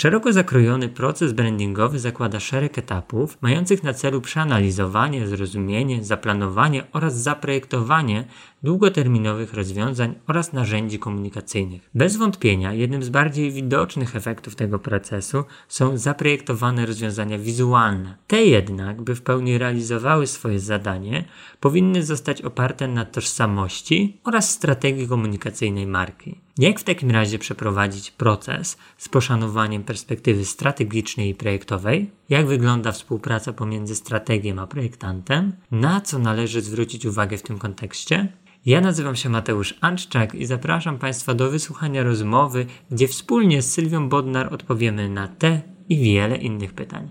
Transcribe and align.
Szeroko 0.00 0.32
zakrojony 0.32 0.88
proces 0.88 1.32
brandingowy 1.32 1.98
zakłada 1.98 2.40
szereg 2.40 2.78
etapów, 2.78 3.38
mających 3.40 3.82
na 3.82 3.94
celu 3.94 4.20
przeanalizowanie, 4.20 5.26
zrozumienie, 5.26 6.04
zaplanowanie 6.04 6.84
oraz 6.92 7.22
zaprojektowanie 7.22 8.24
długoterminowych 8.62 9.54
rozwiązań 9.54 10.14
oraz 10.26 10.52
narzędzi 10.52 10.98
komunikacyjnych. 10.98 11.90
Bez 11.94 12.16
wątpienia 12.16 12.72
jednym 12.72 13.02
z 13.02 13.08
bardziej 13.08 13.52
widocznych 13.52 14.16
efektów 14.16 14.54
tego 14.54 14.78
procesu 14.78 15.44
są 15.68 15.98
zaprojektowane 15.98 16.86
rozwiązania 16.86 17.38
wizualne. 17.38 18.16
Te 18.26 18.44
jednak, 18.44 19.02
by 19.02 19.14
w 19.14 19.22
pełni 19.22 19.58
realizowały 19.58 20.26
swoje 20.26 20.60
zadanie, 20.60 21.24
powinny 21.60 22.02
zostać 22.02 22.42
oparte 22.42 22.88
na 22.88 23.04
tożsamości 23.04 24.20
oraz 24.24 24.50
strategii 24.50 25.08
komunikacyjnej 25.08 25.86
marki. 25.86 26.40
Jak 26.58 26.80
w 26.80 26.84
takim 26.84 27.10
razie 27.10 27.38
przeprowadzić 27.38 28.10
proces 28.10 28.78
z 28.98 29.08
poszanowaniem 29.08 29.84
perspektywy 29.84 30.44
strategicznej 30.44 31.28
i 31.28 31.34
projektowej? 31.34 32.10
Jak 32.28 32.46
wygląda 32.46 32.92
współpraca 32.92 33.52
pomiędzy 33.52 33.94
strategiem 33.94 34.58
a 34.58 34.66
projektantem? 34.66 35.52
Na 35.70 36.00
co 36.00 36.18
należy 36.18 36.60
zwrócić 36.60 37.06
uwagę 37.06 37.38
w 37.38 37.42
tym 37.42 37.58
kontekście? 37.58 38.28
Ja 38.66 38.80
nazywam 38.80 39.16
się 39.16 39.28
Mateusz 39.28 39.78
Anczczak 39.80 40.34
i 40.34 40.46
zapraszam 40.46 40.98
Państwa 40.98 41.34
do 41.34 41.50
wysłuchania 41.50 42.02
rozmowy, 42.02 42.66
gdzie 42.90 43.08
wspólnie 43.08 43.62
z 43.62 43.72
Sylwią 43.72 44.08
Bodnar 44.08 44.54
odpowiemy 44.54 45.08
na 45.08 45.28
te 45.28 45.60
i 45.88 45.98
wiele 45.98 46.36
innych 46.36 46.74
pytań. 46.74 47.08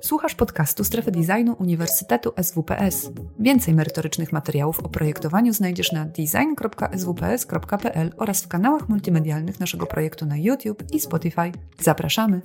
Słuchasz 0.00 0.34
podcastu 0.34 0.84
Strefy 0.84 1.10
Designu 1.10 1.56
Uniwersytetu 1.58 2.32
SWPS. 2.42 3.10
Więcej 3.38 3.74
merytorycznych 3.74 4.32
materiałów 4.32 4.80
o 4.80 4.88
projektowaniu 4.88 5.52
znajdziesz 5.52 5.92
na 5.92 6.04
design.swps.pl 6.04 8.12
oraz 8.16 8.42
w 8.42 8.48
kanałach 8.48 8.88
multimedialnych 8.88 9.60
naszego 9.60 9.86
projektu 9.86 10.26
na 10.26 10.36
YouTube 10.36 10.82
i 10.92 11.00
Spotify. 11.00 11.52
Zapraszamy! 11.80 12.40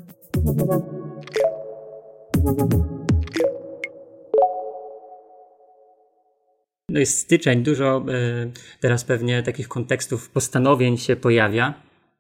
No 6.94 7.00
jest 7.00 7.20
styczeń, 7.20 7.64
dużo 7.64 8.06
e, 8.10 8.52
teraz 8.80 9.04
pewnie 9.04 9.44
takich 9.44 9.68
kontekstów, 9.68 10.30
postanowień 10.30 10.98
się 10.98 11.16
pojawia. 11.16 11.74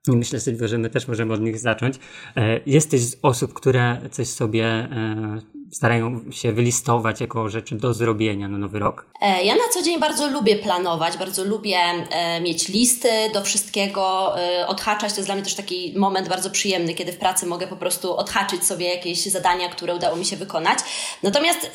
I 0.08 0.12
myślę 0.12 0.40
sobie, 0.40 0.68
że 0.68 0.78
my 0.78 0.90
też 0.90 1.08
możemy 1.08 1.34
od 1.34 1.42
nich 1.42 1.60
zacząć. 1.60 2.00
E, 2.36 2.60
jesteś 2.66 3.02
z 3.02 3.18
osób, 3.22 3.54
które 3.54 3.98
coś 4.12 4.28
sobie 4.28 4.66
e, 4.66 5.42
starają 5.74 6.32
się 6.32 6.52
wylistować 6.52 7.22
jako 7.22 7.50
rzeczy 7.50 7.76
do 7.76 7.94
zrobienia 7.94 8.48
na 8.48 8.58
nowy 8.58 8.80
rok? 8.80 9.06
E, 9.22 9.44
ja 9.44 9.56
na 9.56 9.70
co 9.74 9.82
dzień 9.82 10.00
bardzo 10.00 10.28
lubię 10.28 10.56
planować, 10.56 11.18
bardzo 11.18 11.44
lubię 11.44 11.78
e, 11.78 12.42
mieć 12.42 12.68
listy 12.68 13.10
do 13.34 13.42
wszystkiego, 13.42 14.36
e, 14.40 14.68
odhaczać. 14.68 15.14
To 15.14 15.18
jest 15.18 15.28
dla 15.28 15.36
mnie 15.36 15.44
też 15.44 15.56
taki 15.56 15.94
moment 15.96 16.30
bardzo 16.30 16.50
przyjemny, 16.50 16.94
kiedy 16.94 17.12
w 17.12 17.18
pracy 17.18 17.46
mogę 17.46 17.68
po 17.68 17.76
prostu 17.76 18.18
odhaczyć 18.18 18.66
sobie 18.66 18.96
jakieś 18.96 19.26
zadania, 19.26 19.70
które 19.70 19.96
udało 19.96 20.16
mi 20.16 20.26
się 20.26 20.36
wykonać. 20.36 20.80
Natomiast 21.24 21.72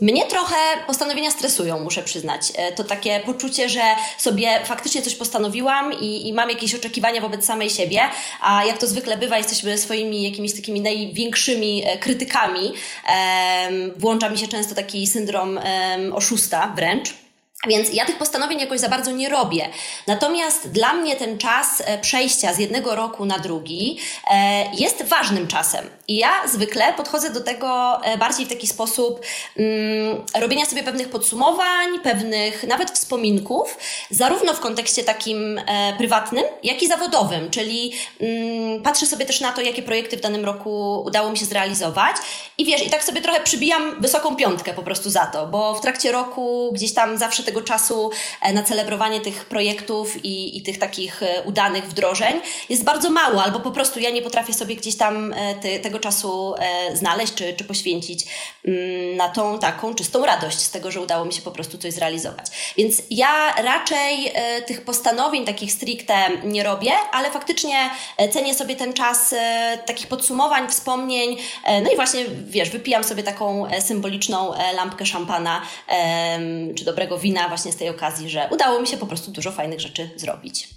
mnie 0.00 0.26
trochę 0.26 0.56
postanowienia 0.86 1.30
stresują, 1.30 1.80
muszę 1.80 2.02
przyznać. 2.02 2.52
To 2.76 2.84
takie 2.84 3.20
poczucie, 3.20 3.68
że 3.68 3.80
sobie 4.18 4.60
faktycznie 4.64 5.02
coś 5.02 5.14
postanowiłam 5.14 5.92
i, 6.00 6.28
i 6.28 6.32
mam 6.32 6.50
jakieś 6.50 6.74
oczekiwania 6.74 7.20
wobec 7.20 7.44
samej 7.44 7.70
siebie, 7.70 8.00
a 8.40 8.64
jak 8.64 8.78
to 8.78 8.86
zwykle 8.86 9.16
bywa, 9.16 9.38
jesteśmy 9.38 9.78
swoimi 9.78 10.22
jakimiś 10.22 10.54
takimi 10.56 10.80
największymi 10.80 11.82
krytykami 12.00 12.72
włącza 13.96 14.28
mi 14.28 14.38
się 14.38 14.48
często 14.48 14.74
taki 14.74 15.06
syndrom 15.06 15.60
oszusta 16.12 16.72
wręcz. 16.76 17.14
Więc 17.68 17.94
ja 17.94 18.04
tych 18.04 18.18
postanowień 18.18 18.60
jakoś 18.60 18.80
za 18.80 18.88
bardzo 18.88 19.10
nie 19.10 19.28
robię. 19.28 19.68
Natomiast 20.06 20.70
dla 20.70 20.92
mnie 20.92 21.16
ten 21.16 21.38
czas 21.38 21.82
e, 21.84 21.98
przejścia 21.98 22.54
z 22.54 22.58
jednego 22.58 22.94
roku 22.94 23.24
na 23.24 23.38
drugi 23.38 23.98
e, 24.30 24.64
jest 24.74 25.02
ważnym 25.02 25.46
czasem. 25.46 25.90
I 26.08 26.16
ja 26.16 26.30
zwykle 26.48 26.92
podchodzę 26.92 27.30
do 27.30 27.40
tego 27.40 28.00
e, 28.04 28.18
bardziej 28.18 28.46
w 28.46 28.48
taki 28.48 28.66
sposób 28.66 29.20
mm, 29.56 30.24
robienia 30.40 30.64
sobie 30.64 30.82
pewnych 30.82 31.08
podsumowań, 31.08 32.00
pewnych 32.02 32.64
nawet 32.64 32.90
wspominków, 32.90 33.78
zarówno 34.10 34.54
w 34.54 34.60
kontekście 34.60 35.04
takim 35.04 35.60
prywatnym, 35.98 36.44
jak 36.62 36.82
i 36.82 36.88
zawodowym. 36.88 37.50
Czyli 37.50 37.92
mm, 38.20 38.82
patrzę 38.82 39.06
sobie 39.06 39.26
też 39.26 39.40
na 39.40 39.52
to, 39.52 39.60
jakie 39.60 39.82
projekty 39.82 40.16
w 40.16 40.20
danym 40.20 40.44
roku 40.44 41.02
udało 41.06 41.30
mi 41.30 41.38
się 41.38 41.44
zrealizować. 41.44 42.16
I 42.58 42.64
wiesz, 42.64 42.86
i 42.86 42.90
tak 42.90 43.04
sobie 43.04 43.20
trochę 43.20 43.40
przybijam 43.40 44.00
wysoką 44.00 44.36
piątkę 44.36 44.74
po 44.74 44.82
prostu 44.82 45.10
za 45.10 45.26
to, 45.26 45.46
bo 45.46 45.74
w 45.74 45.80
trakcie 45.80 46.12
roku 46.12 46.70
gdzieś 46.72 46.94
tam 46.94 47.18
zawsze 47.18 47.42
te 47.42 47.51
tego 47.52 47.64
czasu 47.64 48.10
e, 48.42 48.52
na 48.52 48.62
celebrowanie 48.62 49.20
tych 49.20 49.44
projektów 49.44 50.24
i, 50.24 50.56
i 50.56 50.62
tych 50.62 50.78
takich 50.78 51.22
e, 51.22 51.42
udanych 51.42 51.84
wdrożeń 51.84 52.40
jest 52.68 52.84
bardzo 52.84 53.10
mało, 53.10 53.42
albo 53.42 53.60
po 53.60 53.70
prostu 53.70 54.00
ja 54.00 54.10
nie 54.10 54.22
potrafię 54.22 54.54
sobie 54.54 54.76
gdzieś 54.76 54.96
tam 54.96 55.32
e, 55.32 55.54
te, 55.54 55.78
tego 55.78 55.98
czasu 55.98 56.54
znaleźć 56.94 57.34
czy, 57.34 57.54
czy 57.54 57.64
poświęcić 57.64 58.24
mm, 58.64 59.16
na 59.16 59.28
tą 59.28 59.58
taką 59.58 59.94
czystą 59.94 60.26
radość 60.26 60.58
z 60.58 60.70
tego, 60.70 60.90
że 60.90 61.00
udało 61.00 61.24
mi 61.24 61.32
się 61.32 61.42
po 61.42 61.50
prostu 61.50 61.78
coś 61.78 61.92
zrealizować. 61.92 62.46
Więc 62.76 63.02
ja 63.10 63.54
raczej 63.56 64.32
tych 64.66 64.80
postanowień 64.80 65.44
takich 65.44 65.72
stricte 65.72 66.14
nie 66.44 66.62
robię, 66.62 66.92
ale 67.12 67.30
faktycznie 67.30 67.90
cenię 68.32 68.54
sobie 68.54 68.76
ten 68.76 68.92
czas 68.92 69.34
takich 69.86 70.06
podsumowań, 70.06 70.68
wspomnień. 70.68 71.36
No 71.82 71.92
i 71.92 71.96
właśnie, 71.96 72.24
wiesz, 72.46 72.70
wypijam 72.70 73.04
sobie 73.04 73.22
taką 73.22 73.66
symboliczną 73.80 74.52
lampkę 74.74 75.06
szampana 75.06 75.62
czy 76.76 76.84
dobrego 76.84 77.18
wina 77.18 77.41
właśnie 77.48 77.72
z 77.72 77.76
tej 77.76 77.88
okazji, 77.88 78.30
że 78.30 78.48
udało 78.50 78.80
mi 78.80 78.86
się 78.86 78.96
po 78.96 79.06
prostu 79.06 79.30
dużo 79.30 79.52
fajnych 79.52 79.80
rzeczy 79.80 80.10
zrobić. 80.16 80.68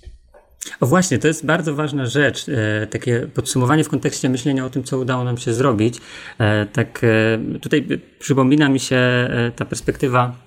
O 0.80 0.86
właśnie, 0.86 1.20
to 1.20 1.28
jest 1.28 1.46
bardzo 1.46 1.76
ważna 1.76 2.06
rzecz, 2.06 2.46
e, 2.50 2.88
takie 2.88 3.28
podsumowanie 3.34 3.84
w 3.84 3.90
kontekście 3.90 4.30
myślenia 4.30 4.66
o 4.66 4.70
tym, 4.70 4.84
co 4.84 4.98
udało 4.98 5.24
nam 5.24 5.38
się 5.38 5.54
zrobić. 5.54 5.98
E, 6.40 6.66
tak 6.66 7.02
e, 7.04 7.60
tutaj 7.60 7.88
przypomina 8.20 8.70
mi 8.70 8.80
się 8.80 9.30
ta 9.56 9.66
perspektywa 9.66 10.45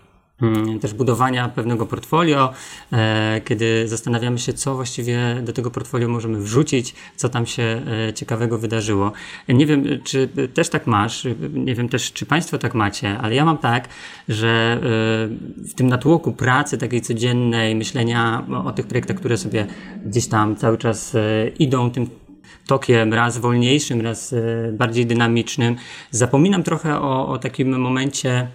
też 0.80 0.94
budowania 0.94 1.48
pewnego 1.48 1.86
portfolio, 1.86 2.52
e, 2.92 3.40
kiedy 3.44 3.88
zastanawiamy 3.88 4.38
się, 4.38 4.52
co 4.52 4.74
właściwie 4.74 5.42
do 5.42 5.52
tego 5.52 5.70
portfolio 5.70 6.08
możemy 6.08 6.38
wrzucić, 6.40 6.94
co 7.16 7.28
tam 7.28 7.46
się 7.46 7.62
e, 8.08 8.12
ciekawego 8.14 8.58
wydarzyło. 8.58 9.12
Nie 9.48 9.66
wiem, 9.66 9.84
czy 10.04 10.28
też 10.54 10.68
tak 10.68 10.86
masz, 10.86 11.26
nie 11.52 11.74
wiem 11.74 11.88
też, 11.88 12.12
czy 12.12 12.26
Państwo 12.26 12.58
tak 12.58 12.74
macie, 12.74 13.18
ale 13.18 13.34
ja 13.34 13.44
mam 13.44 13.58
tak, 13.58 13.88
że 14.28 14.48
e, 14.48 14.78
w 15.68 15.74
tym 15.76 15.88
natłoku 15.88 16.32
pracy 16.32 16.78
takiej 16.78 17.00
codziennej, 17.00 17.74
myślenia 17.74 18.44
o 18.64 18.72
tych 18.72 18.86
projektach, 18.86 19.16
które 19.16 19.36
sobie 19.36 19.66
gdzieś 20.06 20.26
tam 20.26 20.56
cały 20.56 20.78
czas 20.78 21.16
idą 21.58 21.90
tym 21.90 22.10
tokiem, 22.66 23.14
raz 23.14 23.38
wolniejszym, 23.38 24.00
raz 24.00 24.34
bardziej 24.72 25.06
dynamicznym, 25.06 25.76
zapominam 26.10 26.62
trochę 26.62 27.00
o, 27.00 27.28
o 27.28 27.38
takim 27.38 27.80
momencie 27.80 28.48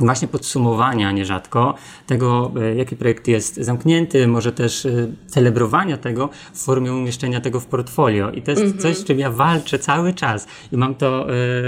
właśnie 0.00 0.28
podsumowania 0.28 1.12
nierzadko 1.12 1.74
tego, 2.06 2.52
e, 2.60 2.74
jaki 2.74 2.96
projekt 2.96 3.28
jest 3.28 3.56
zamknięty, 3.56 4.26
może 4.26 4.52
też 4.52 4.86
e, 4.86 4.90
celebrowania 5.26 5.96
tego 5.96 6.28
w 6.52 6.64
formie 6.64 6.92
umieszczenia 6.92 7.40
tego 7.40 7.60
w 7.60 7.66
portfolio. 7.66 8.30
I 8.30 8.42
to 8.42 8.50
jest 8.50 8.62
mm 8.62 8.76
-hmm. 8.76 8.82
coś, 8.82 8.96
z 8.96 9.04
czym 9.04 9.18
ja 9.18 9.30
walczę 9.30 9.78
cały 9.78 10.14
czas 10.14 10.46
i 10.72 10.76
mam 10.76 10.94
to 10.94 11.26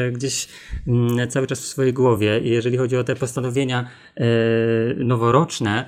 y, 0.09 0.12
gdzieś 0.12 0.48
y, 1.22 1.26
cały 1.26 1.47
czas 1.47 1.60
w 1.60 1.65
swojej 1.65 1.92
głowie. 1.92 2.41
I 2.41 2.48
jeżeli 2.48 2.76
chodzi 2.76 2.97
o 2.97 3.04
te 3.04 3.16
postanowienia 3.16 3.88
noworoczne, 4.97 5.71
mm, 5.71 5.84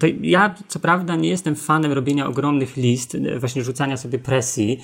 to 0.00 0.06
ja 0.20 0.54
co 0.68 0.78
prawda 0.78 1.16
nie 1.16 1.28
jestem 1.28 1.56
fanem 1.56 1.92
robienia 1.92 2.26
ogromnych 2.26 2.76
list, 2.76 3.16
właśnie 3.38 3.62
rzucania 3.62 3.96
sobie 3.96 4.18
presji, 4.18 4.80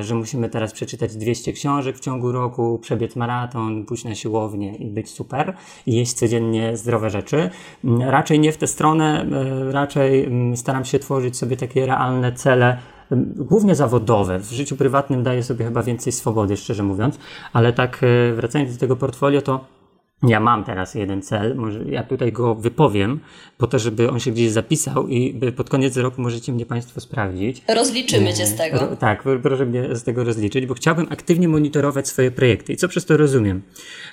że 0.00 0.14
musimy 0.14 0.48
teraz 0.48 0.72
przeczytać 0.72 1.16
200 1.16 1.52
książek 1.52 1.96
w 1.96 2.00
ciągu 2.00 2.32
roku, 2.32 2.78
przebiec 2.82 3.16
maraton, 3.16 3.84
pójść 3.84 4.04
na 4.04 4.14
siłownię 4.14 4.76
i 4.76 4.86
być 4.90 5.10
super. 5.10 5.54
I 5.86 5.96
jeść 5.96 6.12
codziennie 6.12 6.76
zdrowe 6.76 7.10
rzeczy. 7.10 7.50
Mm, 7.84 8.02
raczej 8.02 8.40
nie 8.40 8.52
w 8.52 8.56
tę 8.56 8.66
stronę, 8.66 9.26
e, 9.32 9.72
raczej 9.72 10.24
mm, 10.24 10.56
staram 10.56 10.84
się 10.84 10.98
tworzyć 10.98 11.36
sobie 11.36 11.56
takie 11.56 11.86
realne 11.86 12.32
cele, 12.32 12.78
mm, 13.10 13.34
głównie 13.36 13.74
zawodowe. 13.74 14.38
W 14.38 14.52
życiu 14.52 14.76
prywatnym 14.76 15.22
daję 15.22 15.42
sobie 15.42 15.64
chyba 15.64 15.82
więcej 15.82 16.12
swobody, 16.12 16.56
szczerze 16.56 16.82
mówiąc, 16.82 17.18
ale 17.52 17.72
tak 17.72 18.00
e, 18.02 18.32
wracając 18.34 18.72
do 18.72 18.80
tego 18.80 18.96
portfolio, 18.96 19.42
to 19.42 19.64
ja 20.22 20.40
mam 20.40 20.64
teraz 20.64 20.94
jeden 20.94 21.22
cel, 21.22 21.54
może 21.56 21.84
ja 21.84 22.02
tutaj 22.02 22.32
go 22.32 22.54
wypowiem, 22.54 23.20
po 23.58 23.66
to, 23.66 23.78
żeby 23.78 24.10
on 24.10 24.20
się 24.20 24.30
gdzieś 24.30 24.50
zapisał 24.50 25.08
i 25.08 25.40
pod 25.56 25.70
koniec 25.70 25.96
roku 25.96 26.22
możecie 26.22 26.52
mnie 26.52 26.66
Państwo 26.66 27.00
sprawdzić. 27.00 27.62
Rozliczymy 27.68 28.34
Cię 28.34 28.46
z 28.46 28.56
tego. 28.56 28.78
Ro, 28.78 28.96
tak, 28.96 29.24
proszę 29.42 29.66
mnie 29.66 29.96
z 29.96 30.02
tego 30.02 30.24
rozliczyć, 30.24 30.66
bo 30.66 30.74
chciałbym 30.74 31.06
aktywnie 31.10 31.48
monitorować 31.48 32.08
swoje 32.08 32.30
projekty. 32.30 32.72
I 32.72 32.76
co 32.76 32.88
przez 32.88 33.04
to 33.04 33.16
rozumiem? 33.16 33.62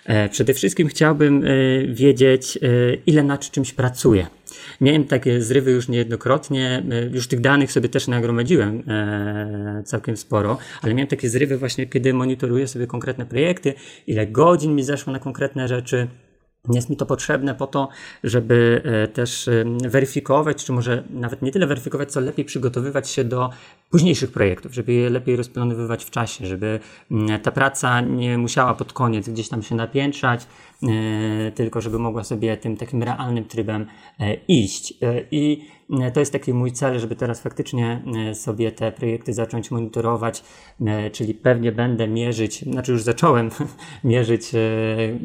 E, 0.06 0.30
przede 0.30 0.54
wszystkim 0.54 0.88
chciałbym 0.88 1.44
e, 1.44 1.48
wiedzieć, 1.94 2.58
e, 2.58 2.60
ile 3.06 3.24
nad 3.24 3.52
czymś 3.52 3.74
pracuję. 3.74 4.28
Miałem 4.82 5.04
takie 5.04 5.42
zrywy 5.42 5.72
już 5.72 5.88
niejednokrotnie, 5.88 6.84
e, 6.92 7.06
już 7.06 7.28
tych 7.28 7.42
danych 7.42 7.72
sobie 7.72 7.90
też 7.90 8.08
nagromadziłem 8.08 8.84
e, 8.88 9.84
całkiem 9.86 10.18
sporo, 10.18 10.58
ale 10.82 10.94
miałem 10.94 11.08
takie 11.08 11.30
zrywy 11.30 11.58
właśnie, 11.58 11.88
kiedy 11.88 12.14
monitoruję 12.14 12.68
sobie 12.68 12.88
konkretne 12.88 13.26
projekty, 13.26 13.74
ile 14.08 14.28
godzin 14.28 14.76
mi 14.76 14.84
zeszło 14.84 15.14
na 15.14 15.20
konkretne 15.20 15.68
rzeczy, 15.68 16.08
jest 16.70 16.90
mi 16.90 16.98
to 16.98 17.06
potrzebne 17.06 17.56
po 17.56 17.68
to, 17.68 17.90
żeby 18.24 18.82
e, 18.86 19.08
też 19.08 19.50
weryfikować, 19.86 20.66
czy 20.66 20.72
może 20.72 21.04
nawet 21.10 21.42
nie 21.42 21.52
tyle 21.52 21.68
weryfikować, 21.68 22.12
co 22.12 22.20
lepiej 22.20 22.46
przygotowywać 22.46 23.10
się 23.10 23.24
do 23.24 23.50
późniejszych 23.90 24.32
projektów, 24.32 24.74
żeby 24.74 24.94
je 24.94 25.10
lepiej 25.10 25.36
rozplanowywać 25.36 26.06
w 26.06 26.10
czasie, 26.10 26.46
żeby 26.46 26.80
ta 27.44 27.52
praca 27.52 28.02
nie 28.02 28.38
musiała 28.38 28.74
pod 28.74 28.94
koniec 28.94 29.30
gdzieś 29.30 29.50
tam 29.50 29.64
się 29.64 29.76
napiętrzać, 29.76 30.48
e, 30.84 31.52
tylko 31.52 31.82
żeby 31.82 32.00
mogła 32.00 32.24
sobie 32.24 32.58
tym 32.58 32.78
takim 32.78 33.04
realnym 33.04 33.46
trybem 33.46 33.88
e, 34.20 34.34
iść. 34.34 34.94
I 35.32 35.66
to 36.14 36.20
jest 36.20 36.32
taki 36.32 36.54
mój 36.54 36.72
cel, 36.72 37.00
żeby 37.00 37.16
teraz 37.16 37.42
faktycznie 37.42 38.02
sobie 38.34 38.72
te 38.72 38.92
projekty 38.92 39.34
zacząć 39.34 39.72
monitorować, 39.72 40.44
czyli 41.12 41.34
pewnie 41.34 41.72
będę 41.72 42.08
mierzyć, 42.08 42.64
znaczy 42.64 42.92
już 42.92 43.04
zacząłem 43.04 43.50
mierzyć 44.04 44.52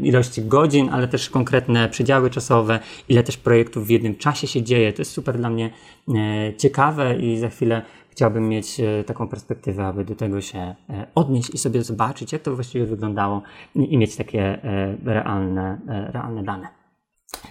ilości 0.02 0.42
godzin, 0.42 0.88
ale 0.92 1.08
też 1.08 1.30
konkretne 1.30 1.88
przedziały 1.88 2.30
czasowe, 2.30 2.80
ile 3.08 3.22
też 3.22 3.36
projektów 3.36 3.86
w 3.86 3.90
jednym 3.90 4.16
czasie 4.16 4.46
się 4.46 4.62
dzieje. 4.62 4.92
To 4.92 5.02
jest 5.02 5.10
super 5.10 5.36
dla 5.36 5.50
mnie 5.50 5.70
e, 6.08 6.54
ciekawe 6.56 7.16
i 7.18 7.38
za 7.38 7.48
chwilę 7.48 7.82
chciałbym 8.10 8.48
mieć 8.48 8.80
e, 8.80 9.04
taką 9.04 9.28
perspektywę, 9.28 9.86
aby 9.86 10.04
do 10.04 10.14
tego 10.14 10.40
się 10.40 10.58
e, 10.58 10.74
odnieść 11.14 11.50
i 11.54 11.58
sobie 11.58 11.82
zobaczyć, 11.82 12.32
jak 12.32 12.42
to 12.42 12.54
właściwie 12.54 12.86
wyglądało 12.86 13.42
i 13.74 13.98
mieć 13.98 14.16
takie 14.16 14.58
realne, 15.04 15.78
realne 15.86 16.42
dane. 16.42 16.68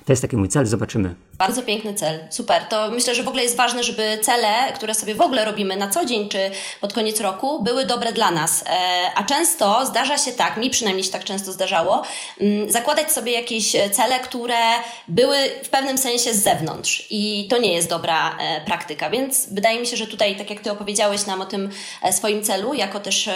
To 0.05 0.11
jest 0.11 0.21
taki 0.21 0.37
mój 0.37 0.47
cel, 0.47 0.65
zobaczymy. 0.65 1.15
Bardzo 1.37 1.63
piękny 1.63 1.93
cel, 1.93 2.19
super. 2.29 2.63
To 2.69 2.91
myślę, 2.91 3.15
że 3.15 3.23
w 3.23 3.27
ogóle 3.27 3.43
jest 3.43 3.55
ważne, 3.55 3.83
żeby 3.83 4.19
cele, 4.21 4.73
które 4.75 4.93
sobie 4.93 5.15
w 5.15 5.21
ogóle 5.21 5.45
robimy 5.45 5.75
na 5.77 5.87
co 5.87 6.05
dzień 6.05 6.29
czy 6.29 6.51
pod 6.81 6.93
koniec 6.93 7.19
roku, 7.21 7.63
były 7.63 7.85
dobre 7.85 8.13
dla 8.13 8.31
nas. 8.31 8.63
E, 8.63 8.67
a 9.15 9.23
często 9.23 9.85
zdarza 9.85 10.17
się 10.17 10.31
tak, 10.31 10.57
mi 10.57 10.69
przynajmniej 10.69 11.03
się 11.03 11.11
tak 11.11 11.23
często 11.23 11.51
zdarzało, 11.51 12.03
mm, 12.41 12.71
zakładać 12.71 13.11
sobie 13.11 13.31
jakieś 13.31 13.71
cele, 13.91 14.19
które 14.19 14.55
były 15.07 15.37
w 15.63 15.69
pewnym 15.69 15.97
sensie 15.97 16.33
z 16.33 16.43
zewnątrz 16.43 17.07
i 17.09 17.47
to 17.49 17.57
nie 17.57 17.73
jest 17.73 17.89
dobra 17.89 18.37
e, 18.37 18.61
praktyka. 18.61 19.09
Więc 19.09 19.53
wydaje 19.53 19.79
mi 19.79 19.87
się, 19.87 19.97
że 19.97 20.07
tutaj, 20.07 20.35
tak 20.35 20.49
jak 20.49 20.59
Ty 20.59 20.71
opowiedziałeś 20.71 21.25
nam 21.25 21.41
o 21.41 21.45
tym 21.45 21.69
e, 22.03 22.13
swoim 22.13 22.43
celu, 22.43 22.73
jako 22.73 22.99
też 22.99 23.29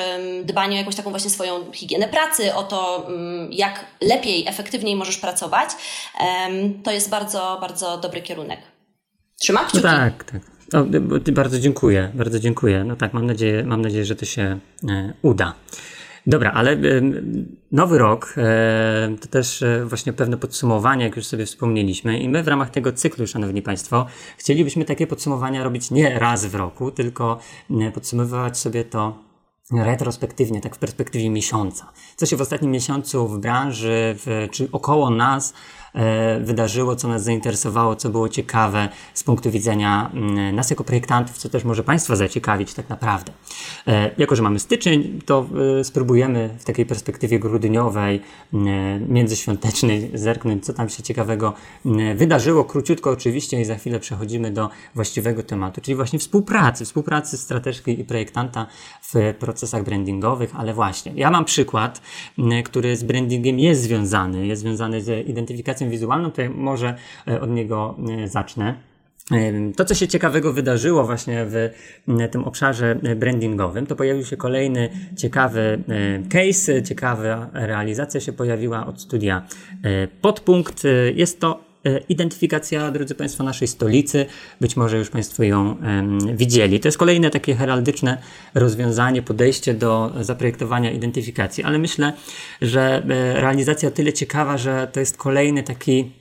dbanie 0.44 0.76
o 0.76 0.80
jakąś 0.80 0.96
taką 0.96 1.10
właśnie 1.10 1.30
swoją 1.30 1.72
higienę 1.72 2.08
pracy, 2.08 2.56
o 2.56 2.64
to, 2.64 3.06
mm, 3.08 3.52
jak 3.52 3.86
lepiej, 4.02 4.48
efektywniej 4.48 4.96
możesz 4.96 5.18
pracować, 5.18 5.70
to 6.84 6.92
jest 6.92 7.10
bardzo, 7.10 7.58
bardzo 7.62 7.89
dobry 7.98 8.22
kierunek. 8.22 8.60
Trzymam 9.40 9.66
kciuki. 9.66 9.84
No 9.84 9.90
tak, 9.90 10.24
tak. 10.24 10.42
O, 10.74 10.86
bardzo 11.32 11.60
dziękuję, 11.60 12.12
bardzo 12.14 12.40
dziękuję. 12.40 12.84
No 12.84 12.96
tak, 12.96 13.14
mam 13.14 13.26
nadzieję, 13.26 13.64
mam 13.64 13.82
nadzieję 13.82 14.06
że 14.06 14.16
to 14.16 14.26
się 14.26 14.60
e, 14.90 15.14
uda. 15.22 15.54
Dobra, 16.28 16.52
ale 16.52 16.72
e, 16.72 16.78
nowy 17.72 17.98
rok 17.98 18.34
e, 18.38 19.16
to 19.22 19.28
też 19.28 19.64
właśnie 19.86 20.14
pewne 20.14 20.38
podsumowanie, 20.38 21.06
jak 21.06 21.16
już 21.16 21.26
sobie 21.26 21.46
wspomnieliśmy, 21.46 22.20
i 22.20 22.30
my 22.30 22.44
w 22.44 22.48
ramach 22.48 22.70
tego 22.70 22.94
cyklu, 22.94 23.28
Szanowni 23.28 23.62
Państwo, 23.62 24.06
chcielibyśmy 24.38 24.86
takie 24.86 25.08
podsumowania 25.08 25.64
robić 25.64 25.92
nie 25.92 26.20
raz 26.20 26.46
w 26.46 26.56
roku, 26.56 26.92
tylko 26.92 27.40
podsumowywać 27.94 28.58
sobie 28.58 28.84
to 28.84 29.30
retrospektywnie, 29.72 30.62
tak 30.62 30.76
w 30.76 30.80
perspektywie 30.80 31.30
miesiąca. 31.30 31.92
Co 32.16 32.26
się 32.26 32.36
w 32.38 32.42
ostatnim 32.42 32.72
miesiącu 32.72 33.28
w 33.28 33.40
branży, 33.40 34.16
w, 34.18 34.48
czy 34.52 34.70
około 34.72 35.10
nas 35.10 35.54
wydarzyło, 36.42 36.96
co 36.96 37.08
nas 37.08 37.24
zainteresowało, 37.24 37.96
co 37.96 38.10
było 38.10 38.30
ciekawe 38.30 38.90
z 39.14 39.24
punktu 39.24 39.52
widzenia 39.52 40.12
mm, 40.14 40.56
nas 40.56 40.70
jako 40.70 40.84
projektantów, 40.84 41.38
co 41.38 41.50
też 41.50 41.64
może 41.64 41.84
Państwa 41.84 42.16
zaciekawić 42.16 42.74
tak 42.74 42.90
naprawdę. 42.90 43.32
E, 43.88 44.12
jako, 44.18 44.36
że 44.36 44.44
mamy 44.44 44.60
styczeń, 44.60 45.20
to 45.26 45.46
e, 45.80 45.84
spróbujemy 45.84 46.50
w 46.60 46.64
takiej 46.64 46.86
perspektywie 46.86 47.40
grudniowej, 47.40 48.22
międzyświątecznej 49.08 50.12
zerknąć, 50.14 50.66
co 50.66 50.74
tam 50.74 50.90
się 50.90 51.04
ciekawego 51.04 51.54
wydarzyło. 52.16 52.64
Króciutko 52.64 53.10
oczywiście 53.10 53.62
i 53.62 53.66
za 53.66 53.76
chwilę 53.76 54.00
przechodzimy 54.00 54.52
do 54.52 54.70
właściwego 54.96 55.44
tematu, 55.44 55.82
czyli 55.82 55.96
właśnie 55.96 56.20
współpracy, 56.20 56.86
współpracy 56.86 57.38
strateżkiej 57.38 58.00
i 58.00 58.04
projektanta 58.04 58.68
w 59.02 59.34
procesach 59.40 59.84
brandingowych, 59.84 60.52
ale 60.56 60.74
właśnie, 60.74 61.12
ja 61.16 61.32
mam 61.32 61.46
przykład, 61.46 62.02
który 62.66 62.98
z 62.98 63.04
brandingiem 63.04 63.60
jest 63.60 63.82
związany, 63.82 64.48
jest 64.48 64.62
związany 64.62 65.02
z 65.02 65.28
identyfikacją 65.28 65.79
komunikacją 65.80 65.90
wizualną, 65.90 66.32
to 66.32 66.42
może 66.56 66.96
e, 67.28 67.42
od 67.42 67.50
niego 67.50 67.96
e, 68.24 68.28
zacznę. 68.28 68.76
E, 69.32 69.74
to, 69.74 69.86
co 69.86 69.96
się 69.96 70.08
ciekawego 70.08 70.54
wydarzyło 70.54 71.04
właśnie 71.04 71.46
w 71.46 71.70
tym 72.32 72.44
obszarze 72.44 72.96
brandingowym, 73.16 73.86
to 73.86 73.96
pojawił 73.96 74.26
się 74.26 74.38
kolejny 74.38 74.90
ciekawy 75.18 75.84
case, 76.30 76.84
ciekawa 76.84 77.50
realizacja 77.54 78.22
się 78.22 78.34
pojawiła 78.34 78.86
od 78.86 79.02
studia 79.02 79.48
Podpunkt. 80.22 80.84
Jest 81.16 81.40
to 81.40 81.69
identyfikacja, 82.10 82.92
drodzy 82.92 83.16
Państwo, 83.16 83.44
naszej 83.44 83.68
stolicy. 83.68 84.26
Być 84.62 84.76
może 84.76 84.98
już 84.98 85.10
Państwo 85.10 85.44
ją 85.44 85.78
widzieli. 86.34 86.80
To 86.80 86.88
jest 86.88 86.98
kolejne 86.98 87.30
takie 87.30 87.56
heraldyczne 87.56 88.18
rozwiązanie, 88.54 89.22
podejście 89.22 89.74
do 89.74 90.14
zaprojektowania 90.22 90.92
identyfikacji, 90.92 91.64
ale 91.64 91.78
myślę, 91.78 92.14
że 92.62 93.04
e, 93.10 93.42
realizacja 93.42 93.90
o 93.90 93.92
tyle 93.92 94.14
ciekawa, 94.14 94.58
że 94.58 94.88
to 94.92 95.00
jest 95.00 95.18
kolejny 95.18 95.64
taki 95.64 96.12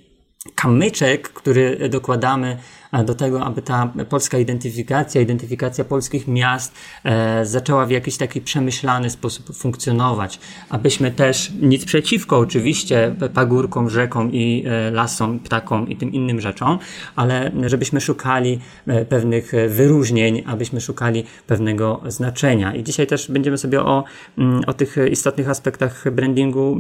kamyczek, 0.55 1.29
który 1.29 1.89
dokładamy 1.89 2.57
do 3.05 3.15
tego, 3.15 3.45
aby 3.45 3.63
ta 3.63 3.93
polska 4.09 4.39
identyfikacja, 4.39 5.21
identyfikacja 5.21 5.85
polskich 5.85 6.29
miast 6.29 6.75
e, 7.05 7.47
zaczęła 7.47 7.87
w 7.87 7.91
jakiś 7.91 8.17
taki 8.17 8.41
przemyślany 8.41 9.11
sposób 9.11 9.57
funkcjonować. 9.57 10.41
Abyśmy 10.69 11.11
też, 11.11 11.53
nic 11.61 11.85
przeciwko 11.85 12.39
oczywiście 12.39 13.15
pagórkom, 13.35 13.91
rzekom 13.91 14.33
i 14.33 14.65
e, 14.67 14.91
lasom, 14.91 15.39
ptakom 15.39 15.89
i 15.89 15.97
tym 15.97 16.13
innym 16.13 16.41
rzeczom, 16.41 16.79
ale 17.17 17.53
żebyśmy 17.67 18.01
szukali 18.01 18.59
e, 18.87 19.05
pewnych 19.05 19.53
wyróżnień, 19.69 20.43
abyśmy 20.47 20.81
szukali 20.81 21.25
pewnego 21.47 22.01
znaczenia. 22.07 22.75
I 22.75 22.85
dzisiaj 22.85 23.07
też 23.07 23.31
będziemy 23.31 23.59
sobie 23.59 23.83
o, 23.83 24.05
mm, 24.39 24.61
o 24.67 24.75
tych 24.75 24.97
istotnych 25.11 25.49
aspektach 25.49 26.05
brandingu 26.13 26.79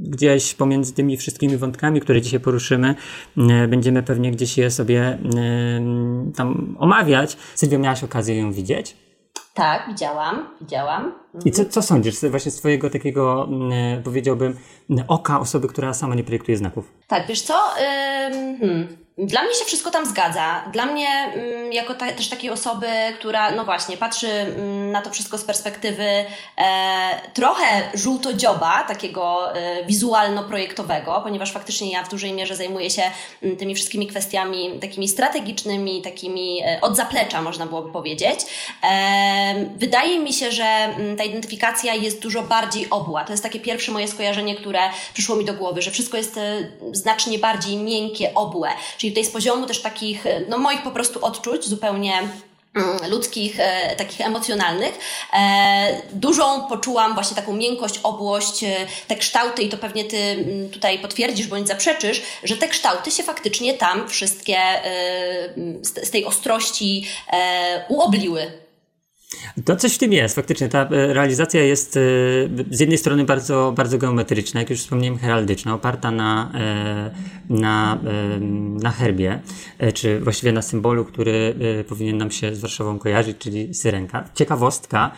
gdzieś 0.00 0.54
pomiędzy 0.54 0.94
tymi 0.94 1.16
wszystkimi 1.16 1.56
wątkami, 1.56 2.00
które 2.00 2.22
dzisiaj 2.22 2.40
poruszymy, 2.40 2.94
będziemy 3.68 4.02
pewnie 4.02 4.32
gdzieś 4.32 4.58
je 4.58 4.70
sobie 4.70 5.18
tam 6.36 6.76
omawiać. 6.78 7.36
Sylwia, 7.54 7.78
miałaś 7.78 8.04
okazję 8.04 8.38
ją 8.38 8.52
widzieć? 8.52 8.96
Tak, 9.54 9.88
widziałam, 9.88 10.48
widziałam. 10.60 11.12
I 11.44 11.50
co, 11.50 11.64
co 11.64 11.82
sądzisz 11.82 12.20
właśnie 12.30 12.50
z 12.50 12.56
twojego 12.56 12.90
takiego, 12.90 13.48
powiedziałbym, 14.04 14.56
oka 15.08 15.40
osoby, 15.40 15.68
która 15.68 15.94
sama 15.94 16.14
nie 16.14 16.24
projektuje 16.24 16.56
znaków? 16.56 16.92
Tak, 17.06 17.26
wiesz 17.26 17.42
co? 17.42 17.54
hmm. 18.60 19.07
Dla 19.18 19.42
mnie 19.42 19.54
się 19.54 19.64
wszystko 19.64 19.90
tam 19.90 20.06
zgadza. 20.06 20.64
Dla 20.72 20.86
mnie, 20.86 21.08
mm, 21.08 21.72
jako 21.72 21.94
ta, 21.94 22.12
też 22.12 22.28
takiej 22.28 22.50
osoby, 22.50 22.86
która, 23.18 23.50
no 23.50 23.64
właśnie, 23.64 23.96
patrzy 23.96 24.28
mm, 24.28 24.92
na 24.92 25.02
to 25.02 25.10
wszystko 25.10 25.38
z 25.38 25.44
perspektywy 25.44 26.04
e, 26.04 26.24
trochę 27.34 27.90
żółtodzioba, 27.94 28.84
takiego 28.88 29.56
e, 29.56 29.84
wizualno-projektowego, 29.84 31.20
ponieważ 31.24 31.52
faktycznie 31.52 31.92
ja 31.92 32.04
w 32.04 32.10
dużej 32.10 32.32
mierze 32.32 32.56
zajmuję 32.56 32.90
się 32.90 33.02
m, 33.42 33.56
tymi 33.56 33.74
wszystkimi 33.74 34.06
kwestiami 34.06 34.78
takimi 34.80 35.08
strategicznymi, 35.08 36.02
takimi 36.02 36.62
e, 36.64 36.80
od 36.80 36.96
zaplecza, 36.96 37.42
można 37.42 37.66
byłoby 37.66 37.92
powiedzieć. 37.92 38.40
E, 38.90 39.66
wydaje 39.76 40.18
mi 40.18 40.32
się, 40.32 40.52
że 40.52 40.64
mm, 40.64 41.16
ta 41.16 41.24
identyfikacja 41.24 41.94
jest 41.94 42.22
dużo 42.22 42.42
bardziej 42.42 42.90
obła. 42.90 43.24
To 43.24 43.32
jest 43.32 43.42
takie 43.42 43.60
pierwsze 43.60 43.92
moje 43.92 44.08
skojarzenie, 44.08 44.56
które 44.56 44.80
przyszło 45.14 45.36
mi 45.36 45.44
do 45.44 45.54
głowy, 45.54 45.82
że 45.82 45.90
wszystko 45.90 46.16
jest 46.16 46.36
e, 46.36 46.68
znacznie 46.92 47.38
bardziej 47.38 47.76
miękkie, 47.76 48.34
obłe. 48.34 48.68
Czyli 48.98 49.07
Czyli 49.08 49.16
tutaj 49.16 49.30
z 49.30 49.32
poziomu 49.32 49.66
też 49.66 49.82
takich, 49.82 50.26
e, 50.26 50.40
no 50.48 50.58
moich 50.58 50.82
po 50.82 50.90
prostu 50.90 51.24
odczuć 51.24 51.64
zupełnie 51.64 52.12
mm, 52.74 53.10
ludzkich, 53.10 53.60
e, 53.60 53.96
takich 53.96 54.20
emocjonalnych. 54.20 54.98
E, 55.32 56.02
dużą 56.12 56.68
poczułam 56.68 57.14
właśnie 57.14 57.36
taką 57.36 57.52
miękkość, 57.52 58.00
obłość, 58.02 58.64
e, 58.64 58.76
te 59.08 59.16
kształty 59.16 59.62
i 59.62 59.68
to 59.68 59.78
pewnie 59.78 60.04
Ty 60.04 60.16
mm, 60.16 60.70
tutaj 60.70 60.98
potwierdzisz 60.98 61.46
bądź 61.46 61.68
zaprzeczysz, 61.68 62.22
że 62.44 62.56
te 62.56 62.68
kształty 62.68 63.10
się 63.10 63.22
faktycznie 63.22 63.74
tam 63.74 64.08
wszystkie 64.08 64.58
e, 64.58 64.84
z, 65.82 66.06
z, 66.08 66.10
tej 66.10 66.24
ostrości 66.24 67.06
e, 67.32 67.84
uobliły. 67.88 68.67
To 69.64 69.76
coś 69.76 69.94
w 69.94 69.98
tym 69.98 70.12
jest, 70.12 70.34
faktycznie. 70.34 70.68
Ta 70.68 70.82
e, 70.82 71.14
realizacja 71.14 71.62
jest 71.62 71.96
e, 71.96 72.00
z 72.70 72.80
jednej 72.80 72.98
strony 72.98 73.24
bardzo, 73.24 73.72
bardzo 73.76 73.98
geometryczna, 73.98 74.60
jak 74.60 74.70
już 74.70 74.80
wspomniałem, 74.80 75.18
heraldyczna, 75.18 75.74
oparta 75.74 76.10
na, 76.10 76.52
e, 76.54 77.10
na, 77.48 77.98
na 78.82 78.90
herbie, 78.90 79.40
czy 79.94 80.20
właściwie 80.20 80.52
na 80.52 80.62
symbolu, 80.62 81.04
który 81.04 81.54
powinien 81.88 82.16
nam 82.18 82.30
się 82.30 82.54
z 82.54 82.60
Warszawą 82.60 82.98
kojarzyć, 82.98 83.38
czyli 83.38 83.74
syrenka. 83.74 84.28
Ciekawostka, 84.34 85.12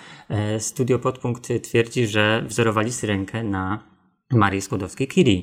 studio 0.59 0.99
Podpunkt 0.99 1.49
twierdzi, 1.63 2.07
że 2.07 2.45
wzorowali 2.47 2.93
syrenkę 2.93 3.43
na 3.45 3.85
Marii 4.31 4.61
Skłodowskiej-Curie, 4.61 5.43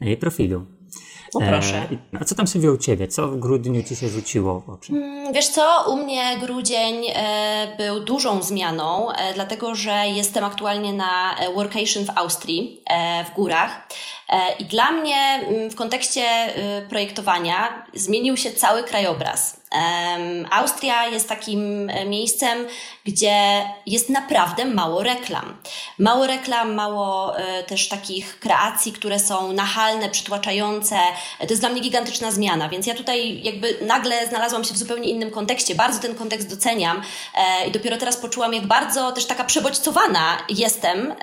na 0.00 0.06
jej 0.06 0.16
profilu. 0.16 0.77
Proszę. 1.32 1.76
E, 1.76 2.20
a 2.20 2.24
co 2.24 2.34
tam 2.34 2.46
sobie 2.46 2.72
u 2.72 2.76
Ciebie? 2.76 3.08
Co 3.08 3.28
w 3.28 3.38
grudniu 3.38 3.82
Ci 3.82 3.96
się 3.96 4.08
rzuciło 4.08 4.60
w 4.60 4.70
oczy? 4.70 4.92
Mm, 4.92 5.32
wiesz 5.32 5.48
co, 5.48 5.84
u 5.88 5.96
mnie 5.96 6.36
grudzień 6.40 7.04
e, 7.14 7.76
był 7.78 8.00
dużą 8.00 8.42
zmianą, 8.42 9.12
e, 9.12 9.34
dlatego 9.34 9.74
że 9.74 10.04
jestem 10.14 10.44
aktualnie 10.44 10.92
na 10.92 11.36
workation 11.54 12.04
w 12.04 12.10
Austrii, 12.18 12.82
w 13.30 13.34
górach. 13.34 13.88
I 14.58 14.64
dla 14.64 14.90
mnie 14.90 15.16
mm, 15.16 15.70
w 15.70 15.74
kontekście 15.74 16.22
y, 16.80 16.88
projektowania 16.88 17.86
zmienił 17.94 18.36
się 18.36 18.52
cały 18.52 18.84
krajobraz. 18.84 19.58
Austria 20.50 21.06
jest 21.06 21.28
takim 21.28 21.90
e, 21.90 22.04
miejscem, 22.04 22.66
gdzie 23.04 23.62
jest 23.86 24.10
naprawdę 24.10 24.64
mało 24.64 25.02
reklam. 25.02 25.56
Mało 25.98 26.26
reklam, 26.26 26.74
mało 26.74 27.38
e, 27.38 27.62
też 27.62 27.88
takich 27.88 28.40
kreacji, 28.40 28.92
które 28.92 29.18
są 29.18 29.52
nachalne, 29.52 30.08
przytłaczające. 30.08 30.96
To 31.38 31.46
jest 31.50 31.62
dla 31.62 31.68
mnie 31.68 31.80
gigantyczna 31.80 32.30
zmiana, 32.30 32.68
więc 32.68 32.86
ja 32.86 32.94
tutaj 32.94 33.42
jakby 33.42 33.78
nagle 33.86 34.26
znalazłam 34.26 34.64
się 34.64 34.74
w 34.74 34.78
zupełnie 34.78 35.08
innym 35.08 35.30
kontekście. 35.30 35.74
Bardzo 35.74 36.00
ten 36.00 36.14
kontekst 36.14 36.50
doceniam 36.50 37.02
e, 37.34 37.68
i 37.68 37.70
dopiero 37.70 37.96
teraz 37.96 38.16
poczułam, 38.16 38.54
jak 38.54 38.66
bardzo 38.66 39.12
też 39.12 39.26
taka 39.26 39.44
przebodźcowana 39.44 40.38
jestem, 40.48 41.14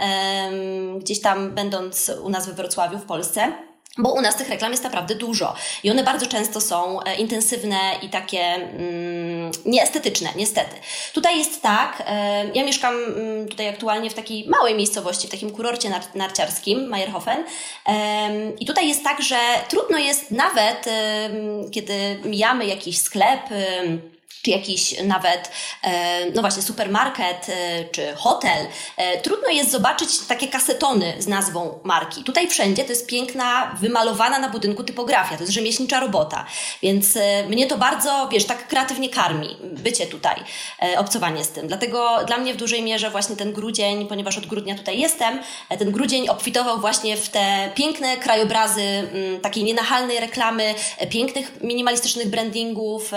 gdzieś 1.00 1.22
tam 1.22 1.52
będąc 1.52 2.12
u 2.24 2.30
nas 2.30 2.46
we 2.46 2.54
Wrocławiu 2.54 2.95
w 3.00 3.06
Polsce. 3.06 3.52
Bo 3.98 4.14
u 4.14 4.22
nas 4.22 4.36
tych 4.36 4.50
reklam 4.50 4.72
jest 4.72 4.84
naprawdę 4.84 5.16
dużo 5.16 5.56
i 5.84 5.92
one 5.92 6.04
bardzo 6.04 6.28
często 6.28 6.62
są 6.62 7.04
e, 7.04 7.16
intensywne 7.16 7.78
i 8.02 8.10
takie 8.10 8.40
mm, 8.40 9.52
nieestetyczne, 9.66 10.30
niestety. 10.36 10.75
Tutaj 11.14 11.38
jest 11.38 11.62
tak, 11.62 12.04
e, 12.08 12.46
ja 12.54 12.66
mieszkam 12.66 12.96
mm, 12.96 13.48
tutaj 13.48 13.70
aktualnie 13.70 14.10
w 14.10 14.14
takiej 14.14 14.48
małej 14.48 14.75
miejscowości, 14.75 15.28
w 15.28 15.32
takim 15.32 15.52
kurorcie 15.52 15.90
nar 15.90 16.02
narciarskim, 16.16 16.80
Meyerhofen 16.90 17.44
e, 17.88 18.52
i 18.60 18.66
tutaj 18.66 18.88
jest 18.88 19.04
tak, 19.04 19.22
że 19.22 19.40
trudno 19.70 19.98
jest 19.98 20.32
nawet, 20.32 20.88
e, 20.88 21.30
kiedy 21.72 22.20
mijamy 22.25 22.66
jakiś 22.66 22.98
sklep, 22.98 23.42
czy 24.46 24.51
jakiś 24.51 24.96
nawet, 25.04 25.51
e, 25.84 26.32
no 26.32 26.42
właśnie, 26.42 26.63
supermarket, 26.63 27.50
e, 27.50 27.86
czy 27.86 28.15
hotel, 28.15 28.68
e, 28.98 29.22
trudno 29.22 29.50
jest 29.50 29.72
zobaczyć 29.72 30.10
takie 30.27 30.48
kasetony 30.48 31.13
z 31.20 31.27
nazwą 31.27 31.80
marki. 31.84 32.24
Tutaj 32.24 32.48
wszędzie 32.48 32.84
to 32.84 32.89
jest 32.89 33.08
piękna, 33.08 33.75
wymalowana 33.80 34.39
na 34.39 34.50
budynku 34.50 34.84
typografia, 34.84 35.36
to 35.38 35.44
jest 35.44 35.54
rzemieślnicza 35.54 36.00
robota, 36.00 36.46
więc 36.82 37.18
mnie 37.48 37.68
to 37.68 37.77
bardzo, 37.77 38.30
wiesz, 38.32 38.46
tak 38.46 38.68
kreatywnie 38.68 39.10
karmi, 39.10 39.58
bycie 39.63 40.08
tutaj, 40.08 40.36
obcowanie 40.98 41.44
z 41.44 41.50
tym. 41.50 41.68
Dlatego 41.68 42.20
dla 42.27 42.38
mnie 42.38 42.54
w 42.54 42.58
dużej 42.58 42.84
mierze 42.84 43.10
właśnie 43.10 43.36
ten 43.36 43.54
grudzień, 43.54 44.08
ponieważ 44.08 44.38
od 44.38 44.46
grudnia 44.46 44.75
tutaj 44.75 45.00
jestem, 45.00 45.39
ten 45.80 45.92
grudzień 45.92 46.30
obfitował 46.30 46.80
właśnie 46.80 47.18
w 47.18 47.30
te 47.30 47.72
piękne 47.75 48.18
krajobrazy 48.18 48.82
mm, 48.82 49.42
takiej 49.42 49.63
nienachalnej 49.63 50.20
reklamy, 50.20 50.75
pięknych 51.10 51.62
minimalistycznych 51.62 52.27
brandingów, 52.27 53.12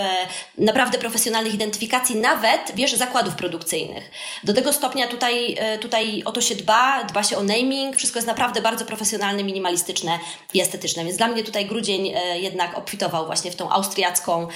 naprawdę 0.57 0.97
profesjonalnych 1.09 1.53
identyfikacji, 1.53 2.15
nawet, 2.15 2.71
wiesz, 2.75 2.93
zakładów 2.93 3.35
produkcyjnych. 3.35 4.11
Do 4.43 4.53
tego 4.53 4.73
stopnia 4.73 5.07
tutaj, 5.07 5.55
e, 5.59 5.77
tutaj 5.77 6.23
o 6.25 6.31
to 6.31 6.41
się 6.41 6.55
dba, 6.55 7.03
dba 7.03 7.23
się 7.23 7.37
o 7.37 7.43
naming, 7.43 7.95
wszystko 7.95 8.19
jest 8.19 8.27
naprawdę 8.27 8.61
bardzo 8.61 8.85
profesjonalne, 8.85 9.43
minimalistyczne 9.43 10.19
i 10.53 10.61
estetyczne, 10.61 11.05
więc 11.05 11.17
dla 11.17 11.27
mnie 11.27 11.43
tutaj 11.43 11.65
grudzień 11.65 12.07
e, 12.07 12.39
jednak 12.39 12.77
obfitował 12.77 13.25
właśnie 13.25 13.51
w 13.51 13.55
tą 13.55 13.69
austriacką, 13.69 14.39
um, 14.39 14.49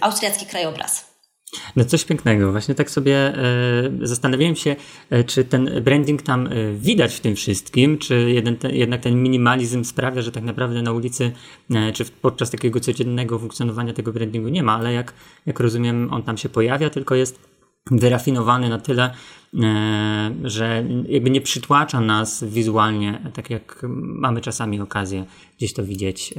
austriacki 0.00 0.46
krajobraz. 0.46 1.11
No 1.76 1.84
coś 1.84 2.04
pięknego. 2.04 2.52
Właśnie 2.52 2.74
tak 2.74 2.90
sobie 2.90 3.16
e, 3.16 3.36
zastanawiałem 4.02 4.56
się, 4.56 4.76
e, 5.10 5.24
czy 5.24 5.44
ten 5.44 5.70
branding 5.84 6.22
tam 6.22 6.46
e, 6.46 6.50
widać 6.74 7.14
w 7.14 7.20
tym 7.20 7.36
wszystkim, 7.36 7.98
czy 7.98 8.30
jeden, 8.30 8.56
te, 8.56 8.72
jednak 8.72 9.00
ten 9.00 9.22
minimalizm 9.22 9.84
sprawia, 9.84 10.22
że 10.22 10.32
tak 10.32 10.44
naprawdę 10.44 10.82
na 10.82 10.92
ulicy, 10.92 11.32
czy 11.94 12.04
podczas 12.04 12.50
takiego 12.50 12.80
codziennego 12.80 13.38
funkcjonowania 13.38 13.92
tego 13.92 14.12
brandingu 14.12 14.48
nie 14.48 14.62
ma, 14.62 14.74
ale 14.74 14.92
jak, 14.92 15.14
jak 15.46 15.60
rozumiem, 15.60 16.08
on 16.12 16.22
tam 16.22 16.36
się 16.36 16.48
pojawia, 16.48 16.90
tylko 16.90 17.14
jest 17.14 17.52
wyrafinowany 17.90 18.68
na 18.68 18.78
tyle, 18.78 19.14
że 20.44 20.84
jakby 21.08 21.30
nie 21.30 21.40
przytłacza 21.40 22.00
nas 22.00 22.44
wizualnie, 22.44 23.30
tak 23.34 23.50
jak 23.50 23.86
mamy 23.98 24.40
czasami 24.40 24.80
okazję 24.80 25.24
gdzieś 25.56 25.72
to 25.72 25.84
widzieć, 25.84 26.34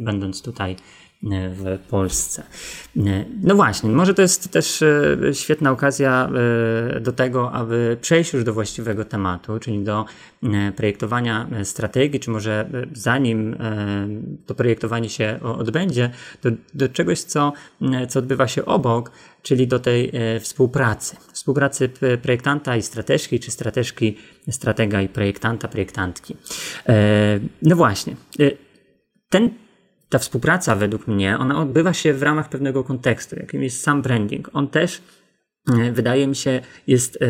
będąc 0.00 0.42
tutaj 0.42 0.76
w 1.30 1.78
Polsce. 1.88 2.42
No 3.42 3.54
właśnie, 3.54 3.90
może 3.90 4.14
to 4.14 4.22
jest 4.22 4.50
też 4.50 4.82
e, 4.82 5.16
świetna 5.32 5.70
okazja 5.70 6.30
e, 6.96 7.00
do 7.00 7.12
tego, 7.12 7.52
aby 7.52 7.96
przejść 8.00 8.32
już 8.32 8.44
do 8.44 8.52
właściwego 8.52 9.04
tematu, 9.04 9.58
czyli 9.58 9.84
do 9.84 10.04
e, 10.42 10.72
projektowania 10.72 11.48
strategii, 11.64 12.20
czy 12.20 12.30
może 12.30 12.70
zanim 12.92 13.56
to 14.46 14.54
projektowanie 14.54 15.08
się 15.08 15.38
odbędzie, 15.42 16.10
do, 16.42 16.50
do 16.74 16.88
czegoś, 16.88 17.20
co, 17.20 17.52
co 18.08 18.18
odbywa 18.18 18.48
się 18.48 18.64
obok, 18.64 19.10
czyli 19.42 19.66
do 19.66 19.78
tej 19.78 20.12
współpracy. 20.40 21.16
Współpracy 21.32 21.90
projektanta 22.22 22.76
i 22.76 22.82
strateżki, 22.82 23.40
czy 23.40 23.50
strateżki, 23.50 24.16
stratega 24.50 25.02
i 25.02 25.08
projektanta, 25.08 25.68
projektantki. 25.68 26.36
No 27.62 27.76
właśnie. 27.76 28.16
Ten 29.28 29.50
ta 30.08 30.18
współpraca 30.18 30.76
według 30.76 31.06
mnie, 31.06 31.38
ona 31.38 31.60
odbywa 31.60 31.92
się 31.92 32.14
w 32.14 32.22
ramach 32.22 32.48
pewnego 32.48 32.84
kontekstu, 32.84 33.36
jakim 33.36 33.62
jest 33.62 33.82
sam 33.82 34.02
branding. 34.02 34.50
On 34.52 34.68
też, 34.68 35.02
e, 35.78 35.92
wydaje 35.92 36.26
mi 36.26 36.36
się, 36.36 36.60
jest 36.86 37.22
e, 37.22 37.26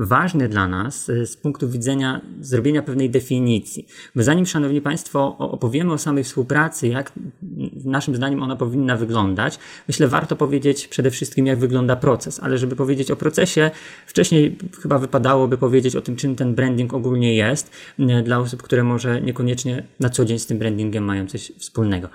ważny 0.00 0.48
dla 0.48 0.68
nas 0.68 1.10
e, 1.10 1.26
z 1.26 1.36
punktu 1.36 1.68
widzenia 1.68 2.20
zrobienia 2.40 2.82
pewnej 2.82 3.10
definicji. 3.10 3.86
Bo 4.16 4.22
zanim, 4.22 4.46
Szanowni 4.46 4.80
Państwo, 4.80 5.36
opowiemy 5.38 5.92
o 5.92 5.98
samej 5.98 6.24
współpracy, 6.24 6.88
jak 6.88 7.12
naszym 7.84 8.16
zdaniem 8.16 8.42
ona 8.42 8.56
powinna 8.56 8.96
wyglądać, 8.96 9.58
myślę, 9.88 10.08
warto 10.08 10.36
powiedzieć 10.36 10.88
przede 10.88 11.10
wszystkim, 11.10 11.46
jak 11.46 11.58
wygląda 11.58 11.96
proces. 11.96 12.40
Ale 12.40 12.58
żeby 12.58 12.76
powiedzieć 12.76 13.10
o 13.10 13.16
procesie, 13.16 13.70
wcześniej 14.06 14.58
chyba 14.82 14.98
wypadałoby 14.98 15.58
powiedzieć 15.58 15.96
o 15.96 16.00
tym, 16.00 16.16
czym 16.16 16.36
ten 16.36 16.54
branding 16.54 16.94
ogólnie 16.94 17.34
jest, 17.36 17.70
e, 17.98 18.22
dla 18.22 18.38
osób, 18.38 18.62
które 18.62 18.84
może 18.84 19.20
niekoniecznie 19.20 19.84
na 20.00 20.10
co 20.10 20.24
dzień 20.24 20.38
z 20.38 20.46
tym 20.46 20.58
brandingiem 20.58 21.04
mają 21.04 21.26
coś 21.26 21.52
wspólnego. 21.58 22.08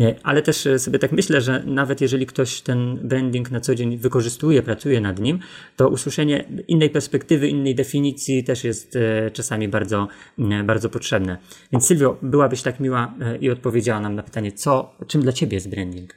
E, 0.00 0.14
ale 0.22 0.42
też 0.42 0.68
sobie 0.78 0.98
tak 0.98 1.12
myślę, 1.12 1.40
że 1.40 1.62
nawet 1.66 2.00
jeżeli 2.00 2.26
ktoś 2.26 2.60
ten 2.60 2.98
branding 3.02 3.50
na 3.50 3.60
co 3.60 3.74
dzień 3.74 3.96
wykorzystuje, 3.96 4.62
pracuje 4.62 5.00
nad 5.00 5.20
nim, 5.20 5.38
to 5.76 5.88
usłyszenie 5.88 6.44
innej 6.68 6.90
perspektywy, 6.90 7.31
perspektywy, 7.32 7.48
innej 7.48 7.74
definicji 7.74 8.44
też 8.44 8.64
jest 8.64 8.96
e, 8.96 9.30
czasami 9.30 9.68
bardzo, 9.68 10.08
e, 10.38 10.62
bardzo 10.64 10.88
potrzebne. 10.88 11.38
Więc 11.72 11.86
Sylwio, 11.86 12.16
byłabyś 12.22 12.62
tak 12.62 12.80
miła 12.80 13.14
e, 13.20 13.36
i 13.36 13.50
odpowiedziała 13.50 14.00
nam 14.00 14.14
na 14.14 14.22
pytanie, 14.22 14.52
co, 14.52 14.94
czym 15.06 15.22
dla 15.22 15.32
Ciebie 15.32 15.54
jest 15.54 15.68
branding? 15.68 16.14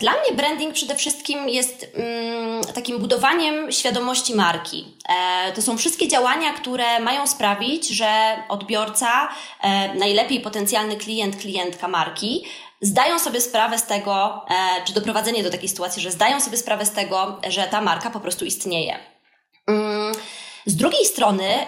Dla 0.00 0.12
mnie 0.12 0.36
branding 0.36 0.74
przede 0.74 0.94
wszystkim 0.94 1.48
jest 1.48 1.92
mm, 1.94 2.64
takim 2.74 2.98
budowaniem 2.98 3.72
świadomości 3.72 4.34
marki. 4.34 4.84
to 5.54 5.62
są 5.62 5.76
wszystkie 5.78 6.08
działania, 6.08 6.52
które 6.52 7.00
mają 7.00 7.26
sprawić, 7.26 7.88
że 7.88 8.06
odbiorca, 8.48 9.28
najlepiej 9.98 10.40
potencjalny 10.40 10.96
klient, 10.96 11.36
klientka 11.36 11.88
marki, 11.88 12.44
zdają 12.80 13.18
sobie 13.18 13.40
sprawę 13.40 13.78
z 13.78 13.86
tego, 13.86 14.44
czy 14.84 14.94
doprowadzenie 14.94 15.42
do 15.42 15.50
takiej 15.50 15.68
sytuacji, 15.68 16.02
że 16.02 16.10
zdają 16.10 16.40
sobie 16.40 16.56
sprawę 16.56 16.86
z 16.86 16.92
tego, 16.92 17.40
że 17.48 17.62
ta 17.62 17.80
marka 17.80 18.10
po 18.10 18.20
prostu 18.20 18.44
istnieje. 18.44 18.98
Z 20.68 20.76
drugiej 20.76 21.04
strony, 21.04 21.44
y, 21.44 21.66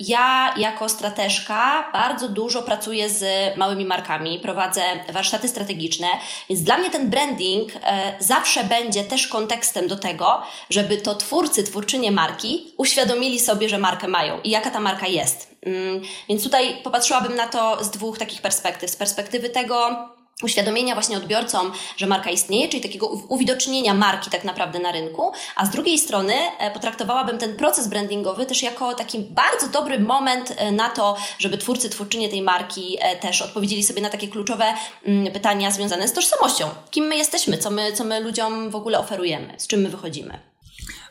ja 0.00 0.54
jako 0.56 0.88
strateżka 0.88 1.90
bardzo 1.92 2.28
dużo 2.28 2.62
pracuję 2.62 3.10
z 3.10 3.24
małymi 3.56 3.84
markami, 3.84 4.38
prowadzę 4.38 4.82
warsztaty 5.12 5.48
strategiczne, 5.48 6.06
więc 6.48 6.62
dla 6.62 6.78
mnie 6.78 6.90
ten 6.90 7.10
branding 7.10 7.76
y, 7.76 7.78
zawsze 8.18 8.64
będzie 8.64 9.04
też 9.04 9.28
kontekstem 9.28 9.88
do 9.88 9.96
tego, 9.96 10.42
żeby 10.70 10.96
to 10.96 11.14
twórcy, 11.14 11.64
twórczynie 11.64 12.12
marki 12.12 12.74
uświadomili 12.76 13.40
sobie, 13.40 13.68
że 13.68 13.78
markę 13.78 14.08
mają 14.08 14.40
i 14.40 14.50
jaka 14.50 14.70
ta 14.70 14.80
marka 14.80 15.06
jest. 15.06 15.54
Mm, 15.62 16.02
więc 16.28 16.44
tutaj 16.44 16.76
popatrzyłabym 16.84 17.36
na 17.36 17.46
to 17.46 17.84
z 17.84 17.90
dwóch 17.90 18.18
takich 18.18 18.42
perspektyw. 18.42 18.90
Z 18.90 18.96
perspektywy 18.96 19.50
tego, 19.50 20.08
uświadomienia 20.42 20.94
właśnie 20.94 21.16
odbiorcom, 21.16 21.72
że 21.96 22.06
marka 22.06 22.30
istnieje, 22.30 22.68
czyli 22.68 22.82
takiego 22.82 23.06
uwidocznienia 23.06 23.94
marki 23.94 24.30
tak 24.30 24.44
naprawdę 24.44 24.78
na 24.78 24.92
rynku, 24.92 25.32
a 25.56 25.66
z 25.66 25.70
drugiej 25.70 25.98
strony 25.98 26.34
e, 26.58 26.70
potraktowałabym 26.70 27.38
ten 27.38 27.56
proces 27.56 27.88
brandingowy 27.88 28.46
też 28.46 28.62
jako 28.62 28.94
taki 28.94 29.18
bardzo 29.18 29.68
dobry 29.68 29.98
moment 30.00 30.54
e, 30.56 30.72
na 30.72 30.90
to, 30.90 31.16
żeby 31.38 31.58
twórcy, 31.58 31.90
twórczynie 31.90 32.28
tej 32.28 32.42
marki 32.42 32.96
e, 33.00 33.16
też 33.16 33.42
odpowiedzieli 33.42 33.84
sobie 33.84 34.02
na 34.02 34.10
takie 34.10 34.28
kluczowe 34.28 34.64
mm, 35.04 35.32
pytania 35.32 35.70
związane 35.70 36.08
z 36.08 36.12
tożsamością. 36.12 36.68
Kim 36.90 37.04
my 37.04 37.16
jesteśmy, 37.16 37.58
co 37.58 37.70
my, 37.70 37.92
co 37.92 38.04
my 38.04 38.20
ludziom 38.20 38.70
w 38.70 38.76
ogóle 38.76 38.98
oferujemy, 38.98 39.54
z 39.58 39.66
czym 39.66 39.80
my 39.80 39.88
wychodzimy. 39.88 40.47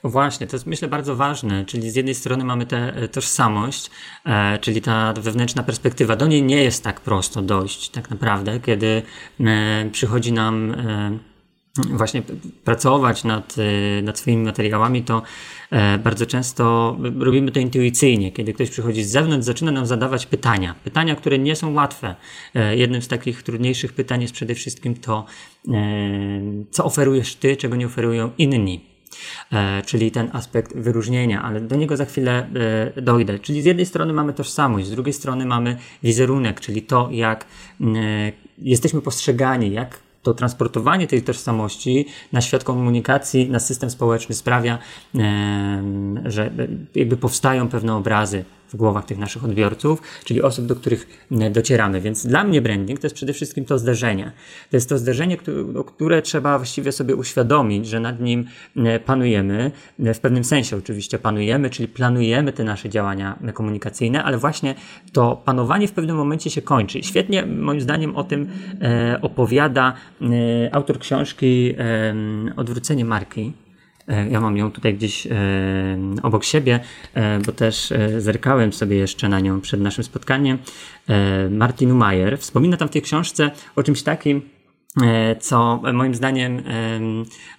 Właśnie, 0.04 0.48
to 0.48 0.56
jest 0.56 0.66
myślę 0.66 0.88
bardzo 0.88 1.16
ważne, 1.16 1.66
czyli 1.66 1.92
z 1.92 1.96
jednej 1.96 2.16
strony 2.16 2.44
mamy 2.44 2.66
tę 2.66 2.94
e, 2.96 3.08
tożsamość, 3.08 3.92
e, 4.26 4.58
czyli 4.62 4.82
ta 4.82 5.14
wewnętrzna 5.14 5.64
perspektywa. 5.64 6.16
Do 6.16 6.28
niej 6.28 6.44
nie 6.44 6.64
jest 6.64 6.84
tak 6.84 7.02
prosto 7.02 7.42
dojść 7.42 7.90
tak 7.90 8.10
naprawdę, 8.10 8.60
kiedy 8.60 9.02
e, 9.40 9.90
przychodzi 9.92 10.34
nam 10.34 10.72
e, 10.72 11.20
właśnie 11.90 12.22
pracować 12.64 13.24
nad, 13.24 13.56
e, 13.58 14.02
nad 14.02 14.20
swoimi 14.20 14.44
materiałami, 14.44 15.04
to 15.04 15.22
e, 15.72 15.98
bardzo 15.98 16.26
często 16.26 16.98
robimy 17.20 17.52
to 17.52 17.60
intuicyjnie. 17.60 18.32
Kiedy 18.32 18.54
ktoś 18.54 18.70
przychodzi 18.70 19.04
z 19.04 19.10
zewnątrz, 19.10 19.46
zaczyna 19.46 19.72
nam 19.72 19.86
zadawać 19.86 20.26
pytania. 20.26 20.76
Pytania, 20.84 21.16
które 21.16 21.40
nie 21.40 21.56
są 21.56 21.74
łatwe. 21.74 22.16
Jednym 22.72 23.02
z 23.02 23.08
takich 23.08 23.44
trudniejszych 23.44 23.94
pytań 23.94 24.22
jest 24.22 24.34
przede 24.34 24.56
wszystkim 24.56 24.96
to, 24.96 25.26
co 26.72 26.86
oferujesz 26.86 27.36
ty, 27.36 27.56
czego 27.56 27.76
nie 27.76 27.86
oferują 27.86 28.32
inni. 28.38 28.97
Czyli 29.86 30.12
ten 30.12 30.30
aspekt 30.34 30.78
wyróżnienia, 30.78 31.42
ale 31.44 31.62
do 31.62 31.76
niego 31.76 31.98
za 31.98 32.06
chwilę 32.06 32.48
dojdę. 33.02 33.40
Czyli 33.40 33.62
z 33.62 33.66
jednej 33.66 33.86
strony 33.86 34.14
mamy 34.14 34.34
tożsamość, 34.34 34.88
z 34.88 34.92
drugiej 34.92 35.14
strony 35.14 35.46
mamy 35.46 35.78
wizerunek, 36.04 36.60
czyli 36.60 36.82
to, 36.82 37.10
jak 37.12 37.46
jesteśmy 38.58 39.02
postrzegani, 39.02 39.72
jak 39.72 40.00
to 40.24 40.34
transportowanie 40.34 41.08
tej 41.08 41.22
tożsamości 41.22 42.06
na 42.32 42.42
świat 42.42 42.64
komunikacji, 42.64 43.50
na 43.50 43.60
system 43.60 43.90
społeczny 43.90 44.36
sprawia, 44.36 44.78
że 46.26 46.52
jakby 46.96 47.18
powstają 47.18 47.70
pewne 47.70 47.96
obrazy 47.96 48.46
w 48.70 48.76
głowach 48.76 49.06
tych 49.06 49.18
naszych 49.18 49.46
odbiorców, 49.46 50.02
czyli 50.26 50.42
osób, 50.42 50.66
do 50.66 50.76
których 50.76 51.28
e, 51.32 51.50
docieramy. 51.50 52.02
Więc 52.02 52.28
dla 52.28 52.44
mnie 52.44 52.62
branding 52.62 53.00
to 53.00 53.08
jest 53.08 53.16
przede 53.16 53.34
wszystkim 53.34 53.66
to 53.66 53.78
zderzenie. 53.78 54.32
To 54.70 54.78
jest 54.78 54.90
to 54.90 54.98
zderzenie, 54.98 55.38
które 55.86 56.22
trzeba 56.22 56.58
właściwie 56.58 56.92
sobie 56.92 57.16
uświadomić, 57.16 57.88
że 57.88 58.00
nad 58.00 58.22
nim 58.22 58.46
e, 58.76 59.00
panujemy, 59.00 59.72
e, 60.00 60.14
w 60.14 60.20
pewnym 60.20 60.44
sensie 60.44 60.78
oczywiście 60.78 61.20
panujemy, 61.20 61.70
czyli 61.70 61.88
planujemy 61.88 62.54
te 62.54 62.64
nasze 62.64 62.90
działania 62.90 63.40
komunikacyjne, 63.54 64.24
ale 64.24 64.38
właśnie 64.38 64.76
to 65.12 65.42
panowanie 65.46 65.88
w 65.88 65.92
pewnym 65.92 66.16
momencie 66.16 66.50
się 66.50 66.62
kończy. 66.62 67.04
Świetnie 67.04 67.46
moim 67.46 67.82
zdaniem 67.82 68.16
o 68.16 68.24
tym 68.24 68.48
opowiada 69.22 69.94
autor 70.72 71.00
książki 71.00 71.76
Odwrócenie 72.56 73.06
marki 73.06 73.54
ja 74.30 74.42
mam 74.42 74.58
ją 74.58 74.72
tutaj 74.72 74.94
gdzieś 74.94 75.28
e, 75.28 75.32
obok 76.24 76.44
siebie, 76.44 76.80
e, 77.14 77.40
bo 77.40 77.52
też 77.52 77.94
zerkałem 78.18 78.74
sobie 78.74 78.96
jeszcze 78.98 79.30
na 79.30 79.40
nią 79.40 79.62
przed 79.62 79.82
naszym 79.82 80.04
spotkaniem. 80.04 80.58
Martin 81.50 81.94
Mayer 81.94 82.40
wspomina 82.40 82.78
tam 82.78 82.88
w 82.88 82.92
tej 82.92 83.02
książce 83.02 83.52
o 83.76 83.84
czymś 83.84 84.04
takim, 84.04 84.42
E, 84.42 84.57
co 85.40 85.82
moim 85.94 86.16
zdaniem 86.16 86.64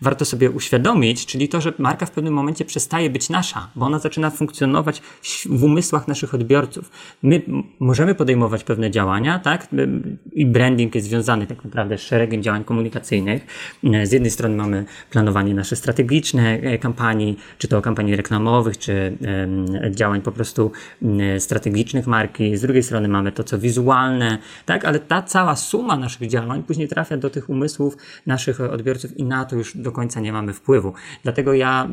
warto 0.01 0.25
sobie 0.25 0.51
uświadomić, 0.51 1.27
czyli 1.27 1.49
to, 1.49 1.61
że 1.61 1.73
marka 1.79 2.07
w 2.07 2.11
pewnym 2.11 2.35
momencie 2.35 2.65
przestaje 2.65 3.11
być 3.11 3.31
nasza, 3.31 3.69
bo 3.77 3.87
ona 3.87 3.99
zaczyna 3.99 4.31
funkcjonować 4.31 5.03
w 5.51 5.65
umysłach 5.65 6.09
naszych 6.09 6.35
odbiorców. 6.35 6.91
My 7.23 7.43
możemy 7.81 8.15
podejmować 8.15 8.65
pewne 8.65 8.91
działania, 8.91 9.39
tak? 9.39 9.69
I 10.33 10.47
branding 10.47 10.95
jest 10.95 11.07
związany 11.07 11.47
tak 11.47 11.65
naprawdę 11.65 11.99
z 11.99 12.03
szeregiem 12.03 12.43
działań 12.43 12.65
komunikacyjnych. 12.65 13.47
E, 13.85 14.07
z 14.07 14.13
jednej 14.13 14.31
strony 14.31 14.57
mamy 14.57 14.85
planowanie 15.11 15.55
nasze 15.55 15.77
strategiczne 15.77 16.43
e, 16.43 16.79
kampanii, 16.79 17.39
czy 17.59 17.69
to 17.69 17.83
kampanii 17.83 18.17
reklamowych, 18.17 18.79
czy 18.79 19.19
działań 19.91 20.23
po 20.23 20.33
prostu 20.33 20.73
strategicznych 21.39 22.07
marki. 22.07 22.57
Z 22.57 22.61
drugiej 22.61 22.83
strony 22.83 23.09
mamy 23.09 23.33
to, 23.33 23.45
co 23.45 23.59
wizualne, 23.59 24.39
tak? 24.67 24.85
Ale 24.85 24.99
ta 24.99 25.23
cała 25.23 25.57
suma 25.57 25.97
naszych 25.97 26.29
działań 26.29 26.63
później 26.63 26.89
trafia 26.89 27.17
do 27.17 27.28
tych 27.31 27.51
umysłów 27.51 27.97
naszych 28.27 28.61
odbiorców 28.61 29.17
i 29.17 29.25
na 29.25 29.45
to 29.45 29.57
już 29.57 29.77
do 29.77 29.93
końca 29.93 30.21
nie 30.21 30.33
mamy 30.33 30.53
wpływu. 30.53 30.93
Dlatego 31.23 31.53
ja 31.55 31.89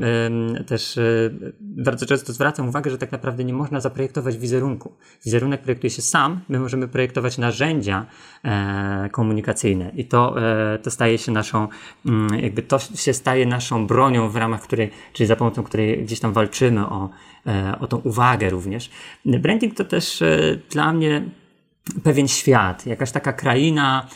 też 0.67 0.97
y, 0.97 1.53
bardzo 1.61 2.05
często 2.05 2.33
zwracam 2.33 2.69
uwagę, 2.69 2.91
że 2.91 2.97
tak 2.97 3.11
naprawdę 3.11 3.43
nie 3.43 3.53
można 3.53 3.79
zaprojektować 3.79 4.37
wizerunku. 4.37 4.93
Wizerunek 5.25 5.61
projektuje 5.61 5.91
się 5.91 6.01
sam, 6.01 6.41
my 6.49 6.59
możemy 6.59 6.87
projektować 6.87 7.37
narzędzia 7.37 8.05
e, 8.43 9.09
komunikacyjne 9.11 9.91
i 9.95 10.05
to, 10.05 10.41
e, 10.41 10.79
to 10.79 10.91
staje 10.91 11.17
się 11.17 11.31
naszą, 11.31 11.67
mm, 12.05 12.39
jakby 12.39 12.61
to 12.61 12.79
się 12.79 13.13
staje 13.13 13.45
naszą 13.45 13.87
bronią, 13.87 14.29
w 14.29 14.35
ramach 14.35 14.61
której, 14.61 14.91
czyli 15.13 15.27
za 15.27 15.35
pomocą 15.35 15.63
której 15.63 16.03
gdzieś 16.03 16.19
tam 16.19 16.33
walczymy 16.33 16.85
o, 16.87 17.09
e, 17.47 17.79
o 17.79 17.87
tą 17.87 17.97
uwagę 17.97 18.49
również. 18.49 18.89
Branding 19.25 19.73
to 19.73 19.85
też 19.85 20.21
e, 20.21 20.57
dla 20.69 20.93
mnie 20.93 21.29
pewien 22.03 22.27
świat, 22.27 22.85
jakaś 22.85 23.11
taka 23.11 23.33
kraina, 23.33 24.07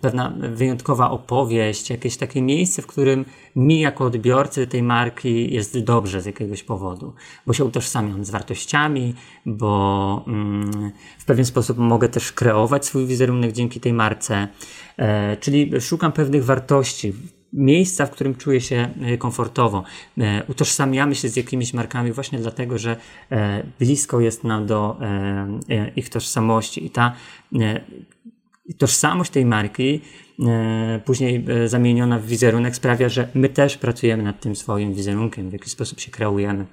pewna 0.00 0.32
wyjątkowa 0.38 1.10
opowieść, 1.10 1.90
jakieś 1.90 2.16
takie 2.16 2.42
miejsce, 2.42 2.82
w 2.82 2.86
którym 2.86 3.24
mi 3.56 3.80
jako 3.80 4.04
odbiorcy 4.04 4.66
tej 4.66 4.82
marki 4.82 5.54
jest 5.54 5.78
dobrze 5.78 6.20
z 6.20 6.26
jakiegoś 6.26 6.62
powodu, 6.62 7.12
bo 7.46 7.52
się 7.52 7.64
utożsamiam 7.64 8.24
z 8.24 8.30
wartościami, 8.30 9.14
bo 9.46 10.24
mm, 10.26 10.92
w 11.18 11.24
pewien 11.24 11.44
sposób 11.44 11.78
mogę 11.78 12.08
też 12.08 12.32
kreować 12.32 12.86
swój 12.86 13.06
wizerunek 13.06 13.52
dzięki 13.52 13.80
tej 13.80 13.92
marce, 13.92 14.48
e, 14.96 15.36
czyli 15.36 15.80
szukam 15.80 16.12
pewnych 16.12 16.44
wartości, 16.44 17.12
miejsca, 17.52 18.06
w 18.06 18.10
którym 18.10 18.34
czuję 18.34 18.60
się 18.60 18.88
e, 19.02 19.18
komfortowo. 19.18 19.84
E, 20.18 20.42
utożsamiamy 20.48 21.14
się 21.14 21.28
z 21.28 21.36
jakimiś 21.36 21.74
markami 21.74 22.12
właśnie 22.12 22.38
dlatego, 22.38 22.78
że 22.78 22.96
blisko 23.78 24.20
jest 24.20 24.44
nam 24.44 24.66
do 24.66 24.98
ich 25.96 26.08
tożsamości 26.08 26.86
i 26.86 26.90
ta 26.90 27.12
tożsamość 28.74 29.30
tej 29.30 29.46
marki, 29.46 30.00
e, 30.40 31.00
później 31.04 31.44
e, 31.48 31.68
zamieniona 31.68 32.18
w 32.18 32.26
wizerunek, 32.26 32.76
sprawia, 32.76 33.08
że 33.08 33.28
my 33.34 33.48
też 33.48 33.76
pracujemy 33.76 34.22
nad 34.22 34.40
tym 34.40 34.56
swoim 34.56 34.94
wizerunkiem, 34.94 35.50
w 35.50 35.52
jaki 35.52 35.70
sposób 35.70 36.00
się 36.00 36.10
kreujemy. 36.10 36.66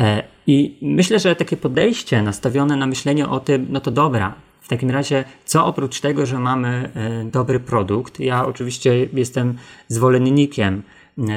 E, 0.00 0.22
I 0.46 0.78
myślę, 0.82 1.18
że 1.18 1.36
takie 1.36 1.56
podejście 1.56 2.22
nastawione 2.22 2.76
na 2.76 2.86
myślenie 2.86 3.28
o 3.28 3.40
tym, 3.40 3.66
no 3.70 3.80
to 3.80 3.90
dobra, 3.90 4.34
w 4.60 4.68
takim 4.68 4.90
razie, 4.90 5.24
co 5.44 5.66
oprócz 5.66 6.00
tego, 6.00 6.26
że 6.26 6.38
mamy 6.38 6.90
dobry 7.32 7.60
produkt, 7.60 8.20
ja 8.20 8.46
oczywiście 8.46 9.08
jestem 9.12 9.58
zwolennikiem 9.88 10.82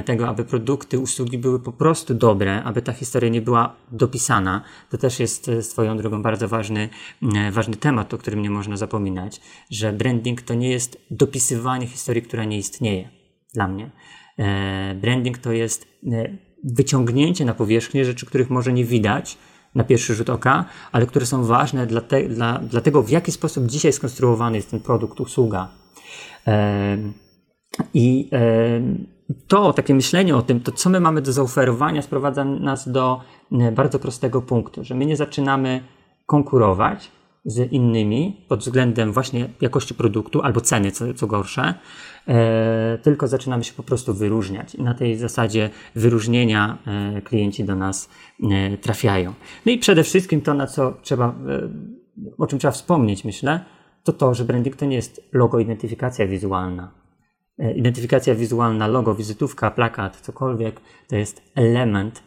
tego, 0.05 0.27
aby 0.27 0.45
produkty, 0.45 0.99
usługi 0.99 1.37
były 1.37 1.59
po 1.59 1.71
prostu 1.71 2.13
dobre, 2.13 2.63
aby 2.63 2.81
ta 2.81 2.93
historia 2.93 3.29
nie 3.29 3.41
była 3.41 3.75
dopisana. 3.91 4.63
To 4.89 4.97
też 4.97 5.19
jest 5.19 5.49
e, 5.49 5.63
swoją 5.63 5.97
drogą 5.97 6.21
bardzo 6.21 6.47
ważny, 6.47 6.89
e, 7.35 7.51
ważny 7.51 7.75
temat, 7.75 8.13
o 8.13 8.17
którym 8.17 8.41
nie 8.41 8.49
można 8.49 8.77
zapominać, 8.77 9.41
że 9.71 9.93
branding 9.93 10.41
to 10.41 10.53
nie 10.53 10.69
jest 10.69 10.97
dopisywanie 11.11 11.87
historii, 11.87 12.21
która 12.21 12.43
nie 12.43 12.57
istnieje 12.57 13.09
dla 13.53 13.67
mnie. 13.67 13.91
Branding 14.95 15.37
to 15.37 15.51
jest 15.51 15.87
wyciągnięcie 16.63 17.45
na 17.45 17.53
powierzchnię 17.53 18.05
rzeczy, 18.05 18.25
których 18.25 18.49
może 18.49 18.73
nie 18.73 18.85
widać, 18.85 19.37
na 19.75 19.83
pierwszy 19.83 20.15
rzut 20.15 20.29
oka, 20.29 20.65
ale 20.91 21.05
które 21.05 21.25
są 21.25 21.43
ważne 21.43 21.87
dla, 21.87 22.01
te, 22.01 22.29
dla, 22.29 22.59
dla 22.59 22.81
tego, 22.81 23.03
w 23.03 23.09
jaki 23.09 23.31
sposób 23.31 23.67
dzisiaj 23.67 23.93
skonstruowany 23.93 24.55
jest 24.55 24.71
ten 24.71 24.79
produkt, 24.79 25.19
usługa. 25.19 25.69
I 27.93 28.29
to 29.47 29.73
takie 29.73 29.93
myślenie 29.93 30.35
o 30.35 30.41
tym, 30.41 30.59
to 30.59 30.71
co 30.71 30.89
my 30.89 30.99
mamy 30.99 31.21
do 31.21 31.33
zaoferowania, 31.33 32.01
sprowadza 32.01 32.45
nas 32.45 32.91
do 32.91 33.21
e, 33.51 33.71
bardzo 33.71 33.99
prostego 33.99 34.41
punktu, 34.41 34.83
że 34.83 34.95
my 34.95 35.05
nie 35.05 35.17
zaczynamy 35.17 35.83
konkurować 36.25 37.11
z 37.45 37.71
innymi 37.71 38.45
pod 38.47 38.59
względem 38.59 39.11
właśnie 39.11 39.49
jakości 39.61 39.93
produktu 39.93 40.41
albo 40.41 40.61
ceny, 40.61 40.91
co, 40.91 41.13
co 41.13 41.27
gorsze, 41.27 41.73
e, 42.27 42.97
tylko 43.01 43.27
zaczynamy 43.27 43.63
się 43.63 43.73
po 43.73 43.83
prostu 43.83 44.13
wyróżniać. 44.13 44.75
I 44.75 44.83
na 44.83 44.93
tej 44.93 45.17
zasadzie 45.17 45.69
wyróżnienia 45.95 46.77
e, 46.87 47.21
klienci 47.21 47.63
do 47.63 47.75
nas 47.75 48.09
e, 48.51 48.77
trafiają. 48.77 49.33
No 49.65 49.71
i 49.71 49.77
przede 49.77 50.03
wszystkim 50.03 50.41
to, 50.41 50.53
na 50.53 50.67
co 50.67 50.93
trzeba, 51.01 51.27
e, 51.27 51.33
o 52.37 52.47
czym 52.47 52.59
trzeba 52.59 52.71
wspomnieć, 52.71 53.25
myślę, 53.25 53.65
to 54.03 54.13
to, 54.13 54.33
że 54.33 54.45
branding 54.45 54.75
to 54.75 54.85
nie 54.85 54.95
jest 54.95 55.29
logo 55.33 55.59
identyfikacja 55.59 56.27
wizualna 56.27 57.02
identyfikacja 57.75 58.35
wizualna, 58.35 58.87
logo, 58.87 59.15
wizytówka, 59.15 59.71
plakat, 59.71 60.21
cokolwiek, 60.21 60.81
to 61.07 61.15
jest 61.15 61.41
element, 61.55 62.23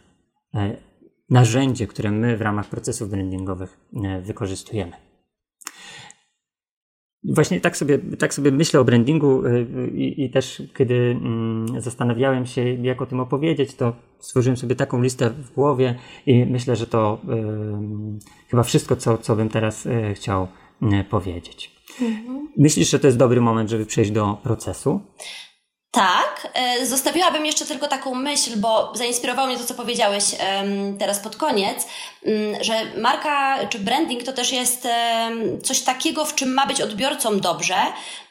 e, 0.55 0.77
narzędzie, 1.31 1.87
które 1.87 2.11
my 2.11 2.37
w 2.37 2.41
ramach 2.41 2.69
procesów 2.69 3.11
brandingowych 3.11 3.79
e, 4.05 4.21
wykorzystujemy. 4.21 4.93
Właśnie 7.25 7.61
tak 7.61 7.77
sobie, 7.77 7.99
tak 7.99 8.35
sobie 8.35 8.51
myślę 8.51 8.81
o 8.81 8.85
brandingu 8.85 9.43
i, 9.95 10.25
i, 10.25 10.31
też 10.31 10.63
kiedy 10.77 10.95
mm, 10.95 11.81
zastanawiałem 11.81 12.47
się, 12.47 12.75
jak 12.75 13.03
o 13.03 13.07
tym 13.07 13.21
opowiedzieć, 13.21 13.75
to 13.75 13.97
stworzyłem 14.19 14.57
sobie 14.57 14.77
taką 14.77 15.03
listę 15.03 15.31
w 15.31 15.55
głowie 15.55 15.99
i 16.27 16.47
myślę, 16.47 16.77
że 16.77 16.87
to 16.87 17.21
y, 17.25 18.49
chyba 18.49 18.63
wszystko, 18.63 18.97
co, 18.97 19.19
co 19.19 19.37
bym 19.37 19.49
teraz 19.49 19.89
chciał 20.15 20.49
y, 20.83 21.05
powiedzieć. 21.05 21.76
Mhm. 22.01 22.49
Myślisz, 22.57 22.91
że 22.91 22.99
to 22.99 23.07
jest 23.07 23.19
dobry 23.19 23.41
moment, 23.41 23.71
żeby 23.71 23.87
przejść 23.87 24.11
do 24.11 24.39
procesu? 24.43 25.01
Tak, 25.91 26.49
e, 26.55 26.87
zostawiłabym 26.87 27.47
jeszcze 27.47 27.67
tylko 27.67 27.89
taką 27.89 28.15
myśl, 28.15 28.51
bo 28.57 28.93
zainspirowało 28.95 29.49
mnie 29.49 29.59
to, 29.59 29.65
co 29.65 29.75
powiedziałeś 29.75 30.25
teraz 30.99 31.19
pod 31.21 31.37
koniec, 31.37 31.87
że 32.61 32.75
marka 33.01 33.59
czy 33.69 33.79
branding 33.79 34.23
to 34.23 34.33
też 34.33 34.53
jest 34.53 34.89
coś 35.63 35.81
takiego, 35.81 36.25
w 36.25 36.35
czym 36.35 36.55
ma 36.55 36.67
być 36.67 36.81
odbiorcom 36.81 37.41
dobrze. 37.41 37.77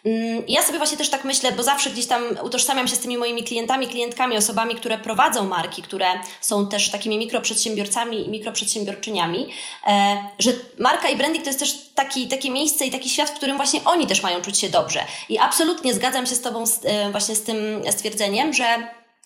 Mm, 0.05 0.43
ja 0.47 0.61
sobie 0.61 0.77
właśnie 0.77 0.97
też 0.97 1.09
tak 1.09 1.23
myślę, 1.23 1.51
bo 1.51 1.63
zawsze 1.63 1.89
gdzieś 1.89 2.05
tam 2.05 2.23
utożsamiam 2.43 2.87
się 2.87 2.95
z 2.95 2.99
tymi 2.99 3.17
moimi 3.17 3.43
klientami, 3.43 3.87
klientkami, 3.87 4.37
osobami, 4.37 4.75
które 4.75 4.97
prowadzą 4.97 5.47
marki, 5.47 5.81
które 5.81 6.05
są 6.41 6.67
też 6.67 6.89
takimi 6.89 7.17
mikroprzedsiębiorcami 7.17 8.27
i 8.27 8.29
mikroprzedsiębiorczyniami, 8.29 9.47
e, 9.87 10.17
że 10.39 10.51
marka 10.79 11.09
i 11.09 11.15
branding 11.15 11.43
to 11.43 11.49
jest 11.49 11.59
też 11.59 11.77
taki, 11.95 12.27
takie 12.27 12.51
miejsce 12.51 12.85
i 12.85 12.91
taki 12.91 13.09
świat, 13.09 13.29
w 13.29 13.33
którym 13.33 13.57
właśnie 13.57 13.79
oni 13.85 14.07
też 14.07 14.23
mają 14.23 14.41
czuć 14.41 14.59
się 14.59 14.69
dobrze. 14.69 14.99
I 15.29 15.37
absolutnie 15.37 15.93
zgadzam 15.93 16.25
się 16.25 16.35
z 16.35 16.41
Tobą 16.41 16.63
e, 16.83 17.11
właśnie 17.11 17.35
z 17.35 17.43
tym 17.43 17.57
stwierdzeniem, 17.91 18.53
że 18.53 18.65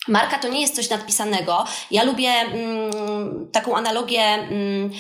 Marka 0.07 0.39
to 0.39 0.47
nie 0.47 0.62
jest 0.62 0.75
coś 0.75 0.89
nadpisanego. 0.89 1.65
Ja 1.91 2.03
lubię 2.03 2.29
mm, 2.29 3.51
taką 3.51 3.75
analogię. 3.75 4.21
Mm, 4.21 4.91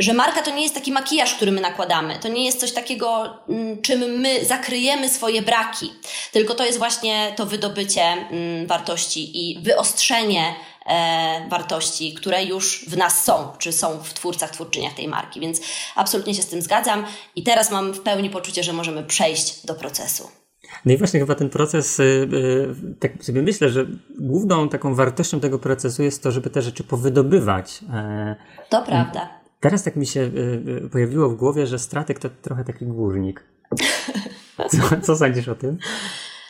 że 0.00 0.14
marka 0.14 0.42
to 0.42 0.50
nie 0.50 0.62
jest 0.62 0.74
taki 0.74 0.92
makijaż, 0.92 1.34
który 1.34 1.52
my 1.52 1.60
nakładamy. 1.60 2.18
To 2.18 2.28
nie 2.28 2.44
jest 2.44 2.60
coś 2.60 2.72
takiego, 2.72 3.36
mm, 3.48 3.82
czym 3.82 4.00
my 4.00 4.44
zakryjemy 4.44 5.08
swoje 5.08 5.42
braki, 5.42 5.92
tylko 6.32 6.54
to 6.54 6.64
jest 6.64 6.78
właśnie 6.78 7.32
to 7.36 7.46
wydobycie 7.46 8.02
mm, 8.02 8.66
wartości 8.66 9.50
i 9.50 9.62
wyostrzenie 9.62 10.54
e, 10.86 11.48
wartości, 11.48 12.14
które 12.14 12.44
już 12.44 12.84
w 12.88 12.96
nas 12.96 13.24
są, 13.24 13.52
czy 13.58 13.72
są 13.72 14.02
w 14.02 14.14
twórcach, 14.14 14.50
twórczyniach 14.50 14.94
tej 14.94 15.08
marki. 15.08 15.40
Więc 15.40 15.60
absolutnie 15.94 16.34
się 16.34 16.42
z 16.42 16.48
tym 16.48 16.62
zgadzam 16.62 17.06
i 17.36 17.42
teraz 17.42 17.70
mam 17.70 17.92
w 17.92 18.00
pełni 18.00 18.30
poczucie, 18.30 18.62
że 18.62 18.72
możemy 18.72 19.02
przejść 19.04 19.66
do 19.66 19.74
procesu. 19.74 20.39
No 20.84 20.92
i 20.92 20.96
właśnie 20.96 21.20
chyba 21.20 21.34
ten 21.34 21.50
proces, 21.50 22.00
y, 22.00 22.02
y, 22.02 22.94
tak 23.00 23.24
sobie 23.24 23.42
myślę, 23.42 23.68
że 23.68 23.86
główną 24.18 24.68
taką 24.68 24.94
wartością 24.94 25.40
tego 25.40 25.58
procesu 25.58 26.02
jest 26.02 26.22
to, 26.22 26.32
żeby 26.32 26.50
te 26.50 26.62
rzeczy 26.62 26.84
powydobywać. 26.84 27.80
E, 27.92 28.36
to 28.68 28.82
prawda. 28.82 29.28
Teraz 29.60 29.82
tak 29.82 29.96
mi 29.96 30.06
się 30.06 30.20
y, 30.20 30.88
pojawiło 30.92 31.28
w 31.28 31.36
głowie, 31.36 31.66
że 31.66 31.78
stratek 31.78 32.18
to 32.18 32.28
trochę 32.42 32.64
taki 32.64 32.86
górnik. 32.86 33.44
Co, 34.70 35.00
co 35.02 35.16
sądzisz 35.16 35.48
o 35.48 35.54
tym? 35.54 35.78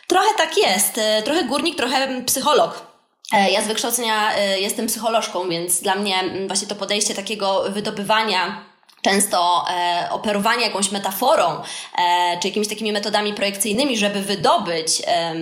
Trochę 0.07 0.27
tak 0.37 0.57
jest. 0.57 0.99
Trochę 1.25 1.43
górnik, 1.43 1.77
trochę 1.77 2.23
psycholog. 2.25 2.85
E, 3.33 3.51
ja 3.51 3.61
z 3.61 3.67
wykształcenia 3.67 4.37
jestem 4.55 4.87
psycholożką, 4.87 5.49
więc 5.49 5.81
dla 5.81 5.95
mnie 5.95 6.15
właśnie 6.47 6.67
to 6.67 6.75
podejście 6.75 7.13
takiego 7.13 7.63
wydobywania 7.69 8.70
często 9.01 9.65
e, 9.69 10.07
operowanie 10.11 10.65
jakąś 10.65 10.91
metaforą 10.91 11.61
e, 11.97 12.39
czy 12.41 12.47
jakimiś 12.47 12.67
takimi 12.67 12.91
metodami 12.91 13.33
projekcyjnymi, 13.33 13.97
żeby 13.97 14.21
wydobyć 14.21 15.01
e, 15.07 15.35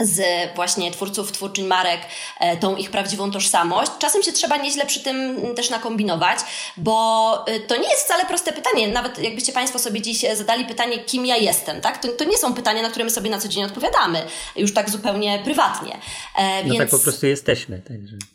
z 0.00 0.22
właśnie 0.54 0.90
twórców, 0.90 1.32
twórczyń 1.32 1.66
marek 1.66 2.00
e, 2.40 2.56
tą 2.56 2.76
ich 2.76 2.90
prawdziwą 2.90 3.30
tożsamość. 3.30 3.90
Czasem 3.98 4.22
się 4.22 4.32
trzeba 4.32 4.56
nieźle 4.56 4.86
przy 4.86 5.00
tym 5.00 5.40
też 5.56 5.70
nakombinować, 5.70 6.38
bo 6.76 7.44
e, 7.46 7.60
to 7.60 7.76
nie 7.76 7.88
jest 7.88 8.04
wcale 8.04 8.24
proste 8.24 8.52
pytanie. 8.52 8.88
Nawet 8.88 9.18
jakbyście 9.18 9.52
Państwo 9.52 9.78
sobie 9.78 10.02
dziś 10.02 10.24
zadali 10.34 10.64
pytanie, 10.64 10.98
kim 10.98 11.26
ja 11.26 11.36
jestem, 11.36 11.80
tak? 11.80 11.98
To, 11.98 12.08
to 12.08 12.24
nie 12.24 12.38
są 12.38 12.54
pytania, 12.54 12.82
na 12.82 12.90
które 12.90 13.04
my 13.04 13.10
sobie 13.10 13.30
na 13.30 13.38
co 13.38 13.48
dzień 13.48 13.64
odpowiadamy, 13.64 14.22
już 14.56 14.74
tak 14.74 14.90
zupełnie 14.90 15.40
prywatnie. 15.44 15.98
E, 16.36 16.64
no 16.64 16.74
więc... 16.74 16.78
tak 16.78 16.90
po 16.90 16.98
prostu 16.98 17.26
jesteśmy. 17.26 17.82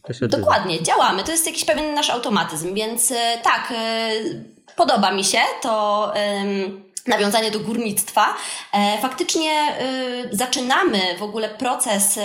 Także 0.07 0.27
Dokładnie, 0.27 0.83
działamy. 0.83 1.23
To 1.23 1.31
jest 1.31 1.45
jakiś 1.45 1.65
pewien 1.65 1.93
nasz 1.93 2.09
automatyzm, 2.09 2.73
więc 2.73 3.11
e, 3.11 3.15
tak, 3.43 3.73
podoba 4.75 5.11
mi 5.11 5.23
się 5.23 5.39
to 5.61 6.13
nawiązanie 7.09 7.51
do 7.51 7.59
górnictwa. 7.59 8.35
E, 8.73 8.97
faktycznie 9.01 9.51
e, 9.51 9.75
zaczynamy 10.31 10.99
w 11.17 11.23
ogóle 11.23 11.49
proces 11.49 12.19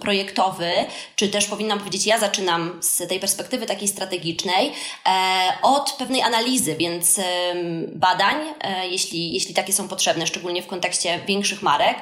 projektowy, 0.00 0.70
czy 1.16 1.28
też 1.28 1.46
powinnam 1.46 1.78
powiedzieć, 1.78 2.06
ja 2.06 2.18
zaczynam 2.18 2.78
z 2.82 3.08
tej 3.08 3.20
perspektywy 3.20 3.66
takiej 3.66 3.88
strategicznej, 3.88 4.72
e, 5.06 5.12
od 5.62 5.92
pewnej 5.92 6.22
analizy, 6.22 6.76
więc 6.76 7.20
badań, 7.92 8.36
jeśli, 8.90 9.32
jeśli 9.32 9.54
takie 9.54 9.72
są 9.72 9.88
potrzebne, 9.88 10.26
szczególnie 10.26 10.62
w 10.62 10.66
kontekście 10.66 11.20
większych 11.26 11.62
marek 11.62 11.96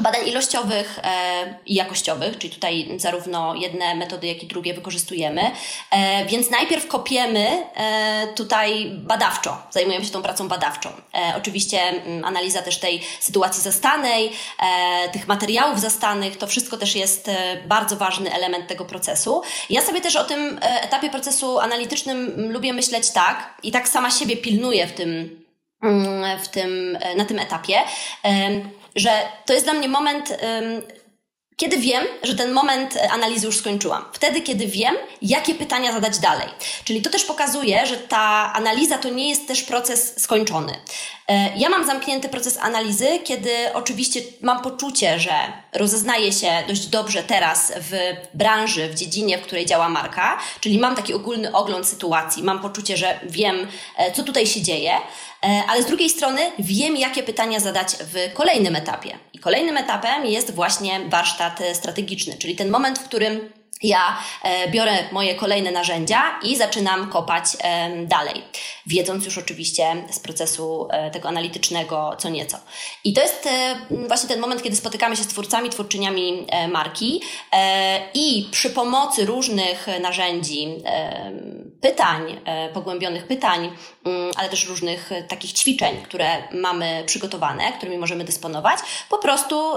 badań 0.00 0.28
ilościowych 0.28 0.98
e, 1.02 1.58
i 1.66 1.74
jakościowych, 1.74 2.38
czyli 2.38 2.54
tutaj 2.54 2.88
zarówno 2.96 3.54
jedne 3.54 3.94
metody, 3.94 4.26
jak 4.26 4.42
i 4.42 4.46
drugie 4.46 4.74
wykorzystujemy. 4.74 5.50
E, 5.90 6.24
więc 6.26 6.50
najpierw 6.50 6.88
kopiemy 6.88 7.62
e, 7.74 8.26
tutaj 8.34 8.90
badawczo, 8.94 9.58
zajmujemy 9.70 10.04
się 10.04 10.10
tą 10.10 10.22
pracą 10.22 10.48
badawczą. 10.48 10.90
Oczywiście 11.36 11.80
mm, 11.80 12.24
analiza 12.24 12.62
też 12.62 12.78
tej 12.78 13.02
sytuacji 13.20 13.62
zastanej, 13.62 14.32
tych 15.12 15.28
materiałów 15.28 15.80
zastanych, 15.80 16.36
to 16.36 16.46
wszystko 16.46 16.76
też 16.76 16.96
jest 16.96 17.30
bardzo 17.66 17.96
ważny 17.96 18.34
element 18.34 18.66
tego 18.66 18.84
procesu. 18.84 19.42
Ja 19.70 19.82
sobie 19.82 20.00
też 20.00 20.16
o 20.16 20.24
tym 20.24 20.60
etapie 20.62 21.10
procesu 21.10 21.58
analitycznym 21.58 22.52
lubię 22.52 22.72
myśleć 22.72 23.10
tak 23.10 23.54
i 23.62 23.72
tak 23.72 23.88
sama 23.88 24.10
siebie 24.10 24.36
pilnuję 24.36 24.86
w 24.86 24.92
tym, 24.92 25.40
mm, 25.82 26.40
w 26.40 26.48
tym, 26.48 26.98
na 27.16 27.24
tym 27.24 27.38
etapie 27.38 27.82
że 28.96 29.10
to 29.46 29.52
jest 29.52 29.66
dla 29.66 29.74
mnie 29.74 29.88
moment, 29.88 30.32
kiedy 31.56 31.76
wiem, 31.76 32.04
że 32.22 32.34
ten 32.34 32.52
moment 32.52 32.96
e, 32.96 33.10
analizy 33.12 33.46
już 33.46 33.58
skończyłam. 33.58 34.04
Wtedy, 34.12 34.40
kiedy 34.40 34.66
wiem, 34.66 34.94
jakie 35.22 35.54
pytania 35.54 35.92
zadać 35.92 36.18
dalej. 36.18 36.48
Czyli 36.84 37.02
to 37.02 37.10
też 37.10 37.24
pokazuje, 37.24 37.86
że 37.86 37.96
ta 37.96 38.52
analiza 38.54 38.98
to 38.98 39.08
nie 39.08 39.28
jest 39.28 39.48
też 39.48 39.62
proces 39.62 40.20
skończony. 40.22 40.72
E, 41.28 41.56
ja 41.56 41.68
mam 41.68 41.86
zamknięty 41.86 42.28
proces 42.28 42.58
analizy, 42.58 43.08
kiedy 43.24 43.50
oczywiście 43.74 44.20
mam 44.40 44.62
poczucie, 44.62 45.20
że 45.20 45.32
rozeznaję 45.72 46.32
się 46.32 46.62
dość 46.68 46.86
dobrze 46.86 47.22
teraz 47.22 47.72
w 47.76 48.16
branży, 48.34 48.88
w 48.88 48.94
dziedzinie, 48.94 49.38
w 49.38 49.42
której 49.42 49.66
działa 49.66 49.88
marka, 49.88 50.38
czyli 50.60 50.78
mam 50.78 50.96
taki 50.96 51.14
ogólny 51.14 51.52
ogląd 51.52 51.86
sytuacji, 51.86 52.42
mam 52.42 52.60
poczucie, 52.60 52.96
że 52.96 53.20
wiem, 53.22 53.68
e, 53.96 54.12
co 54.12 54.22
tutaj 54.22 54.46
się 54.46 54.62
dzieje, 54.62 54.92
ale 55.68 55.82
z 55.82 55.86
drugiej 55.86 56.10
strony 56.10 56.40
wiem, 56.58 56.96
jakie 56.96 57.22
pytania 57.22 57.60
zadać 57.60 57.88
w 58.00 58.32
kolejnym 58.34 58.76
etapie. 58.76 59.18
I 59.32 59.38
kolejnym 59.38 59.76
etapem 59.76 60.26
jest 60.26 60.54
właśnie 60.54 61.00
warsztat 61.08 61.60
strategiczny, 61.74 62.38
czyli 62.38 62.56
ten 62.56 62.70
moment, 62.70 62.98
w 62.98 63.04
którym 63.04 63.52
ja 63.84 64.18
e, 64.42 64.70
biorę 64.70 64.92
moje 65.12 65.34
kolejne 65.34 65.70
narzędzia 65.70 66.38
i 66.42 66.56
zaczynam 66.56 67.10
kopać 67.10 67.44
e, 67.60 67.90
dalej, 68.06 68.42
wiedząc 68.86 69.24
już 69.24 69.38
oczywiście 69.38 70.04
z 70.10 70.20
procesu 70.20 70.88
e, 70.90 71.10
tego 71.10 71.28
analitycznego 71.28 72.16
co 72.18 72.28
nieco. 72.28 72.58
I 73.04 73.12
to 73.12 73.20
jest 73.20 73.48
właśnie 74.08 74.28
ten 74.28 74.40
moment, 74.40 74.62
kiedy 74.62 74.76
spotykamy 74.76 75.16
się 75.16 75.22
z 75.22 75.26
twórcami, 75.26 75.70
twórczyniami 75.70 76.46
marki 76.68 77.22
i 78.14 78.48
przy 78.50 78.70
pomocy 78.70 79.26
różnych 79.26 79.86
narzędzi, 80.00 80.68
pytań, 81.80 82.40
pogłębionych 82.74 83.26
pytań, 83.26 83.70
mm, 84.04 84.30
ale 84.36 84.48
też 84.48 84.66
różnych 84.66 85.10
takich 85.28 85.52
ćwiczeń, 85.52 85.96
które 86.02 86.28
mamy 86.52 87.02
przygotowane, 87.06 87.72
którymi 87.72 87.98
możemy 87.98 88.24
dysponować, 88.24 88.78
po 89.08 89.18
prostu 89.18 89.72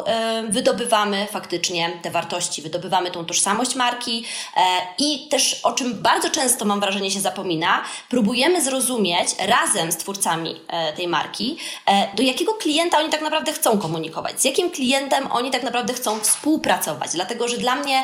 wydobywamy 0.50 1.28
faktycznie 1.32 2.00
te 2.02 2.12
wartości, 2.12 2.62
wydobywamy 2.62 3.12
tą 3.12 3.26
tożsamość 3.26 3.76
marki, 3.76 3.97
marki 3.98 4.24
e, 4.58 4.62
i 4.98 5.28
też 5.30 5.60
o 5.64 5.72
czym 5.72 6.02
bardzo 6.02 6.30
często 6.30 6.66
mam 6.66 6.80
wrażenie 6.80 7.12
się 7.12 7.20
zapomina, 7.20 7.84
próbujemy 8.10 8.62
zrozumieć 8.62 9.30
razem 9.40 9.92
z 9.92 9.98
twórcami 9.98 10.62
e, 10.68 10.94
tej 10.94 11.08
marki, 11.08 11.58
e, 11.86 12.16
do 12.16 12.24
jakiego 12.24 12.54
klienta 12.54 12.98
oni 12.98 13.10
tak 13.10 13.22
naprawdę 13.22 13.54
chcą 13.54 13.80
komunikować, 13.80 14.42
z 14.42 14.46
jakim 14.46 14.72
klientem 14.72 15.32
oni 15.32 15.52
tak 15.52 15.64
naprawdę 15.64 15.94
chcą 15.94 16.20
współpracować. 16.20 17.12
Dlatego, 17.14 17.48
że 17.48 17.58
dla 17.58 17.76
mnie 17.76 18.04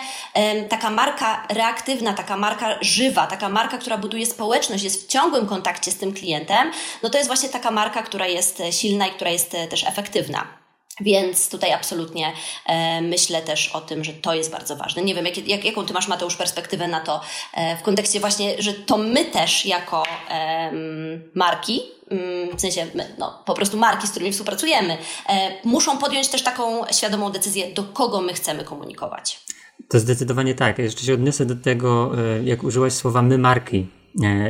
taka 0.70 0.90
marka 0.90 1.48
reaktywna, 1.50 2.14
taka 2.14 2.38
marka 2.38 2.78
żywa, 2.82 3.28
taka 3.28 3.50
marka, 3.50 3.78
która 3.78 3.98
buduje 3.98 4.26
społeczność, 4.26 4.84
jest 4.84 5.04
w 5.04 5.08
ciągłym 5.08 5.48
kontakcie 5.48 5.92
z 5.92 5.98
tym 5.98 6.14
klientem, 6.14 6.72
no 7.04 7.10
to 7.10 7.18
jest 7.18 7.30
właśnie 7.30 7.50
taka 7.50 7.72
marka, 7.72 8.04
która 8.04 8.28
jest 8.28 8.62
silna 8.72 9.08
i 9.08 9.12
która 9.12 9.32
jest 9.32 9.52
też 9.70 9.84
efektywna. 9.84 10.63
Więc 11.02 11.50
tutaj 11.50 11.72
absolutnie 11.72 12.32
e, 12.66 13.02
myślę 13.02 13.42
też 13.42 13.70
o 13.70 13.82
tym, 13.82 14.04
że 14.04 14.14
to 14.14 14.34
jest 14.34 14.52
bardzo 14.52 14.76
ważne. 14.76 15.02
Nie 15.02 15.16
wiem, 15.16 15.26
jak, 15.26 15.48
jak, 15.48 15.66
jaką 15.66 15.86
ty 15.86 15.94
masz, 15.94 16.08
Mateusz, 16.08 16.36
perspektywę 16.36 16.88
na 16.88 17.00
to 17.00 17.22
e, 17.54 17.78
w 17.78 17.82
kontekście 17.82 18.20
właśnie, 18.20 18.56
że 18.60 18.74
to 18.74 18.98
my 18.98 19.26
też 19.26 19.66
jako 19.66 20.04
e, 20.30 20.72
marki, 21.36 21.82
mm, 22.10 22.58
w 22.58 22.62
sensie 22.62 22.88
my, 22.96 23.16
no, 23.18 23.44
po 23.46 23.54
prostu 23.54 23.78
marki, 23.78 24.08
z 24.08 24.12
którymi 24.12 24.32
współpracujemy, 24.32 24.98
e, 25.30 25.52
muszą 25.64 25.98
podjąć 25.98 26.28
też 26.28 26.44
taką 26.44 26.88
świadomą 26.92 27.30
decyzję, 27.30 27.74
do 27.74 27.84
kogo 27.84 28.22
my 28.22 28.34
chcemy 28.34 28.64
komunikować. 28.64 29.40
To 29.90 30.00
zdecydowanie 30.00 30.56
tak. 30.56 30.80
Jeszcze 30.80 31.06
się 31.06 31.14
odniosę 31.14 31.46
do 31.46 31.56
tego, 31.56 32.12
e, 32.18 32.44
jak 32.44 32.64
użyłaś 32.64 32.94
słowa 32.94 33.22
my 33.22 33.38
marki 33.38 33.88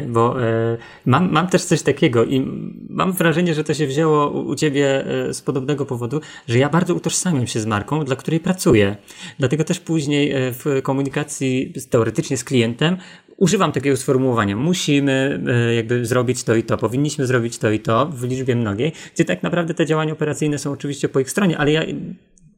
bo 0.07 0.43
e, 0.43 0.77
mam, 1.05 1.31
mam 1.31 1.47
też 1.47 1.63
coś 1.63 1.81
takiego 1.81 2.25
i 2.25 2.47
mam 2.89 3.11
wrażenie, 3.11 3.53
że 3.53 3.63
to 3.63 3.73
się 3.73 3.87
wzięło 3.87 4.29
u 4.29 4.55
ciebie 4.55 5.05
e, 5.05 5.33
z 5.33 5.41
podobnego 5.41 5.85
powodu, 5.85 6.21
że 6.47 6.59
ja 6.59 6.69
bardzo 6.69 6.95
utożsamiam 6.95 7.47
się 7.47 7.59
z 7.59 7.65
marką, 7.65 8.05
dla 8.05 8.15
której 8.15 8.39
pracuję. 8.39 8.95
Dlatego 9.39 9.63
też 9.63 9.79
później 9.79 10.33
w 10.35 10.79
komunikacji 10.83 11.73
teoretycznie 11.89 12.37
z 12.37 12.43
klientem 12.43 12.97
używam 13.37 13.71
takiego 13.71 13.97
sformułowania. 13.97 14.55
Musimy 14.55 15.43
jakby 15.75 16.05
zrobić 16.05 16.43
to 16.43 16.55
i 16.55 16.63
to, 16.63 16.77
powinniśmy 16.77 17.27
zrobić 17.27 17.57
to 17.57 17.71
i 17.71 17.79
to 17.79 18.05
w 18.05 18.23
liczbie 18.23 18.55
mnogiej, 18.55 18.91
gdzie 19.15 19.25
tak 19.25 19.43
naprawdę 19.43 19.73
te 19.73 19.85
działania 19.85 20.13
operacyjne 20.13 20.57
są 20.57 20.71
oczywiście 20.71 21.09
po 21.09 21.19
ich 21.19 21.29
stronie, 21.29 21.57
ale 21.57 21.71
ja 21.71 21.83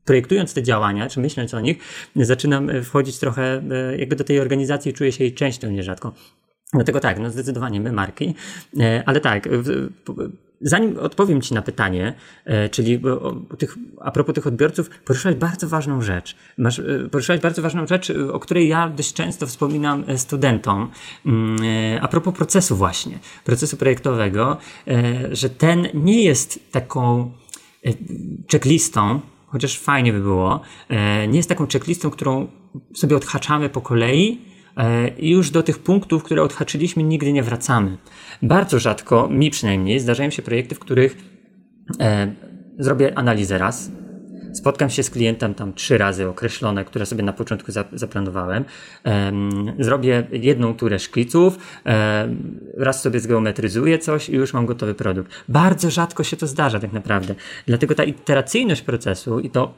projektując 0.06 0.54
te 0.54 0.63
działania, 0.63 1.10
czy 1.10 1.20
myśląc 1.20 1.54
o 1.54 1.60
nich, 1.60 1.78
zaczynam 2.15 2.84
wchodzić 2.84 3.20
trochę 3.20 3.63
jakby 3.98 4.15
do 4.15 4.24
tej 4.24 4.39
organizacji, 4.39 4.94
czuję 4.94 5.12
się 5.12 5.24
jej 5.24 5.34
częścią 5.34 5.72
nierzadko. 5.72 6.13
Dlatego 6.75 6.99
tak, 6.99 7.19
no 7.19 7.29
zdecydowanie 7.29 7.81
my 7.81 7.91
marki, 7.91 8.35
e, 8.79 9.03
ale 9.05 9.21
tak, 9.21 9.49
zanim 10.61 10.99
odpowiem 10.99 11.41
Ci 11.41 11.53
na 11.53 11.61
pytanie, 11.61 12.13
e, 12.45 12.69
czyli 12.69 13.01
tych, 13.57 13.77
a 14.01 14.11
propos 14.11 14.35
tych 14.35 14.47
odbiorców, 14.47 14.89
poruszyłeś 14.89 15.38
bardzo 15.38 15.67
ważną 15.67 16.01
rzecz. 16.01 16.35
Masz, 16.57 16.79
e, 16.79 17.39
bardzo 17.41 17.61
ważną 17.61 17.88
rzecz, 17.88 18.13
o 18.31 18.39
której 18.39 18.67
ja 18.67 18.89
dość 18.89 19.13
często 19.13 19.47
wspominam 19.47 20.03
studentom, 20.17 20.91
mm, 21.25 21.57
a 22.01 22.07
propos 22.07 22.33
procesu 22.33 22.75
właśnie, 22.75 23.19
procesu 23.43 23.77
projektowego, 23.77 24.57
że 25.31 25.49
ten 25.49 25.88
nie 25.93 26.23
jest 26.23 26.71
taką 26.71 27.31
checklistą, 28.51 29.21
chociaż 29.47 29.79
fajnie 29.79 30.13
by 30.13 30.19
było, 30.19 30.61
nie 31.27 31.38
jest 31.38 31.49
taką 31.49 31.67
checklistą, 31.67 32.09
którą 32.09 32.47
sobie 32.93 33.15
odhaczamy 33.15 33.69
po 33.69 33.81
kolei, 33.81 34.55
i 35.17 35.29
już 35.29 35.49
do 35.49 35.63
tych 35.63 35.79
punktów, 35.79 36.23
które 36.23 36.43
odhaczyliśmy, 36.43 37.03
nigdy 37.03 37.33
nie 37.33 37.43
wracamy. 37.43 37.97
Bardzo 38.41 38.79
rzadko, 38.79 39.29
mi 39.29 39.51
przynajmniej, 39.51 39.99
zdarzają 39.99 40.29
się 40.29 40.41
projekty, 40.41 40.75
w 40.75 40.79
których 40.79 41.17
zrobię 42.79 43.17
analizę 43.17 43.57
raz, 43.57 43.91
Spotkam 44.55 44.89
się 44.89 45.03
z 45.03 45.09
klientem 45.09 45.53
tam 45.53 45.73
trzy 45.73 45.97
razy 45.97 46.27
określone, 46.27 46.85
które 46.85 47.05
sobie 47.05 47.23
na 47.23 47.33
początku 47.33 47.71
zaplanowałem. 47.93 48.65
Zrobię 49.79 50.27
jedną 50.31 50.75
turę 50.75 50.99
szkiców, 50.99 51.57
raz 52.77 53.01
sobie 53.01 53.19
zgeometryzuję 53.19 53.99
coś 53.99 54.29
i 54.29 54.33
już 54.33 54.53
mam 54.53 54.65
gotowy 54.65 54.93
produkt. 54.93 55.31
Bardzo 55.49 55.91
rzadko 55.91 56.23
się 56.23 56.38
to 56.38 56.47
zdarza 56.47 56.79
tak 56.79 56.93
naprawdę. 56.93 57.35
Dlatego 57.67 57.95
ta 57.95 58.03
iteracyjność 58.03 58.81
procesu 58.81 59.39
i 59.39 59.49
to 59.49 59.73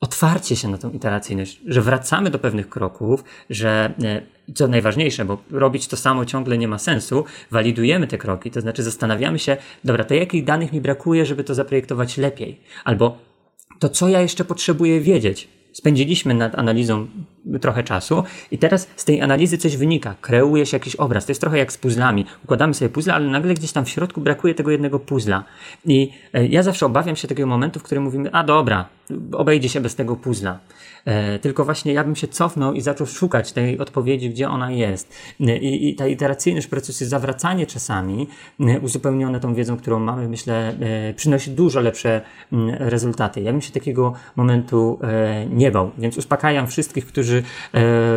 otwarcie 0.00 0.56
się 0.56 0.68
na 0.68 0.78
tą 0.78 0.90
iteracyjność, 0.90 1.60
że 1.66 1.82
wracamy 1.82 2.30
do 2.30 2.38
pewnych 2.38 2.68
kroków, 2.68 3.24
że 3.50 3.94
e, 4.04 4.52
co 4.54 4.68
najważniejsze, 4.68 5.24
bo 5.24 5.38
robić 5.50 5.88
to 5.88 5.96
samo 5.96 6.24
ciągle 6.24 6.58
nie 6.58 6.68
ma 6.68 6.78
sensu, 6.78 7.24
walidujemy 7.50 8.06
te 8.06 8.18
kroki, 8.18 8.50
to 8.50 8.60
znaczy 8.60 8.82
zastanawiamy 8.82 9.38
się, 9.38 9.56
dobra, 9.84 10.04
to 10.04 10.14
jakich 10.14 10.44
danych 10.44 10.72
mi 10.72 10.80
brakuje, 10.80 11.26
żeby 11.26 11.44
to 11.44 11.54
zaprojektować 11.54 12.18
lepiej, 12.18 12.60
albo 12.84 13.18
to 13.78 13.88
co 13.88 14.08
ja 14.08 14.20
jeszcze 14.20 14.44
potrzebuję 14.44 15.00
wiedzieć? 15.00 15.48
Spędziliśmy 15.72 16.34
nad 16.34 16.58
analizą 16.58 17.06
trochę 17.60 17.84
czasu 17.84 18.24
i 18.50 18.58
teraz 18.58 18.88
z 18.96 19.04
tej 19.04 19.22
analizy 19.22 19.58
coś 19.58 19.76
wynika, 19.76 20.14
kreuje 20.20 20.66
się 20.66 20.76
jakiś 20.76 20.96
obraz. 20.96 21.26
To 21.26 21.30
jest 21.30 21.40
trochę 21.40 21.58
jak 21.58 21.72
z 21.72 21.78
puzzlami. 21.78 22.26
Układamy 22.44 22.74
sobie 22.74 22.88
puzzle, 22.88 23.14
ale 23.14 23.26
nagle 23.26 23.54
gdzieś 23.54 23.72
tam 23.72 23.84
w 23.84 23.88
środku 23.88 24.20
brakuje 24.20 24.54
tego 24.54 24.70
jednego 24.70 24.98
puzzla. 24.98 25.44
I 25.86 26.12
e, 26.32 26.46
ja 26.46 26.62
zawsze 26.62 26.86
obawiam 26.86 27.16
się 27.16 27.28
takiego 27.28 27.46
momentu, 27.46 27.80
w 27.80 27.82
którym 27.82 28.04
mówimy, 28.04 28.32
a 28.32 28.44
dobra, 28.44 28.88
obejdzie 29.32 29.68
się 29.68 29.80
bez 29.80 29.94
tego 29.94 30.16
puzzla. 30.16 30.58
E, 31.04 31.38
tylko 31.38 31.64
właśnie 31.64 31.92
ja 31.92 32.04
bym 32.04 32.16
się 32.16 32.28
cofnął 32.28 32.72
i 32.72 32.80
zaczął 32.80 33.06
szukać 33.06 33.52
tej 33.52 33.78
odpowiedzi, 33.78 34.30
gdzie 34.30 34.48
ona 34.48 34.70
jest. 34.70 35.14
E, 35.40 35.56
I, 35.56 35.88
i 35.88 35.94
ta 35.94 36.06
iteracyjność 36.06 36.66
procesu, 36.66 37.04
zawracanie 37.04 37.66
czasami, 37.66 38.28
e, 38.60 38.80
uzupełnione 38.80 39.40
tą 39.40 39.54
wiedzą, 39.54 39.76
którą 39.76 39.98
mamy, 39.98 40.28
myślę, 40.28 40.74
przynosi 41.16 41.50
dużo 41.50 41.80
lepsze 41.80 42.20
rezultaty. 42.78 43.40
Ja 43.40 43.52
bym 43.52 43.60
się 43.60 43.72
takiego 43.72 44.12
momentu 44.36 44.98
nie 45.50 45.70
bał, 45.70 45.90
więc 45.98 46.16
uspokajam 46.16 46.66
wszystkich, 46.66 47.06
którzy 47.06 47.42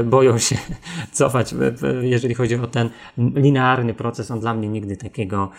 boją 0.06 0.38
się 0.38 0.56
cofać, 1.12 1.56
jeżeli 2.02 2.34
chodzi 2.34 2.56
o 2.56 2.68
ten 2.68 2.90
linearny 3.18 3.94
proces. 3.94 4.32
On 4.32 4.40
dla 4.40 4.54
mnie 4.54 4.68
nigdy 4.68 4.98
takiego, 4.98 5.50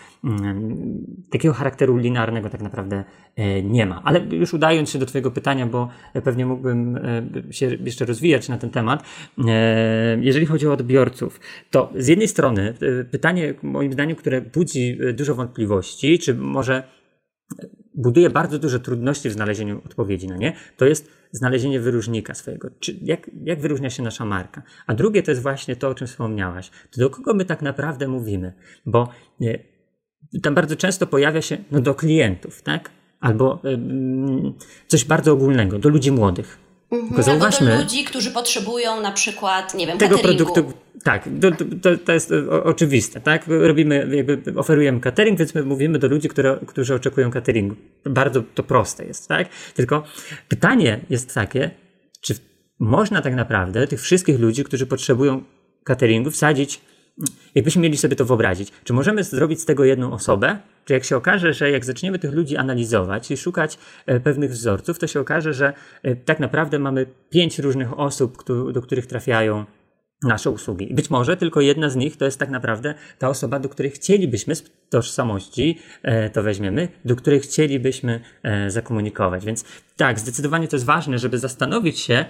takiego 1.29 1.53
charakteru 1.53 1.97
linearnego 1.97 2.49
tak 2.49 2.61
naprawdę 2.61 3.03
nie 3.63 3.85
ma. 3.85 4.01
Ale 4.03 4.19
już 4.19 4.53
udając 4.53 4.89
się 4.89 4.99
do 4.99 5.05
Twojego 5.05 5.31
pytania, 5.31 5.67
bo 5.67 5.89
pewnie 6.23 6.45
mógłbym 6.45 6.99
się 7.51 7.77
jeszcze 7.85 8.05
rozwijać 8.05 8.49
na 8.49 8.57
ten 8.57 8.69
temat. 8.69 9.03
E, 9.47 10.17
jeżeli 10.21 10.45
chodzi 10.45 10.67
o 10.67 10.73
odbiorców, 10.73 11.39
to 11.71 11.93
z 11.95 12.07
jednej 12.07 12.27
strony 12.27 12.73
e, 12.81 13.03
pytanie, 13.03 13.53
moim 13.63 13.93
zdaniem, 13.93 14.15
które 14.15 14.41
budzi 14.41 14.97
e, 15.01 15.13
dużo 15.13 15.35
wątpliwości, 15.35 16.19
czy 16.19 16.35
może 16.35 16.83
buduje 17.95 18.29
bardzo 18.29 18.59
duże 18.59 18.79
trudności 18.79 19.29
w 19.29 19.33
znalezieniu 19.33 19.81
odpowiedzi 19.85 20.27
na 20.27 20.37
nie, 20.37 20.53
to 20.77 20.85
jest 20.85 21.11
znalezienie 21.31 21.79
wyróżnika 21.79 22.33
swojego. 22.33 22.69
Czy 22.79 22.95
jak, 23.01 23.31
jak 23.43 23.61
wyróżnia 23.61 23.89
się 23.89 24.03
nasza 24.03 24.25
marka? 24.25 24.63
A 24.87 24.93
drugie 24.93 25.23
to 25.23 25.31
jest 25.31 25.41
właśnie 25.41 25.75
to, 25.75 25.89
o 25.89 25.95
czym 25.95 26.07
wspomniałaś. 26.07 26.69
To 26.91 27.01
do 27.01 27.09
kogo 27.09 27.33
my 27.33 27.45
tak 27.45 27.61
naprawdę 27.61 28.07
mówimy? 28.07 28.53
Bo 28.85 29.09
tam 30.43 30.55
bardzo 30.55 30.75
często 30.75 31.07
pojawia 31.07 31.41
się 31.41 31.57
no, 31.71 31.81
do 31.81 31.95
klientów, 31.95 32.61
tak? 32.61 32.91
Albo 33.19 33.61
coś 34.87 35.05
bardzo 35.05 35.33
ogólnego, 35.33 35.79
do 35.79 35.89
ludzi 35.89 36.11
młodych. 36.11 36.64
Tylko 36.89 37.23
zauważmy. 37.23 37.71
do 37.71 37.77
ludzi, 37.77 38.03
którzy 38.03 38.31
potrzebują 38.31 39.01
na 39.01 39.11
przykład, 39.11 39.73
nie 39.73 39.87
wiem, 39.87 39.97
tego 39.97 40.15
cateringu. 40.15 40.45
produktu. 40.45 40.85
Tak, 41.03 41.29
to, 41.41 41.51
to, 41.81 41.97
to 41.97 42.13
jest 42.13 42.31
o, 42.31 42.63
oczywiste, 42.63 43.21
tak? 43.21 43.45
Robimy, 43.47 44.07
jakby 44.11 44.59
oferujemy 44.59 44.99
catering, 44.99 45.39
więc 45.39 45.55
my 45.55 45.63
mówimy 45.63 45.99
do 45.99 46.07
ludzi, 46.07 46.29
które, 46.29 46.59
którzy 46.67 46.95
oczekują 46.95 47.31
cateringu. 47.31 47.75
Bardzo 48.05 48.43
to 48.55 48.63
proste 48.63 49.05
jest, 49.05 49.27
tak? 49.27 49.49
Tylko 49.73 50.03
pytanie 50.47 50.99
jest 51.09 51.33
takie, 51.33 51.71
czy 52.21 52.35
można 52.79 53.21
tak 53.21 53.35
naprawdę 53.35 53.87
tych 53.87 54.01
wszystkich 54.01 54.39
ludzi, 54.39 54.63
którzy 54.63 54.85
potrzebują 54.85 55.43
cateringu, 55.83 56.31
wsadzić 56.31 56.81
Jakbyśmy 57.55 57.81
mieli 57.81 57.97
sobie 57.97 58.15
to 58.15 58.25
wyobrazić, 58.25 58.71
czy 58.83 58.93
możemy 58.93 59.23
zrobić 59.23 59.61
z 59.61 59.65
tego 59.65 59.85
jedną 59.85 60.13
osobę? 60.13 60.57
Czy 60.85 60.93
jak 60.93 61.03
się 61.03 61.17
okaże, 61.17 61.53
że 61.53 61.71
jak 61.71 61.85
zaczniemy 61.85 62.19
tych 62.19 62.33
ludzi 62.33 62.57
analizować 62.57 63.31
i 63.31 63.37
szukać 63.37 63.77
e, 64.05 64.19
pewnych 64.19 64.51
wzorców, 64.51 64.99
to 64.99 65.07
się 65.07 65.19
okaże, 65.19 65.53
że 65.53 65.73
e, 66.03 66.15
tak 66.15 66.39
naprawdę 66.39 66.79
mamy 66.79 67.05
pięć 67.29 67.59
różnych 67.59 67.99
osób, 67.99 68.43
do 68.73 68.81
których 68.81 69.05
trafiają 69.07 69.65
nasze 70.23 70.49
usługi. 70.49 70.93
być 70.93 71.09
może 71.09 71.37
tylko 71.37 71.61
jedna 71.61 71.89
z 71.89 71.95
nich 71.95 72.17
to 72.17 72.25
jest 72.25 72.39
tak 72.39 72.49
naprawdę 72.49 72.93
ta 73.19 73.29
osoba, 73.29 73.59
do 73.59 73.69
której 73.69 73.91
chcielibyśmy 73.91 74.55
z 74.55 74.63
tożsamości, 74.89 75.79
e, 76.03 76.29
to 76.29 76.43
weźmiemy, 76.43 76.87
do 77.05 77.15
której 77.15 77.39
chcielibyśmy 77.39 78.19
zakomunikować. 78.67 79.45
Więc 79.45 79.65
tak, 79.97 80.19
zdecydowanie 80.19 80.67
to 80.67 80.75
jest 80.75 80.85
ważne, 80.85 81.19
żeby 81.19 81.39
zastanowić 81.39 81.99
się, 81.99 82.25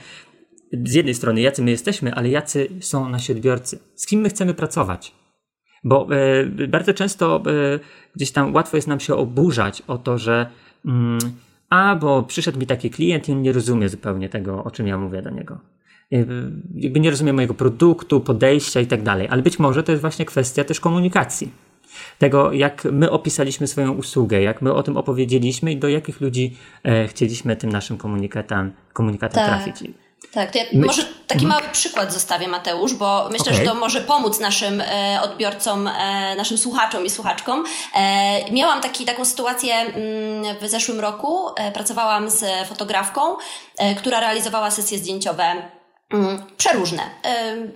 z 0.83 0.93
jednej 0.93 1.13
strony, 1.13 1.41
jacy 1.41 1.61
my 1.61 1.71
jesteśmy, 1.71 2.13
ale 2.13 2.29
jacy 2.29 2.67
są 2.79 3.09
nasi 3.09 3.31
odbiorcy, 3.31 3.79
z 3.95 4.05
kim 4.05 4.21
my 4.21 4.29
chcemy 4.29 4.53
pracować. 4.53 5.11
Bo 5.85 6.07
e, 6.61 6.67
bardzo 6.67 6.93
często 6.93 7.43
e, 7.47 7.79
gdzieś 8.15 8.31
tam 8.31 8.53
łatwo 8.53 8.77
jest 8.77 8.87
nam 8.87 8.99
się 8.99 9.15
oburzać 9.15 9.83
o 9.87 9.97
to, 9.97 10.17
że 10.17 10.49
mm, 10.85 11.19
a, 11.69 11.95
bo 11.95 12.23
przyszedł 12.23 12.59
mi 12.59 12.67
taki 12.67 12.89
klient 12.89 13.29
i 13.29 13.31
on 13.31 13.41
nie 13.41 13.51
rozumie 13.51 13.89
zupełnie 13.89 14.29
tego, 14.29 14.63
o 14.63 14.71
czym 14.71 14.87
ja 14.87 14.97
mówię 14.97 15.21
do 15.21 15.29
niego. 15.29 15.59
E, 16.13 16.25
jakby 16.75 16.99
nie 16.99 17.09
rozumie 17.09 17.33
mojego 17.33 17.53
produktu, 17.53 18.21
podejścia 18.21 18.79
i 18.79 18.87
tak 18.87 19.03
dalej. 19.03 19.27
Ale 19.31 19.41
być 19.41 19.59
może 19.59 19.83
to 19.83 19.91
jest 19.91 20.01
właśnie 20.01 20.25
kwestia 20.25 20.63
też 20.63 20.79
komunikacji. 20.79 21.51
Tego, 22.19 22.51
jak 22.51 22.87
my 22.91 23.11
opisaliśmy 23.11 23.67
swoją 23.67 23.93
usługę, 23.93 24.41
jak 24.41 24.61
my 24.61 24.73
o 24.73 24.83
tym 24.83 24.97
opowiedzieliśmy 24.97 25.71
i 25.71 25.77
do 25.77 25.89
jakich 25.89 26.21
ludzi 26.21 26.57
chcieliśmy 27.07 27.55
tym 27.55 27.71
naszym 27.71 27.97
komunikatem, 27.97 28.71
komunikatem 28.93 29.45
tak. 29.45 29.63
trafić. 29.63 29.91
Tak, 30.31 30.51
to 30.51 30.57
ja 30.57 30.65
może 30.73 31.03
taki 31.27 31.47
mały 31.47 31.61
przykład 31.71 32.13
zostawię, 32.13 32.47
Mateusz, 32.47 32.93
bo 32.93 33.27
myślę, 33.31 33.51
okay. 33.51 33.65
że 33.65 33.71
to 33.71 33.75
może 33.75 34.01
pomóc 34.01 34.39
naszym 34.39 34.81
e, 34.81 35.19
odbiorcom, 35.23 35.87
e, 35.87 36.35
naszym 36.35 36.57
słuchaczom 36.57 37.05
i 37.05 37.09
słuchaczkom. 37.09 37.63
E, 37.95 38.51
miałam 38.51 38.81
taki, 38.81 39.05
taką 39.05 39.25
sytuację 39.25 39.75
m, 39.75 39.91
mm, 39.95 40.55
w 40.61 40.67
zeszłym 40.67 40.99
roku. 40.99 41.49
E, 41.55 41.71
pracowałam 41.71 42.29
z 42.29 42.67
fotografką, 42.67 43.21
e, 43.77 43.95
która 43.95 44.19
realizowała 44.19 44.71
sesje 44.71 44.97
zdjęciowe 44.97 45.75
Mm, 46.13 46.45
przeróżne. 46.57 47.03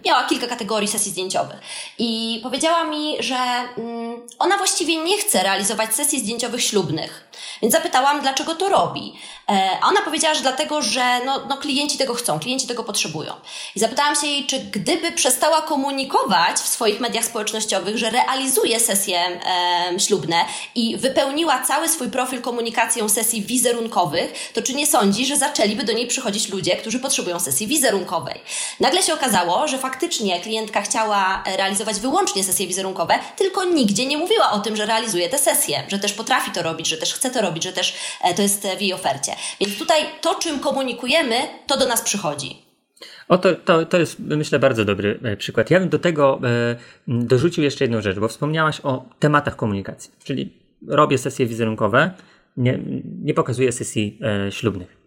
Miała 0.05 0.23
kilka 0.23 0.47
kategorii 0.47 0.87
sesji 0.87 1.11
zdjęciowych 1.11 1.59
i 1.97 2.39
powiedziała 2.43 2.83
mi, 2.83 3.15
że 3.19 3.35
mm, 3.35 4.27
ona 4.39 4.57
właściwie 4.57 5.03
nie 5.03 5.17
chce 5.17 5.43
realizować 5.43 5.95
sesji 5.95 6.19
zdjęciowych 6.19 6.63
ślubnych. 6.63 7.29
Więc 7.61 7.73
zapytałam, 7.73 8.21
dlaczego 8.21 8.55
to 8.55 8.69
robi. 8.69 9.13
E, 9.49 9.69
a 9.81 9.87
ona 9.87 10.01
powiedziała, 10.01 10.35
że 10.35 10.41
dlatego, 10.41 10.81
że 10.81 11.25
no, 11.25 11.45
no 11.49 11.57
klienci 11.57 11.97
tego 11.97 12.13
chcą, 12.13 12.39
klienci 12.39 12.67
tego 12.67 12.83
potrzebują. 12.83 13.33
I 13.75 13.79
zapytałam 13.79 14.15
się 14.15 14.27
jej, 14.27 14.45
czy 14.45 14.59
gdyby 14.59 15.11
przestała 15.11 15.61
komunikować 15.61 16.57
w 16.57 16.67
swoich 16.67 16.99
mediach 16.99 17.25
społecznościowych, 17.25 17.97
że 17.97 18.09
realizuje 18.09 18.79
sesje 18.79 19.19
e, 19.19 19.99
ślubne 19.99 20.45
i 20.75 20.97
wypełniła 20.97 21.63
cały 21.63 21.89
swój 21.89 22.09
profil 22.09 22.41
komunikacją 22.41 23.09
sesji 23.09 23.41
wizerunkowych, 23.41 24.51
to 24.53 24.61
czy 24.61 24.73
nie 24.73 24.87
sądzi, 24.87 25.25
że 25.25 25.37
zaczęliby 25.37 25.83
do 25.83 25.93
niej 25.93 26.07
przychodzić 26.07 26.49
ludzie, 26.49 26.75
którzy 26.75 26.99
potrzebują 26.99 27.39
sesji 27.39 27.67
wizerunkowej? 27.67 27.89
wizerunkowej. 27.89 28.41
Nagle 28.79 29.03
się 29.03 29.13
okazało, 29.13 29.67
że 29.67 29.77
faktycznie 29.77 30.39
klientka 30.39 30.81
chciała 30.81 31.43
realizować 31.57 31.99
wyłącznie 31.99 32.43
sesje 32.43 32.67
wizerunkowe, 32.67 33.19
tylko 33.35 33.65
nigdzie 33.65 34.05
nie 34.05 34.17
mówiła 34.17 34.51
o 34.51 34.59
tym, 34.59 34.75
że 34.75 34.85
realizuje 34.85 35.29
te 35.29 35.37
sesje, 35.37 35.83
że 35.87 35.99
też 35.99 36.13
potrafi 36.13 36.51
to 36.51 36.61
robić, 36.61 36.87
że 36.87 36.97
też 36.97 37.13
chce 37.13 37.29
to 37.29 37.41
robić, 37.41 37.63
że 37.63 37.73
też 37.73 37.95
e, 38.21 38.33
to 38.33 38.41
jest 38.41 38.67
w 38.77 38.81
jej 38.81 38.93
ofercie. 38.93 39.35
Więc 39.61 39.79
tutaj 39.79 40.01
to, 40.21 40.35
czym 40.35 40.59
komunikujemy, 40.59 41.35
to 41.67 41.77
do 41.77 41.87
nas 41.87 42.01
przychodzi. 42.01 42.69
O, 43.27 43.37
to, 43.37 43.55
to, 43.55 43.85
to 43.85 43.99
jest, 43.99 44.19
myślę, 44.19 44.59
bardzo 44.59 44.85
dobry 44.85 45.19
e, 45.23 45.37
przykład. 45.37 45.71
Ja 45.71 45.79
bym 45.79 45.89
do 45.89 45.99
tego 45.99 46.39
e, 46.43 46.75
dorzucił 47.07 47.63
jeszcze 47.63 47.83
jedną 47.83 48.01
rzecz, 48.01 48.19
bo 48.19 48.27
wspomniałaś 48.27 48.81
o 48.83 49.05
tematach 49.19 49.55
komunikacji, 49.55 50.11
czyli 50.23 50.53
robię 50.87 51.17
sesje 51.17 51.45
wizerunkowe, 51.45 52.11
nie, 52.57 52.79
nie 53.21 53.33
pokazuję 53.33 53.71
sesji 53.71 54.19
e, 54.47 54.51
ślubnych. 54.51 54.99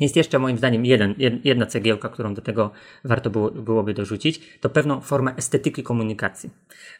Jest 0.00 0.16
jeszcze 0.16 0.38
moim 0.38 0.58
zdaniem 0.58 0.86
jeden, 0.86 1.14
jedna 1.44 1.66
cegiełka, 1.66 2.08
którą 2.08 2.34
do 2.34 2.42
tego 2.42 2.70
warto 3.04 3.30
było, 3.30 3.50
byłoby 3.50 3.94
dorzucić, 3.94 4.40
to 4.60 4.70
pewną 4.70 5.00
formę 5.00 5.34
estetyki 5.36 5.82
komunikacji. 5.82 6.50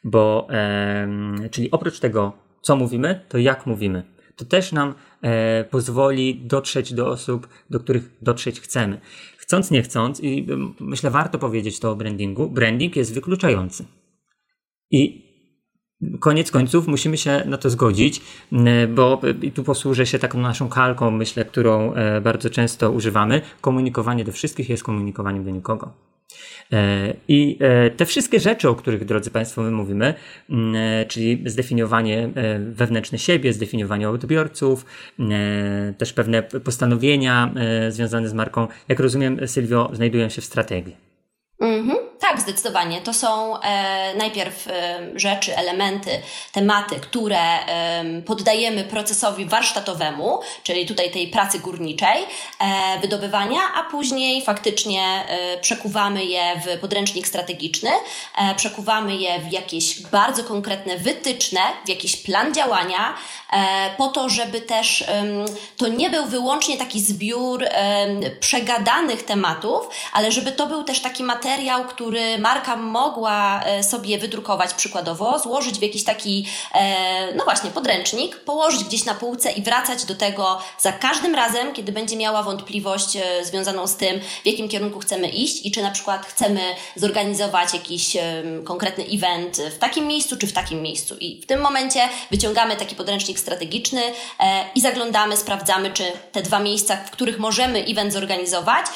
Bo, 0.04 0.48
e, 0.50 1.08
czyli 1.50 1.70
oprócz 1.70 2.00
tego, 2.00 2.32
co 2.62 2.76
mówimy, 2.76 3.20
to 3.28 3.38
jak 3.38 3.66
mówimy. 3.66 4.02
To 4.36 4.44
też 4.44 4.72
nam 4.72 4.94
e, 5.22 5.64
pozwoli 5.64 6.40
dotrzeć 6.44 6.94
do 6.94 7.08
osób, 7.08 7.48
do 7.70 7.80
których 7.80 8.10
dotrzeć 8.22 8.60
chcemy. 8.60 9.00
Chcąc, 9.36 9.70
nie 9.70 9.82
chcąc, 9.82 10.20
i 10.20 10.46
myślę, 10.80 11.10
warto 11.10 11.38
powiedzieć 11.38 11.80
to 11.80 11.90
o 11.90 11.96
brandingu, 11.96 12.48
branding 12.48 12.96
jest 12.96 13.14
wykluczający. 13.14 13.84
I 14.90 15.30
Koniec 16.20 16.50
końców 16.50 16.86
musimy 16.86 17.16
się 17.16 17.42
na 17.46 17.58
to 17.58 17.70
zgodzić, 17.70 18.20
bo 18.94 19.20
i 19.42 19.52
tu 19.52 19.64
posłużę 19.64 20.06
się 20.06 20.18
taką 20.18 20.40
naszą 20.40 20.68
kalką, 20.68 21.10
myślę, 21.10 21.44
którą 21.44 21.94
e, 21.94 22.20
bardzo 22.20 22.50
często 22.50 22.90
używamy. 22.90 23.40
Komunikowanie 23.60 24.24
do 24.24 24.32
wszystkich 24.32 24.68
jest 24.68 24.84
komunikowaniem 24.84 25.44
do 25.44 25.50
nikogo. 25.50 25.92
I 27.28 27.58
te 27.96 28.06
wszystkie 28.06 28.40
rzeczy, 28.40 28.68
o 28.68 28.74
których, 28.74 29.04
drodzy 29.04 29.30
Państwo, 29.30 29.62
my 29.62 29.70
mówimy, 29.70 30.14
mm, 30.50 30.74
czyli 31.08 31.42
zdefiniowanie 31.46 32.28
wewnętrzne 32.58 33.18
siebie, 33.18 33.52
zdefiniowanie 33.52 34.08
odbiorców, 34.08 34.86
też 35.98 36.12
pewne 36.12 36.42
postanowienia 36.42 37.54
związane 37.88 38.28
z 38.28 38.34
marką, 38.34 38.68
jak 38.88 39.00
rozumiem, 39.00 39.48
Sylwio, 39.48 39.90
znajdują 39.92 40.28
się 40.28 40.42
w 40.42 40.44
strategii. 40.44 40.96
Mhm. 41.60 42.09
Tak, 42.30 42.40
zdecydowanie. 42.40 43.00
To 43.00 43.14
są 43.14 43.60
e, 43.60 44.14
najpierw 44.14 44.68
e, 44.68 44.98
rzeczy, 45.14 45.56
elementy, 45.56 46.10
tematy, 46.52 47.00
które 47.00 47.38
e, 47.38 48.22
poddajemy 48.26 48.84
procesowi 48.84 49.44
warsztatowemu, 49.44 50.40
czyli 50.62 50.86
tutaj 50.86 51.10
tej 51.10 51.28
pracy 51.28 51.58
górniczej, 51.58 52.24
e, 52.58 52.98
wydobywania, 53.00 53.60
a 53.76 53.82
później 53.82 54.44
faktycznie 54.44 55.02
e, 55.28 55.58
przekuwamy 55.58 56.24
je 56.24 56.60
w 56.66 56.80
podręcznik 56.80 57.26
strategiczny, 57.26 57.90
e, 58.38 58.54
przekuwamy 58.54 59.16
je 59.16 59.38
w 59.38 59.52
jakieś 59.52 60.02
bardzo 60.02 60.44
konkretne 60.44 60.96
wytyczne, 60.96 61.60
w 61.84 61.88
jakiś 61.88 62.16
plan 62.16 62.54
działania, 62.54 63.14
po 63.96 64.08
to, 64.08 64.28
żeby 64.28 64.60
też 64.60 65.04
to 65.76 65.88
nie 65.88 66.10
był 66.10 66.26
wyłącznie 66.26 66.78
taki 66.78 67.00
zbiór 67.00 67.64
przegadanych 68.40 69.22
tematów, 69.22 69.88
ale 70.12 70.32
żeby 70.32 70.52
to 70.52 70.66
był 70.66 70.84
też 70.84 71.00
taki 71.00 71.24
materiał, 71.24 71.84
który 71.84 72.19
który 72.20 72.38
marka 72.38 72.76
mogła 72.76 73.62
e, 73.64 73.82
sobie 73.82 74.18
wydrukować 74.18 74.74
przykładowo, 74.74 75.38
złożyć 75.38 75.78
w 75.78 75.82
jakiś 75.82 76.04
taki, 76.04 76.46
e, 76.74 77.34
no 77.34 77.44
właśnie, 77.44 77.70
podręcznik, 77.70 78.36
położyć 78.36 78.84
gdzieś 78.84 79.04
na 79.04 79.14
półce 79.14 79.52
i 79.52 79.62
wracać 79.62 80.04
do 80.04 80.14
tego 80.14 80.58
za 80.78 80.92
każdym 80.92 81.34
razem, 81.34 81.72
kiedy 81.72 81.92
będzie 81.92 82.16
miała 82.16 82.42
wątpliwość 82.42 83.16
e, 83.16 83.44
związaną 83.44 83.86
z 83.86 83.96
tym, 83.96 84.20
w 84.42 84.46
jakim 84.46 84.68
kierunku 84.68 84.98
chcemy 84.98 85.28
iść 85.28 85.66
i 85.66 85.70
czy 85.70 85.82
na 85.82 85.90
przykład 85.90 86.26
chcemy 86.26 86.60
zorganizować 86.96 87.74
jakiś 87.74 88.16
konkretny 88.64 89.04
event 89.12 89.56
w 89.56 89.78
takim 89.78 90.06
miejscu, 90.06 90.36
czy 90.36 90.46
w 90.46 90.52
takim 90.52 90.82
miejscu. 90.82 91.16
I 91.20 91.42
w 91.42 91.46
tym 91.46 91.60
momencie 91.60 92.00
wyciągamy 92.30 92.76
taki 92.76 92.94
podręcznik 92.94 93.38
strategiczny 93.38 94.02
i 94.74 94.80
zaglądamy, 94.80 95.36
sprawdzamy, 95.36 95.90
czy 95.90 96.12
te 96.32 96.42
dwa 96.42 96.58
miejsca, 96.58 96.96
w 96.96 97.10
których 97.10 97.38
możemy 97.38 97.84
event 97.84 98.12
zorganizować, 98.12 98.86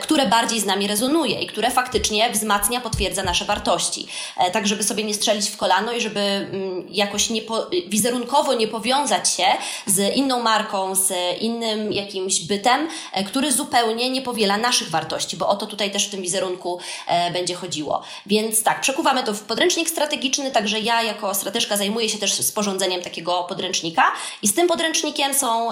które 0.00 0.26
bardziej 0.26 0.60
z 0.60 0.64
nami 0.64 0.86
rezonuje 0.86 1.40
i 1.40 1.46
które 1.46 1.70
faktycznie 1.70 2.30
wzmacniają 2.30 2.55
wzmacnia, 2.56 2.80
potwierdza 2.80 3.22
nasze 3.22 3.44
wartości. 3.44 4.06
E, 4.36 4.50
tak, 4.50 4.66
żeby 4.66 4.82
sobie 4.82 5.04
nie 5.04 5.14
strzelić 5.14 5.48
w 5.48 5.56
kolano 5.56 5.92
i 5.92 6.00
żeby 6.00 6.20
mm, 6.20 6.86
jakoś 6.90 7.30
nie 7.30 7.42
po, 7.42 7.66
wizerunkowo 7.88 8.54
nie 8.54 8.68
powiązać 8.68 9.30
się 9.30 9.44
z 9.86 10.16
inną 10.16 10.42
marką, 10.42 10.94
z 10.94 11.12
innym 11.40 11.92
jakimś 11.92 12.40
bytem, 12.40 12.88
e, 13.12 13.24
który 13.24 13.52
zupełnie 13.52 14.10
nie 14.10 14.22
powiela 14.22 14.56
naszych 14.56 14.90
wartości, 14.90 15.36
bo 15.36 15.48
o 15.48 15.56
to 15.56 15.66
tutaj 15.66 15.90
też 15.90 16.06
w 16.06 16.10
tym 16.10 16.22
wizerunku 16.22 16.78
e, 17.06 17.30
będzie 17.30 17.54
chodziło. 17.54 18.02
Więc 18.26 18.62
tak, 18.62 18.80
przekuwamy 18.80 19.22
to 19.22 19.34
w 19.34 19.42
podręcznik 19.42 19.90
strategiczny, 19.90 20.50
także 20.50 20.80
ja 20.80 21.02
jako 21.02 21.34
strateżka 21.34 21.76
zajmuję 21.76 22.08
się 22.08 22.18
też 22.18 22.32
sporządzeniem 22.32 23.02
takiego 23.02 23.44
podręcznika 23.44 24.02
i 24.42 24.48
z 24.48 24.54
tym 24.54 24.68
podręcznikiem 24.68 25.34
są 25.34 25.70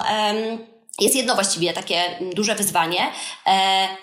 jest 1.00 1.14
jedno 1.14 1.35
właściwie 1.35 1.72
takie 1.72 2.18
duże 2.35 2.54
wyzwanie, 2.54 3.12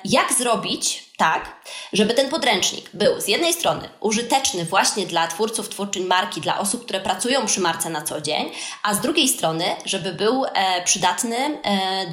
jak 0.06 0.34
zrobić 0.34 1.12
tak, 1.17 1.56
żeby 1.93 2.13
ten 2.13 2.30
podręcznik 2.30 2.89
był 2.93 3.21
z 3.21 3.27
jednej 3.27 3.54
strony 3.54 3.89
użyteczny 3.99 4.65
właśnie 4.65 5.06
dla 5.06 5.27
twórców 5.27 5.69
twórczyń 5.69 6.06
marki, 6.06 6.41
dla 6.41 6.60
osób, 6.60 6.84
które 6.86 6.99
pracują 6.99 7.45
przy 7.45 7.62
marce 7.62 7.89
na 7.89 8.01
co 8.01 8.21
dzień, 8.21 8.51
a 8.84 8.93
z 8.93 9.01
drugiej 9.01 9.27
strony, 9.27 9.65
żeby 9.86 10.13
był 10.13 10.45
e, 10.45 10.84
przydatny 10.84 11.38
e, 11.38 11.60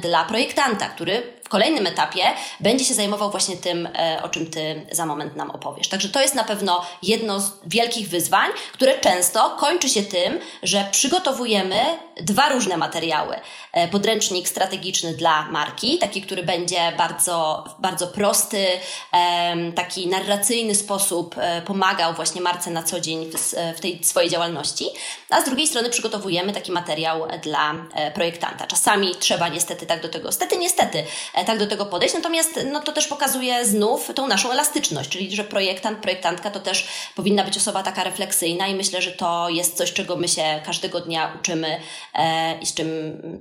dla 0.01 0.25
projektanta, 0.25 0.89
który 0.89 1.38
kolejnym 1.49 1.87
etapie 1.87 2.21
będzie 2.59 2.85
się 2.85 2.93
zajmował 2.93 3.31
właśnie 3.31 3.57
tym, 3.57 3.89
e, 3.95 4.19
o 4.23 4.29
czym 4.29 4.49
Ty 4.51 4.85
za 4.91 5.05
moment 5.05 5.35
nam 5.35 5.51
opowiesz. 5.51 5.87
Także 5.87 6.09
to 6.09 6.21
jest 6.21 6.35
na 6.35 6.43
pewno 6.43 6.85
jedno 7.03 7.39
z 7.39 7.51
wielkich 7.65 8.09
wyzwań, 8.09 8.51
które 8.73 8.99
często 8.99 9.55
kończy 9.59 9.89
się 9.89 10.03
tym, 10.03 10.39
że 10.63 10.87
przygotowujemy 10.91 11.75
dwa 12.21 12.49
różne 12.49 12.77
materiały. 12.77 13.35
E, 13.73 13.87
podręcznik 13.87 14.47
strategiczny 14.47 15.13
dla 15.13 15.41
marki, 15.51 15.97
taki, 15.97 16.21
który 16.21 16.43
będzie 16.43 16.91
bardzo, 16.97 17.63
bardzo 17.79 18.07
prosty, 18.07 18.67
taki 19.75 20.07
narracyjny 20.07 20.75
sposób 20.75 21.35
e, 21.37 21.61
pomagał 21.61 22.13
właśnie 22.13 22.41
marce 22.41 22.71
na 22.71 22.83
co 22.83 22.99
dzień 22.99 23.31
w 23.75 23.79
tej 23.79 24.03
swojej 24.03 24.29
działalności, 24.29 24.85
a 25.29 25.41
z 25.41 25.45
drugiej 25.45 25.67
strony 25.67 25.89
przygotowujemy 25.89 26.53
taki 26.53 26.71
materiał 26.71 27.27
dla 27.43 27.75
projektanta. 28.13 28.67
Czasami 28.67 29.15
trzeba 29.15 29.47
niestety 29.47 29.85
tak 29.85 30.01
do 30.01 30.09
tego, 30.09 30.31
stety 30.31 30.57
niestety, 30.57 31.03
tak 31.45 31.59
do 31.59 31.67
tego 31.67 31.85
podejść. 31.85 32.15
Natomiast 32.15 32.59
no, 32.71 32.79
to 32.79 32.91
też 32.91 33.07
pokazuje 33.07 33.65
znów 33.65 34.11
tą 34.15 34.27
naszą 34.27 34.51
elastyczność, 34.51 35.09
czyli 35.09 35.35
że 35.35 35.43
projektant, 35.43 35.99
projektantka 35.99 36.51
to 36.51 36.59
też 36.59 36.87
powinna 37.15 37.43
być 37.43 37.57
osoba 37.57 37.83
taka 37.83 38.03
refleksyjna 38.03 38.67
i 38.67 38.75
myślę, 38.75 39.01
że 39.01 39.11
to 39.11 39.49
jest 39.49 39.77
coś, 39.77 39.93
czego 39.93 40.15
my 40.15 40.27
się 40.27 40.61
każdego 40.65 40.99
dnia 40.99 41.33
uczymy 41.39 41.79
e, 42.13 42.59
i 42.61 42.65
z 42.65 42.73
czym 42.73 42.87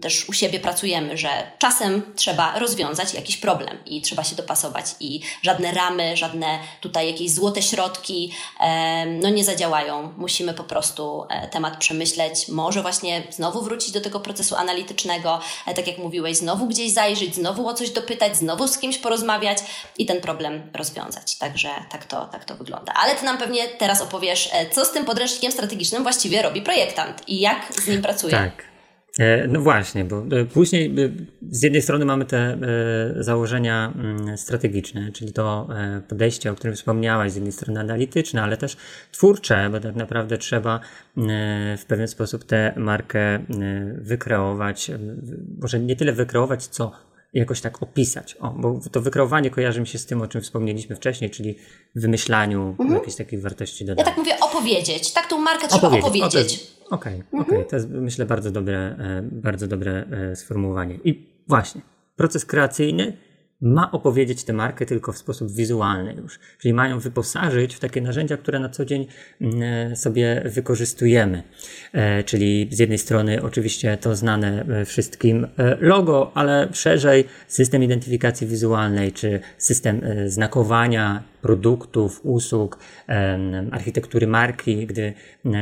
też 0.01 0.29
u 0.29 0.33
siebie 0.33 0.61
pracujemy, 0.61 1.17
że 1.17 1.29
czasem 1.59 2.03
trzeba 2.17 2.59
rozwiązać 2.59 3.15
jakiś 3.15 3.37
problem 3.37 3.79
i 3.87 4.03
trzeba 4.03 4.25
się 4.25 4.37
dopasować 4.37 4.85
i 5.01 5.21
żadne 5.43 5.73
ramy, 5.73 6.17
żadne 6.17 6.59
tutaj 6.81 7.07
jakieś 7.07 7.31
złote 7.31 7.63
środki 7.63 8.33
e, 8.61 9.07
no 9.07 9.29
nie 9.29 9.45
zadziałają. 9.45 10.13
Musimy 10.17 10.55
po 10.55 10.65
prostu 10.65 11.25
e, 11.31 11.49
temat 11.49 11.77
przemyśleć, 11.77 12.49
może 12.49 12.83
właśnie 12.83 13.23
znowu 13.31 13.63
wrócić 13.63 13.91
do 13.91 14.01
tego 14.01 14.21
procesu 14.21 14.57
analitycznego, 14.57 15.41
e, 15.67 15.75
tak 15.75 15.87
jak 15.87 15.99
mówiłeś, 15.99 16.37
znowu 16.37 16.67
gdzieś 16.67 16.93
zajrzeć, 16.93 17.35
znowu 17.35 17.69
o 17.69 17.75
coś 17.75 17.88
coś 17.89 17.95
dopytać, 17.95 18.37
znowu 18.37 18.69
z 18.69 18.79
kimś 18.79 18.99
porozmawiać 18.99 19.59
i 19.99 20.07
ten 20.07 20.21
problem 20.21 20.63
rozwiązać. 20.75 21.39
Także 21.39 21.69
tak 21.91 22.05
to, 22.05 22.29
tak 22.33 22.45
to 22.45 22.55
wygląda. 22.55 22.93
Ale 22.95 23.15
ty 23.15 23.25
nam 23.25 23.39
pewnie 23.39 23.69
teraz 23.69 24.03
opowiesz, 24.03 24.51
e, 24.53 24.71
co 24.71 24.85
z 24.85 24.93
tym 24.93 25.05
podręcznikiem 25.05 25.53
strategicznym 25.53 26.03
właściwie 26.03 26.43
robi 26.43 26.63
projektant 26.63 27.29
i 27.29 27.41
jak 27.41 27.73
z 27.83 27.89
nim 27.89 28.03
pracuje. 28.03 28.33
Tak. 28.33 28.69
E, 29.19 29.47
no 29.47 29.61
właśnie, 29.61 30.05
bo 30.05 30.23
e, 30.37 30.45
później 30.45 30.95
z 31.51 31.63
jednej 31.63 31.83
strony 31.83 32.05
mamy 32.05 32.25
te 32.25 32.59
założenia 33.17 33.93
mm, 33.95 34.39
strategiczne, 34.39 35.13
czyli 35.13 35.33
to 35.33 35.69
podejście, 36.09 36.51
o 36.51 36.55
którym 36.55 36.77
wspomniałaś, 36.77 37.33
z 37.33 37.35
jednej 37.35 37.53
strony 37.53 37.81
analityczne, 37.81 38.43
ale 38.43 38.57
też 38.57 38.77
twórcze, 39.13 39.69
bo 39.71 39.81
tak 39.81 39.95
naprawdę 39.95 40.39
trzeba 40.39 40.81
w 41.79 41.85
pewien 41.89 42.09
sposób 42.09 42.45
tę 42.45 42.73
markę 42.77 43.39
wykreować, 43.95 44.91
może 45.63 45.81
nie 45.81 45.97
tyle 45.97 46.13
wykreować, 46.13 46.67
co 46.67 47.08
jakoś 47.33 47.61
tak 47.61 47.83
opisać. 47.83 48.37
O, 48.41 48.51
bo 48.51 48.81
to 48.93 49.01
wykreowanie 49.01 49.51
kojarzy 49.51 49.81
mi 49.81 49.87
się 49.87 49.99
z 49.99 50.07
tym, 50.07 50.23
o 50.23 50.27
czym 50.27 50.41
wspomnieliśmy 50.41 50.97
wcześniej, 50.97 51.31
czyli 51.31 51.57
wymyślaniu 51.95 52.69
mhm. 52.69 52.93
jakiejś 52.93 53.17
takiej 53.17 53.41
wartości 53.41 53.85
dodanej. 53.85 54.05
Ja 54.05 54.11
tak 54.11 54.19
mówię 54.19 54.41
opowiedzieć. 54.41 55.13
Tak 55.13 55.27
tą 55.27 55.39
markę 55.39 55.69
trzeba 55.69 55.89
opowiedzieć. 55.89 56.25
opowiedzieć. 56.25 56.73
Okej, 56.91 57.15
okay, 57.15 57.41
mhm. 57.41 57.43
okay. 57.43 57.71
to 57.71 57.77
jest 57.77 57.89
myślę 57.89 58.27
bardzo 58.27 58.51
dobre, 58.51 58.79
e, 58.79 59.23
bardzo 59.23 59.67
dobre 59.67 60.07
e, 60.33 60.37
sformułowanie. 60.37 60.99
I 61.05 61.27
właśnie, 61.49 61.81
proces 62.17 62.45
kreacyjny 62.45 63.17
ma 63.61 63.91
opowiedzieć 63.91 64.45
tę 64.45 64.53
markę 64.53 64.87
tylko 64.87 65.13
w 65.13 65.19
sposób 65.19 65.53
wizualny 65.53 66.15
już. 66.15 66.39
Czyli 66.59 66.75
mają 66.75 66.99
wyposażyć 67.01 67.75
w 67.75 67.81
takie 67.81 68.01
narzędzia, 68.01 68.37
które 68.37 68.59
na 68.59 68.69
co 68.69 68.85
dzień 68.85 69.07
mm, 69.41 69.63
e, 69.63 69.97
sobie 69.97 70.43
wykorzystujemy. 70.45 71.43
E, 71.93 72.25
czyli 72.25 72.69
z 72.71 72.79
jednej 72.79 72.99
strony 72.99 73.43
oczywiście 73.43 73.97
to 73.97 74.17
znane 74.17 74.65
e, 74.69 74.85
wszystkim 74.85 75.47
logo, 75.81 76.33
ale 76.35 76.69
szerzej 76.73 77.25
system 77.49 77.83
identyfikacji 77.83 78.47
wizualnej, 78.47 79.13
czy 79.13 79.41
system 79.59 80.01
znakowania 80.27 81.23
produktów, 81.43 82.21
usług, 82.25 82.79
architektury 83.71 84.27
marki, 84.27 84.87
gdy 84.87 85.13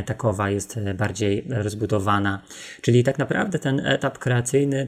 takowa 0.06 0.50
jest 0.50 0.80
bardziej 0.98 1.44
rozbudowana. 1.48 2.42
Czyli 2.80 3.04
tak 3.04 3.18
naprawdę 3.18 3.58
ten 3.58 3.86
etap 3.86 4.18
kreacyjny 4.18 4.86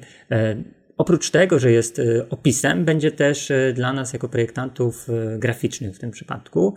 Oprócz 0.98 1.30
tego, 1.30 1.58
że 1.58 1.72
jest 1.72 1.98
e, 1.98 2.28
opisem, 2.30 2.84
będzie 2.84 3.10
też 3.10 3.50
e, 3.50 3.72
dla 3.72 3.92
nas 3.92 4.12
jako 4.12 4.28
projektantów 4.28 5.06
e, 5.08 5.38
graficznych 5.38 5.96
w 5.96 5.98
tym 5.98 6.10
przypadku 6.10 6.74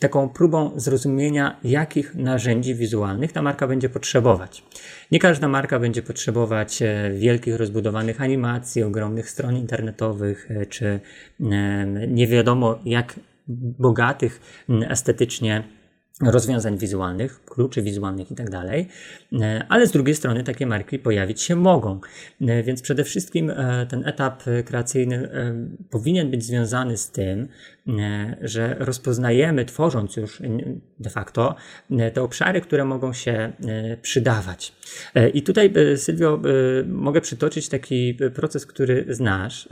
taką 0.00 0.28
próbą 0.28 0.72
zrozumienia, 0.76 1.60
jakich 1.64 2.14
narzędzi 2.14 2.74
wizualnych 2.74 3.32
ta 3.32 3.42
marka 3.42 3.66
będzie 3.66 3.88
potrzebować. 3.88 4.64
Nie 5.10 5.18
każda 5.18 5.48
marka 5.48 5.78
będzie 5.78 6.02
potrzebować 6.02 6.82
wielkich, 7.14 7.56
rozbudowanych 7.56 8.20
animacji, 8.20 8.82
ogromnych 8.82 9.30
stron 9.30 9.56
internetowych, 9.56 10.48
czy 10.68 11.00
nie 12.08 12.26
wiadomo 12.26 12.78
jak 12.84 13.20
bogatych 13.78 14.40
estetycznie 14.88 15.62
rozwiązań 16.20 16.78
wizualnych, 16.78 17.44
kluczy 17.44 17.82
wizualnych 17.82 18.30
i 18.30 18.34
tak 18.34 18.50
dalej, 18.50 18.88
e, 19.40 19.66
ale 19.68 19.86
z 19.86 19.90
drugiej 19.90 20.14
strony 20.14 20.44
takie 20.44 20.66
marki 20.66 20.98
pojawić 20.98 21.42
się 21.42 21.56
mogą. 21.56 22.00
E, 22.40 22.62
więc 22.62 22.82
przede 22.82 23.04
wszystkim 23.04 23.50
e, 23.50 23.86
ten 23.86 24.08
etap 24.08 24.42
kreacyjny 24.64 25.28
powinien 25.90 26.30
być 26.30 26.44
związany 26.44 26.96
z 26.96 27.10
tym, 27.10 27.48
że 28.40 28.76
rozpoznajemy, 28.78 29.64
tworząc 29.64 30.16
już 30.16 30.42
de 31.00 31.10
facto 31.10 31.54
te 32.14 32.22
obszary, 32.22 32.60
które 32.60 32.84
mogą 32.84 33.12
się 33.12 33.52
przydawać. 34.02 34.72
I 35.34 35.42
tutaj, 35.42 35.72
Sylwio, 35.96 36.40
mogę 36.86 37.20
przytoczyć 37.20 37.68
taki 37.68 38.18
proces, 38.34 38.66
który 38.66 39.04
znasz. 39.08 39.68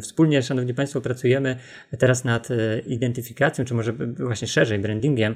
Wspólnie, 0.00 0.42
Szanowni 0.42 0.74
Państwo, 0.74 1.00
pracujemy 1.00 1.56
teraz 1.98 2.24
nad 2.24 2.48
identyfikacją, 2.86 3.64
czy 3.64 3.74
może 3.74 3.92
właśnie 4.18 4.48
szerzej 4.48 4.78
brandingiem 4.78 5.34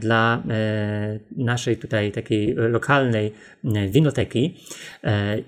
dla 0.00 0.42
naszej 1.36 1.76
tutaj 1.76 2.12
takiej 2.12 2.54
lokalnej 2.54 3.32
winoteki. 3.88 4.56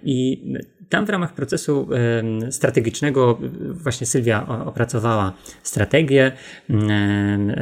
I 0.02 0.42
tam 0.88 1.06
w 1.06 1.10
ramach 1.10 1.34
procesu 1.34 1.88
strategicznego 2.50 3.38
właśnie 3.70 4.06
Sylwia 4.06 4.46
opracowała 4.64 5.32
strategię 5.62 6.32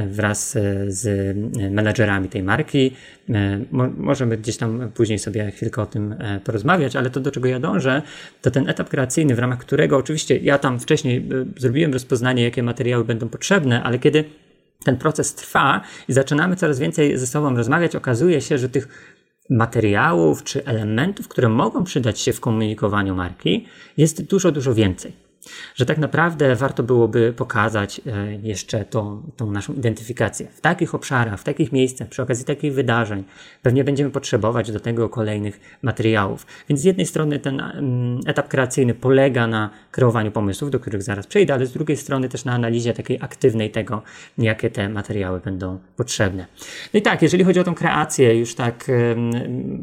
wraz 0.07 0.59
z 0.89 1.37
menadżerami 1.71 2.29
tej 2.29 2.43
marki. 2.43 2.93
Możemy 3.97 4.37
gdzieś 4.37 4.57
tam 4.57 4.91
później 4.95 5.19
sobie 5.19 5.51
chwilkę 5.51 5.83
o 5.83 5.87
tym 5.87 6.13
e, 6.19 6.41
porozmawiać, 6.41 6.97
ale 6.97 7.11
to 7.11 7.21
do 7.21 7.31
czego 7.31 7.49
ja 7.49 7.61
dążę, 7.61 8.03
to 8.43 8.51
ten 8.51 8.69
etap 8.69 8.89
kreacyjny, 8.89 9.35
w 9.35 9.39
ramach 9.39 9.59
którego 9.59 9.97
oczywiście 9.97 10.37
ja 10.37 10.59
tam 10.59 10.81
wcześniej 10.81 11.17
e, 11.17 11.61
zrobiłem 11.61 11.93
rozpoznanie, 11.93 12.43
jakie 12.43 12.63
materiały 12.63 13.05
będą 13.05 13.29
potrzebne, 13.29 13.83
ale 13.83 13.99
kiedy 13.99 14.25
ten 14.85 14.97
proces 14.97 15.35
trwa 15.35 15.81
i 16.09 16.13
zaczynamy 16.13 16.57
coraz 16.57 16.79
więcej 16.79 17.19
ze 17.19 17.27
sobą 17.27 17.57
rozmawiać, 17.57 17.97
okazuje 17.97 18.41
się, 18.41 18.59
że 18.59 18.69
tych 18.69 19.12
materiałów 19.53 20.45
czy 20.45 20.65
elementów, 20.65 21.29
które 21.29 21.49
mogą 21.49 21.85
przydać 21.85 22.21
się 22.21 22.33
w 22.33 22.41
komunikowaniu 22.41 23.15
marki, 23.15 23.67
jest 23.97 24.23
dużo, 24.23 24.53
dużo 24.53 24.75
więcej 24.75 25.22
że 25.75 25.87
tak 25.87 25.99
naprawdę 25.99 26.57
warto 26.57 26.83
byłoby 26.83 27.33
pokazać 27.37 28.01
e, 28.07 28.35
jeszcze 28.43 28.85
tą, 28.85 29.23
tą 29.37 29.51
naszą 29.51 29.73
identyfikację. 29.73 30.47
W 30.55 30.61
takich 30.61 30.95
obszarach, 30.95 31.41
w 31.41 31.45
takich 31.45 31.73
miejscach, 31.73 32.09
przy 32.09 32.23
okazji 32.23 32.45
takich 32.45 32.75
wydarzeń, 32.75 33.25
pewnie 33.63 33.85
będziemy 33.85 34.11
potrzebować 34.11 34.73
do 34.73 34.81
tego 34.81 35.09
kolejnych 35.09 35.79
materiałów. 35.83 36.47
Więc 36.69 36.81
z 36.81 36.85
jednej 36.85 37.07
strony 37.07 37.39
ten 37.39 37.61
mm, 37.61 38.21
etap 38.27 38.49
kreacyjny 38.49 38.95
polega 38.95 39.47
na 39.47 39.71
kreowaniu 39.91 40.31
pomysłów, 40.33 40.71
do 40.71 40.81
których 40.81 41.03
zaraz 41.03 41.27
przejdę, 41.27 41.55
ale 41.55 41.67
z 41.67 41.73
drugiej 41.73 41.97
strony 41.97 42.29
też 42.29 42.45
na 42.45 42.53
analizie 42.53 42.95
takiej 42.95 43.19
aktywnej 43.21 43.71
tego, 43.71 44.03
jakie 44.39 44.71
te 44.71 44.89
materiały 44.89 45.41
będą 45.41 45.79
potrzebne. 45.97 46.47
No 46.95 46.99
i 46.99 47.03
tak, 47.03 47.23
jeżeli 47.23 47.45
chodzi 47.45 47.61
o 47.61 47.65
tą 47.65 47.75
kreację, 47.75 48.39
już 48.39 48.55
tak 48.55 48.91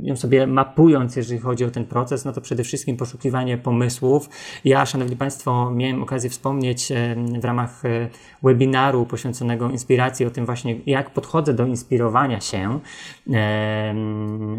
ją 0.04 0.16
sobie 0.16 0.48
mapując, 0.48 1.16
jeżeli 1.16 1.40
chodzi 1.40 1.66
o 1.66 1.72
ten 1.72 1.86
proces, 1.86 2.26
no 2.26 2.34
to 2.34 2.42
przede 2.42 2.64
wszystkim 2.64 2.98
poszukiwanie 2.98 3.58
pomysłów. 3.58 4.30
Ja, 4.66 4.86
Szanowni 4.86 5.16
Państwo, 5.16 5.49
Państwo 5.50 5.72
miałem 5.72 6.04
okazję 6.04 6.30
wspomnieć 6.30 6.92
w 7.42 7.46
ramach 7.46 7.86
e, 7.86 8.10
webinaru 8.44 9.06
poświęconego 9.06 9.70
inspiracji 9.70 10.26
o 10.26 10.30
tym 10.30 10.46
właśnie, 10.46 10.76
jak 10.86 11.10
podchodzę 11.10 11.54
do 11.54 11.66
inspirowania 11.66 12.42
się 12.42 12.80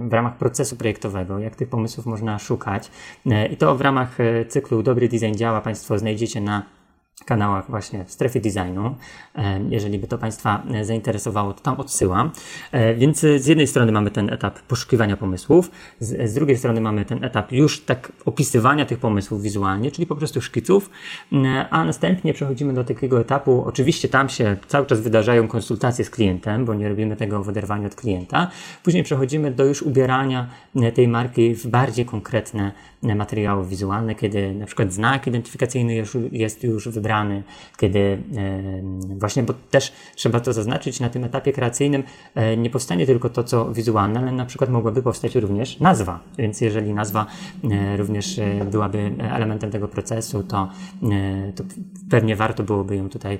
w 0.09 0.12
ramach 0.12 0.36
procesu 0.36 0.76
projektowego, 0.76 1.38
jak 1.38 1.57
tych 1.57 1.68
pomysłów 1.68 2.07
można 2.07 2.38
szukać. 2.38 2.91
E, 3.26 3.47
I 3.47 3.57
to 3.57 3.76
w 3.76 3.80
ramach 3.80 4.20
e, 4.20 4.45
cyklu 4.45 4.82
Dobry 4.82 5.09
Design 5.09 5.34
Działa 5.34 5.61
Państwo 5.61 5.99
znajdziecie 5.99 6.41
na 6.41 6.62
kanałach 7.25 7.71
właśnie 7.71 8.05
w 8.05 8.12
strefie 8.12 8.41
designu. 8.41 8.95
E, 9.35 9.61
jeżeli 9.68 9.99
by 9.99 10.07
to 10.07 10.18
Państwa 10.18 10.62
e, 10.75 10.85
zainteresowało, 10.85 11.53
to 11.53 11.61
tam 11.61 11.81
odsyłam. 11.81 12.31
E, 12.73 12.95
więc 12.95 13.21
z 13.21 13.47
jednej 13.47 13.66
strony 13.66 13.93
mamy 13.93 14.11
ten 14.11 14.33
etap 14.33 14.61
poszukiwania 14.61 15.16
pomysłów, 15.16 15.71
z, 16.01 16.31
z, 16.31 16.35
drugiej 16.35 16.57
strony 16.57 16.81
mamy 16.81 17.05
ten 17.05 17.25
etap 17.25 17.53
już 17.53 17.81
tak 17.81 18.12
opisywania 18.25 18.87
tych 18.87 18.99
pomysłów 18.99 19.43
wizualnie, 19.43 19.91
czyli 19.91 20.07
po 20.07 20.16
prostu 20.16 20.41
szkiców, 20.41 20.91
a 21.71 21.85
następnie 21.85 22.35
przechodzimy 22.35 22.73
do 22.73 22.85
takiego 22.85 23.21
etapu, 23.21 23.64
oczywiście 23.66 24.09
tam 24.09 24.29
się 24.29 24.57
cały 24.66 24.87
czas 24.87 25.01
wydarzają 25.01 25.49
konsultacje 25.49 26.05
z 26.05 26.11
klientem, 26.11 26.64
bo 26.64 26.75
nie 26.75 26.89
robimy 26.89 27.16
tego 27.16 27.43
w 27.45 27.49
oderwaniu 27.49 27.87
od 27.87 27.95
klienta. 27.95 28.51
Później 28.83 29.03
przechodzimy 29.03 29.51
do 29.51 29.64
już 29.64 29.83
ubierania 29.83 30.47
tej 30.95 31.09
marki 31.09 31.55
w 31.55 31.66
bardziej 31.66 32.05
konkretne 32.05 32.73
materiały 33.03 33.66
wizualne, 33.66 34.14
kiedy 34.14 34.55
na 34.55 34.66
przykład 34.66 34.93
znak 34.93 35.27
identyfikacyjny 35.27 36.05
jest 36.33 36.64
już 36.64 36.89
wybrany, 36.89 37.09
kiedy 37.76 38.18
właśnie, 39.18 39.42
bo 39.42 39.54
też 39.70 39.92
trzeba 40.14 40.40
to 40.40 40.52
zaznaczyć, 40.52 41.00
na 41.00 41.11
tym 41.11 41.24
etapie 41.24 41.52
kreacyjnym 41.52 42.02
e, 42.34 42.56
nie 42.56 42.70
powstanie 42.70 43.06
tylko 43.06 43.30
to, 43.30 43.44
co 43.44 43.72
wizualne, 43.72 44.20
ale 44.20 44.32
na 44.32 44.46
przykład 44.46 44.70
mogłaby 44.70 45.02
powstać 45.02 45.34
również 45.34 45.80
nazwa, 45.80 46.20
więc 46.38 46.61
jeżeli 46.61 46.94
nazwa 46.94 47.26
e, 47.70 47.96
również 47.96 48.38
e, 48.38 48.64
byłaby 48.64 49.12
elementem 49.18 49.70
tego 49.70 49.88
procesu, 49.88 50.42
to, 50.42 50.68
to 51.56 51.64
pewnie 52.11 52.36
warto 52.36 52.62
byłoby 52.62 52.96
ją 52.96 53.08
tutaj 53.08 53.38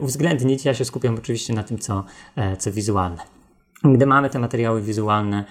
uwzględnić. 0.00 0.64
Ja 0.64 0.74
się 0.74 0.84
skupiam 0.84 1.14
oczywiście 1.14 1.54
na 1.54 1.62
tym, 1.62 1.78
co, 1.78 2.04
co 2.58 2.72
wizualne. 2.72 3.22
Gdy 3.84 4.06
mamy 4.06 4.30
te 4.30 4.38
materiały 4.38 4.82
wizualne 4.82 5.44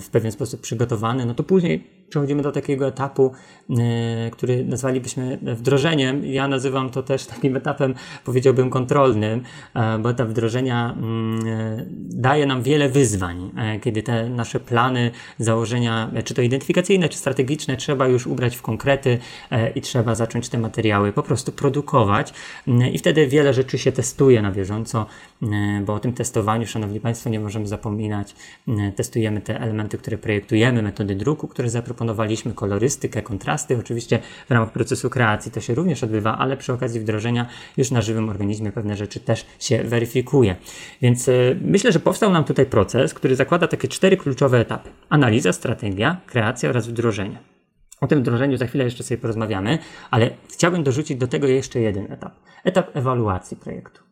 w 0.00 0.08
pewien 0.12 0.32
sposób 0.32 0.60
przygotowane, 0.60 1.26
no 1.26 1.34
to 1.34 1.42
później 1.42 1.99
przechodzimy 2.10 2.42
do 2.42 2.52
takiego 2.52 2.86
etapu, 2.86 3.32
e, 3.70 4.30
który 4.30 4.64
nazwalibyśmy 4.64 5.38
wdrożeniem. 5.42 6.24
Ja 6.24 6.48
nazywam 6.48 6.90
to 6.90 7.02
też 7.02 7.26
takim 7.26 7.56
etapem, 7.56 7.94
powiedziałbym, 8.24 8.70
kontrolnym, 8.70 9.42
e, 9.74 9.98
bo 9.98 10.10
etap 10.10 10.28
wdrożenia 10.28 10.96
mm, 10.96 11.46
e, 11.46 11.84
daje 11.96 12.46
nam 12.46 12.62
wiele 12.62 12.88
wyzwań, 12.88 13.50
kiedy 13.82 14.02
te 14.02 14.28
nasze 14.28 14.60
plany, 14.60 15.10
założenia, 15.38 16.10
czy 16.24 16.34
to 16.34 16.42
identyfikacyjne, 16.42 17.08
czy 17.08 17.18
strategiczne, 17.18 17.76
trzeba 17.76 18.08
już 18.08 18.26
ubrać 18.26 18.56
w 18.56 18.62
konkrety 18.62 19.18
i 19.74 19.80
trzeba 19.80 20.14
zacząć 20.14 20.48
te 20.48 20.58
materiały 20.58 21.12
po 21.12 21.22
prostu 21.22 21.52
produkować. 21.52 22.32
I 22.92 22.98
wtedy 22.98 23.26
wiele 23.26 23.54
rzeczy 23.54 23.78
się 23.78 23.92
testuje 23.92 24.42
na 24.42 24.52
bieżąco, 24.52 25.06
bo 25.84 25.94
o 25.94 26.00
tym 26.00 26.12
testowaniu, 26.12 26.66
Szanowni 26.66 27.00
Państwo, 27.00 27.30
nie 27.30 27.40
możemy 27.40 27.66
zapominać. 27.66 28.34
Testujemy 28.96 29.40
te 29.40 29.60
elementy, 29.60 29.98
które 29.98 30.18
projektujemy, 30.18 30.82
metody 30.82 31.14
druku, 31.14 31.48
które 31.48 31.70
zaproponujemy 31.70 31.99
proponowaliśmy 32.00 32.54
kolorystykę, 32.54 33.22
kontrasty. 33.22 33.78
Oczywiście 33.78 34.18
w 34.48 34.50
ramach 34.50 34.72
procesu 34.72 35.10
kreacji 35.10 35.52
to 35.52 35.60
się 35.60 35.74
również 35.74 36.04
odbywa, 36.04 36.38
ale 36.38 36.56
przy 36.56 36.72
okazji 36.72 37.00
wdrożenia 37.00 37.46
już 37.76 37.90
na 37.90 38.02
żywym 38.02 38.28
organizmie 38.28 38.72
pewne 38.72 38.96
rzeczy 38.96 39.20
też 39.20 39.46
się 39.58 39.84
weryfikuje. 39.84 40.56
Więc 41.02 41.28
y, 41.28 41.58
myślę, 41.64 41.92
że 41.92 42.00
powstał 42.00 42.32
nam 42.32 42.44
tutaj 42.44 42.66
proces, 42.66 43.14
który 43.14 43.36
zakłada 43.36 43.68
takie 43.68 43.88
cztery 43.88 44.16
kluczowe 44.16 44.58
etapy: 44.58 44.90
analiza, 45.08 45.52
strategia, 45.52 46.20
kreacja 46.26 46.70
oraz 46.70 46.88
wdrożenie. 46.88 47.38
O 48.00 48.06
tym 48.06 48.20
wdrożeniu 48.20 48.56
za 48.56 48.66
chwilę 48.66 48.84
jeszcze 48.84 49.02
sobie 49.02 49.18
porozmawiamy, 49.18 49.78
ale 50.10 50.30
chciałbym 50.52 50.82
dorzucić 50.82 51.18
do 51.18 51.26
tego 51.26 51.46
jeszcze 51.46 51.80
jeden 51.80 52.12
etap. 52.12 52.32
Etap 52.64 52.96
ewaluacji 52.96 53.56
projektu. 53.56 54.09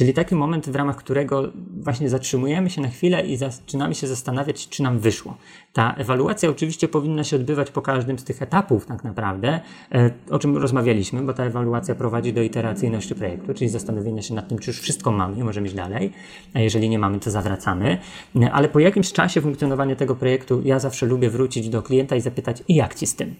Czyli 0.00 0.14
taki 0.14 0.34
moment, 0.34 0.70
w 0.70 0.74
ramach 0.74 0.96
którego 0.96 1.52
właśnie 1.82 2.08
zatrzymujemy 2.08 2.70
się 2.70 2.80
na 2.80 2.88
chwilę 2.88 3.26
i 3.26 3.36
zaczynamy 3.36 3.94
się 3.94 4.06
zastanawiać, 4.06 4.68
czy 4.68 4.82
nam 4.82 4.98
wyszło. 4.98 5.36
Ta 5.72 5.94
ewaluacja 5.94 6.50
oczywiście 6.50 6.88
powinna 6.88 7.24
się 7.24 7.36
odbywać 7.36 7.70
po 7.70 7.82
każdym 7.82 8.18
z 8.18 8.24
tych 8.24 8.42
etapów, 8.42 8.86
tak 8.86 9.04
naprawdę, 9.04 9.60
e, 9.92 10.10
o 10.30 10.38
czym 10.38 10.56
rozmawialiśmy, 10.56 11.22
bo 11.22 11.32
ta 11.32 11.44
ewaluacja 11.44 11.94
prowadzi 11.94 12.32
do 12.32 12.42
iteracyjności 12.42 13.14
projektu, 13.14 13.54
czyli 13.54 13.70
zastanowienia 13.70 14.22
się 14.22 14.34
nad 14.34 14.48
tym, 14.48 14.58
czy 14.58 14.70
już 14.70 14.80
wszystko 14.80 15.12
mamy 15.12 15.40
i 15.40 15.44
możemy 15.44 15.66
iść 15.66 15.76
dalej. 15.76 16.12
A 16.54 16.60
jeżeli 16.60 16.88
nie 16.88 16.98
mamy, 16.98 17.20
to 17.20 17.30
zawracamy. 17.30 17.98
E, 18.36 18.52
ale 18.52 18.68
po 18.68 18.78
jakimś 18.78 19.12
czasie 19.12 19.40
funkcjonowania 19.40 19.96
tego 19.96 20.14
projektu, 20.14 20.62
ja 20.64 20.78
zawsze 20.78 21.06
lubię 21.06 21.30
wrócić 21.30 21.68
do 21.68 21.82
klienta 21.82 22.16
i 22.16 22.20
zapytać, 22.20 22.62
i 22.68 22.74
jak 22.74 22.94
ci 22.94 23.06
z 23.06 23.16
tym? 23.16 23.34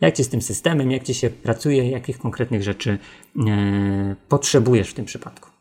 Jak 0.00 0.14
ci 0.14 0.24
z 0.24 0.28
tym 0.28 0.42
systemem, 0.42 0.90
jak 0.90 1.02
ci 1.02 1.14
się 1.14 1.30
pracuje, 1.30 1.90
jakich 1.90 2.18
konkretnych 2.18 2.62
rzeczy 2.62 2.98
e, 3.46 4.16
potrzebujesz 4.28 4.90
w 4.90 4.94
tym 4.94 5.04
przypadku? 5.04 5.51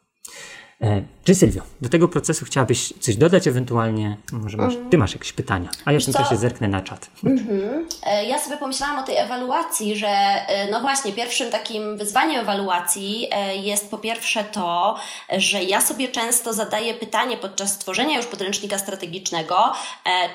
E, 0.83 1.03
czy 1.23 1.35
Sylwio, 1.35 1.61
do 1.81 1.89
tego 1.89 2.07
procesu 2.07 2.45
chciałabyś 2.45 2.93
coś 2.99 3.15
dodać 3.15 3.47
ewentualnie? 3.47 4.17
Może 4.31 4.57
masz, 4.57 4.73
ty 4.91 4.97
masz 4.97 5.13
jakieś 5.13 5.33
pytania, 5.33 5.69
a 5.85 5.91
ja 5.91 5.99
w 5.99 6.05
tym 6.05 6.13
czasie 6.13 6.37
zerknę 6.37 6.67
na 6.67 6.81
czat. 6.81 7.09
Mhm. 7.23 7.87
E, 8.05 8.25
ja 8.25 8.39
sobie 8.39 8.57
pomyślałam 8.57 8.99
o 8.99 9.03
tej 9.03 9.17
ewaluacji, 9.17 9.95
że 9.95 10.07
e, 10.07 10.71
no 10.71 10.81
właśnie, 10.81 11.13
pierwszym 11.13 11.51
takim 11.51 11.97
wyzwaniem 11.97 12.41
ewaluacji 12.41 13.29
jest 13.63 13.91
po 13.91 13.97
pierwsze 13.97 14.43
to, 14.43 14.95
że 15.37 15.63
ja 15.63 15.81
sobie 15.81 16.07
często 16.07 16.53
zadaję 16.53 16.93
pytanie 16.93 17.37
podczas 17.37 17.77
tworzenia 17.77 18.17
już 18.17 18.25
podręcznika 18.25 18.77
strategicznego, 18.77 19.73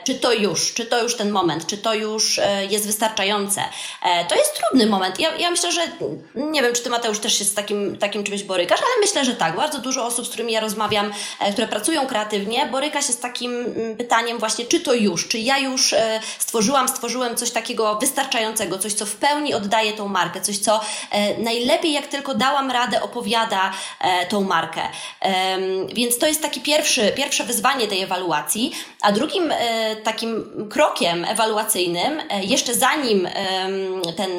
czy 0.05 0.15
to 0.15 0.33
już, 0.33 0.75
czy 0.75 0.87
to 0.87 1.03
już 1.03 1.17
ten 1.17 1.31
moment, 1.31 1.67
czy 1.67 1.79
to 1.79 1.95
już 1.95 2.41
jest 2.71 2.87
wystarczające. 2.87 3.61
To 4.29 4.35
jest 4.35 4.55
trudny 4.55 4.87
moment. 4.87 5.21
Ja, 5.21 5.37
ja 5.37 5.51
myślę, 5.51 5.73
że 5.73 5.81
nie 6.35 6.63
wiem, 6.63 6.75
czy 6.75 6.83
ty 6.83 6.91
Mateusz 6.91 7.19
też 7.19 7.39
się 7.39 7.45
z 7.45 7.55
takim, 7.55 7.97
takim 7.97 8.25
czymś 8.25 8.43
borykasz, 8.43 8.81
ale 8.81 9.01
myślę, 9.01 9.25
że 9.25 9.35
tak. 9.35 9.57
Bardzo 9.57 9.79
dużo 9.79 10.07
osób, 10.07 10.27
z 10.27 10.36
którymi 10.37 10.53
ja 10.53 10.61
rozmawiam, 10.61 11.13
e, 11.41 11.53
które 11.53 11.69
pracują 11.69 12.07
kreatywnie, 12.07 12.67
boryka 12.67 13.03
się 13.03 13.13
z 13.13 13.19
takim 13.19 13.53
mm, 13.53 13.97
pytaniem 13.97 14.39
właśnie, 14.39 14.65
czy 14.65 14.81
to 14.81 14.95
już, 14.95 15.29
czy 15.29 15.39
ja 15.39 15.59
już 15.59 15.93
e, 15.93 16.21
stworzyłam, 16.39 16.89
stworzyłem 16.89 17.37
coś 17.37 17.51
takiego 17.51 17.99
wystarczającego, 17.99 18.79
coś, 18.79 18.93
co 18.93 19.07
w 19.07 19.15
pełni 19.15 19.55
oddaje 19.55 19.93
tą 19.93 20.09
markę, 20.09 20.41
coś, 20.41 20.59
co 20.59 20.81
e, 21.11 21.39
najlepiej 21.39 21.93
jak 21.93 22.07
tylko 22.07 22.35
dałam 22.35 22.71
radę 22.71 23.03
opowiada 23.03 23.73
tą 24.29 24.41
markę. 24.41 24.81
Więc 25.95 26.19
to 26.19 26.27
jest 26.27 26.43
taki 26.43 26.61
pierwszy, 26.61 27.13
pierwsze 27.17 27.45
wyzwanie 27.45 27.89
tej 27.89 28.03
ewaluacji, 28.03 28.73
a 29.03 29.13
drugim 29.13 29.55
takim 30.05 30.45
krokiem 30.71 31.25
ewaluacyjnym, 31.25 32.23
jeszcze 32.43 32.75
zanim 32.75 33.29
ten, 34.17 34.31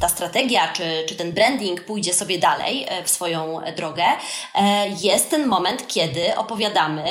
ta 0.00 0.08
strategia 0.08 0.68
czy, 0.72 1.04
czy 1.08 1.14
ten 1.14 1.32
branding 1.32 1.80
pójdzie 1.80 2.14
sobie 2.14 2.38
dalej 2.38 2.86
w 3.04 3.10
swoją 3.10 3.60
drogę, 3.76 4.04
jest 5.00 5.29
ten 5.30 5.46
moment, 5.46 5.86
kiedy 5.88 6.36
opowiadamy 6.36 7.02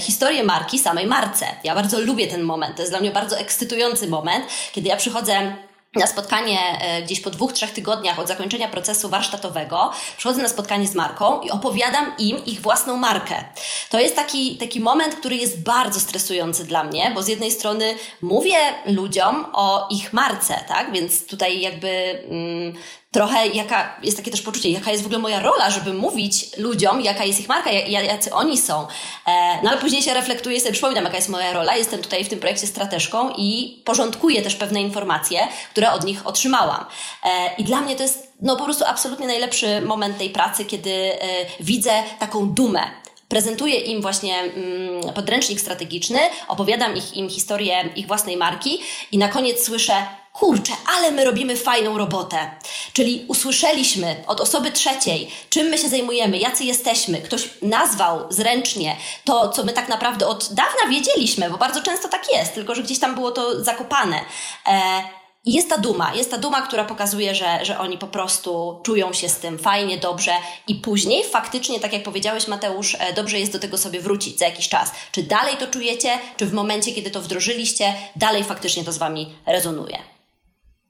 historię 0.00 0.44
marki 0.44 0.78
samej 0.78 1.06
marce. 1.06 1.46
Ja 1.64 1.74
bardzo 1.74 2.00
lubię 2.00 2.26
ten 2.26 2.42
moment. 2.42 2.76
To 2.76 2.82
jest 2.82 2.92
dla 2.92 3.00
mnie 3.00 3.10
bardzo 3.10 3.38
ekscytujący 3.38 4.08
moment, 4.08 4.44
kiedy 4.72 4.88
ja 4.88 4.96
przychodzę 4.96 5.52
na 5.94 6.06
spotkanie 6.06 6.58
e, 6.80 7.02
gdzieś 7.02 7.20
po 7.20 7.30
dwóch, 7.30 7.52
trzech 7.52 7.70
tygodniach 7.70 8.18
od 8.18 8.28
zakończenia 8.28 8.68
procesu 8.68 9.08
warsztatowego, 9.08 9.92
przychodzę 10.16 10.42
na 10.42 10.48
spotkanie 10.48 10.88
z 10.88 10.94
marką 10.94 11.40
i 11.40 11.50
opowiadam 11.50 12.12
im 12.18 12.44
ich 12.44 12.60
własną 12.60 12.96
markę. 12.96 13.44
To 13.90 14.00
jest 14.00 14.16
taki, 14.16 14.56
taki 14.56 14.80
moment, 14.80 15.14
który 15.14 15.36
jest 15.36 15.62
bardzo 15.62 16.00
stresujący 16.00 16.64
dla 16.64 16.84
mnie, 16.84 17.12
bo 17.14 17.22
z 17.22 17.28
jednej 17.28 17.50
strony 17.50 17.94
mówię 18.22 18.56
ludziom 18.86 19.46
o 19.52 19.88
ich 19.90 20.12
marce, 20.12 20.64
tak? 20.68 20.92
Więc 20.92 21.26
tutaj 21.26 21.60
jakby 21.60 21.88
mm, 22.30 22.74
trochę 23.10 23.46
jaka, 23.46 23.96
jest 24.02 24.16
takie 24.16 24.30
też 24.30 24.42
poczucie, 24.42 24.70
jaka 24.70 24.90
jest 24.90 25.02
w 25.02 25.06
ogóle 25.06 25.18
moja 25.18 25.40
rola, 25.40 25.70
żeby 25.70 25.94
mówić 25.94 26.56
ludziom, 26.56 27.00
jaka 27.00 27.24
jest 27.24 27.40
ich 27.40 27.48
marka, 27.48 27.70
jacy 27.70 28.34
oni 28.34 28.58
są. 28.58 28.86
E, 29.26 29.62
no 29.62 29.70
ale 29.70 29.80
później 29.80 30.02
się 30.02 30.14
reflektuję 30.14 30.60
sobie 30.60 30.72
przypominam, 30.72 31.04
jaka 31.04 31.16
jest 31.16 31.28
moja 31.28 31.52
rola. 31.52 31.76
Jestem 31.76 32.02
tutaj 32.02 32.24
w 32.24 32.28
tym 32.28 32.38
projekcie 32.40 32.66
strateżką 32.66 33.30
i 33.38 33.82
porządkuję 33.84 34.42
też 34.42 34.54
pewne 34.54 34.82
informacje, 34.82 35.48
które 35.70 35.92
od 35.92 36.04
nich 36.04 36.26
otrzymałam. 36.26 36.84
E, 37.24 37.54
I 37.58 37.64
dla 37.64 37.80
mnie 37.80 37.96
to 37.96 38.02
jest 38.02 38.32
no 38.42 38.56
po 38.56 38.64
prostu 38.64 38.84
absolutnie 38.86 39.26
najlepszy 39.26 39.80
moment 39.80 40.18
tej 40.18 40.30
pracy, 40.30 40.64
kiedy 40.64 40.90
e, 40.90 41.18
widzę 41.60 42.02
taką 42.18 42.48
dumę 42.48 42.80
prezentuję 43.28 43.80
im 43.80 44.02
właśnie 44.02 44.38
mm, 44.38 45.14
podręcznik 45.14 45.60
strategiczny, 45.60 46.18
opowiadam 46.48 46.96
ich, 46.96 47.16
im 47.16 47.28
historię 47.28 47.88
ich 47.96 48.06
własnej 48.06 48.36
marki 48.36 48.80
i 49.12 49.18
na 49.18 49.28
koniec 49.28 49.64
słyszę, 49.64 49.94
kurczę, 50.38 50.72
ale 50.96 51.10
my 51.10 51.24
robimy 51.24 51.56
fajną 51.56 51.98
robotę. 51.98 52.50
Czyli 52.92 53.24
usłyszeliśmy 53.28 54.16
od 54.26 54.40
osoby 54.40 54.72
trzeciej, 54.72 55.30
czym 55.50 55.66
my 55.66 55.78
się 55.78 55.88
zajmujemy, 55.88 56.38
jacy 56.38 56.64
jesteśmy. 56.64 57.18
Ktoś 57.18 57.48
nazwał 57.62 58.32
zręcznie 58.32 58.96
to, 59.24 59.48
co 59.48 59.64
my 59.64 59.72
tak 59.72 59.88
naprawdę 59.88 60.26
od 60.26 60.48
dawna 60.48 60.90
wiedzieliśmy, 60.90 61.50
bo 61.50 61.58
bardzo 61.58 61.82
często 61.82 62.08
tak 62.08 62.32
jest, 62.32 62.54
tylko 62.54 62.74
że 62.74 62.82
gdzieś 62.82 62.98
tam 62.98 63.14
było 63.14 63.30
to 63.30 63.64
zakopane. 63.64 64.20
E, 64.66 65.02
jest 65.44 65.68
ta 65.68 65.78
duma, 65.78 66.14
jest 66.14 66.30
ta 66.30 66.38
duma, 66.38 66.62
która 66.62 66.84
pokazuje, 66.84 67.34
że, 67.34 67.64
że 67.64 67.78
oni 67.78 67.98
po 67.98 68.06
prostu 68.06 68.80
czują 68.82 69.12
się 69.12 69.28
z 69.28 69.36
tym 69.36 69.58
fajnie, 69.58 69.98
dobrze 69.98 70.32
i 70.66 70.74
później 70.74 71.24
faktycznie, 71.24 71.80
tak 71.80 71.92
jak 71.92 72.02
powiedziałeś 72.02 72.48
Mateusz, 72.48 72.96
e, 73.00 73.12
dobrze 73.12 73.40
jest 73.40 73.52
do 73.52 73.58
tego 73.58 73.78
sobie 73.78 74.00
wrócić 74.00 74.38
za 74.38 74.44
jakiś 74.44 74.68
czas. 74.68 74.92
Czy 75.12 75.22
dalej 75.22 75.56
to 75.56 75.66
czujecie, 75.66 76.18
czy 76.36 76.46
w 76.46 76.52
momencie, 76.52 76.92
kiedy 76.92 77.10
to 77.10 77.20
wdrożyliście, 77.20 77.94
dalej 78.16 78.44
faktycznie 78.44 78.84
to 78.84 78.92
z 78.92 78.98
Wami 78.98 79.34
rezonuje. 79.46 80.17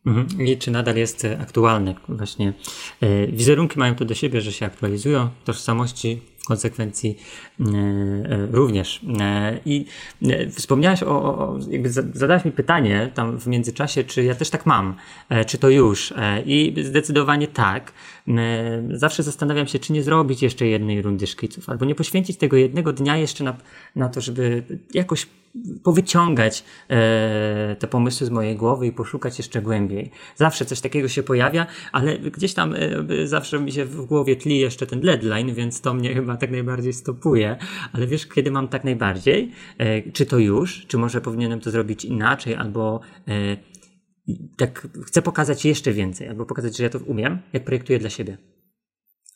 Mhm. 0.07 0.47
I 0.47 0.57
czy 0.57 0.71
nadal 0.71 0.97
jest 0.97 1.25
e, 1.25 1.39
aktualny? 1.41 1.95
Właśnie 2.09 2.53
e, 3.01 3.27
wizerunki 3.27 3.79
mają 3.79 3.95
to 3.95 4.05
do 4.05 4.15
siebie, 4.15 4.41
że 4.41 4.53
się 4.53 4.67
aktualizują, 4.67 5.29
tożsamości 5.45 6.21
konsekwencji 6.49 7.19
e, 7.61 7.65
również. 8.51 9.01
I 9.67 9.87
wspomniałaś 10.51 11.03
o, 11.03 11.55
jakby 11.71 11.91
zadałaś 11.91 12.45
mi 12.45 12.53
pytanie 12.53 13.11
tam 13.15 13.39
w 13.39 13.47
międzyczasie, 13.47 14.05
czy 14.05 14.25
ja 14.25 14.35
też 14.35 14.51
tak 14.51 14.67
mam, 14.67 14.95
czy 15.47 15.59
to 15.59 15.69
już? 15.69 16.15
I 16.47 16.75
zdecydowanie 16.85 17.47
tak. 17.47 17.93
Zawsze 18.91 19.23
zastanawiam 19.23 19.67
się, 19.67 19.79
czy 19.79 19.93
nie 19.93 20.03
zrobić 20.03 20.43
jeszcze 20.43 20.67
jednej 20.67 21.03
rundy 21.03 21.27
szkiców, 21.27 21.69
albo 21.69 21.85
nie 21.85 21.95
poświęcić 21.95 22.37
tego 22.37 22.57
jednego 22.57 22.93
dnia 22.93 23.17
jeszcze 23.17 23.45
na, 23.45 23.57
na 23.97 24.09
to, 24.09 24.21
żeby 24.21 24.63
jakoś 24.95 25.27
powyciągać 25.83 26.65
e, 26.89 27.77
te 27.79 27.87
pomysły 27.87 28.27
z 28.27 28.31
mojej 28.31 28.57
głowy 28.57 28.87
i 28.87 28.93
poszukać 28.93 29.39
jeszcze 29.39 29.63
głębiej. 29.63 30.11
Zawsze 30.37 30.65
coś 30.65 30.81
takiego 30.81 31.09
się 31.09 31.23
pojawia, 31.23 31.67
ale 31.93 32.19
gdzieś 32.19 32.55
tam 32.55 32.75
e, 32.75 33.27
zawsze 33.27 33.61
mi 33.61 33.73
się 33.73 33.85
w 33.85 34.07
głowie 34.07 34.37
tli 34.37 34.59
jeszcze 34.59 34.87
ten 34.87 35.01
deadline, 35.01 35.55
więc 35.55 35.81
to 35.81 35.95
mnie 35.95 36.15
chyba 36.15 36.37
tak 36.39 36.51
najbardziej 36.51 36.93
stopuje. 36.93 37.57
Ale 37.93 38.07
wiesz, 38.07 38.26
kiedy 38.26 38.51
mam 38.51 38.68
tak 38.68 38.84
najbardziej? 38.84 39.53
E, 39.78 40.12
czy 40.12 40.26
to 40.26 40.39
już? 40.39 40.86
Czy 40.86 40.99
może 40.99 41.20
powinienem 41.20 41.61
to 41.61 41.70
zrobić 41.70 42.05
inaczej? 42.05 42.55
Albo 42.55 43.01
e, 43.28 43.57
tak 44.57 44.89
chcę 45.07 45.22
pokazać 45.22 45.64
jeszcze 45.64 45.93
więcej, 45.93 46.28
albo 46.28 46.47
pokazać, 46.47 46.76
że 46.76 46.84
ja 46.84 46.91
to 46.91 46.99
umiem, 46.99 47.39
jak 47.53 47.64
projektuję 47.64 47.99
dla 47.99 48.11
siebie 48.11 48.39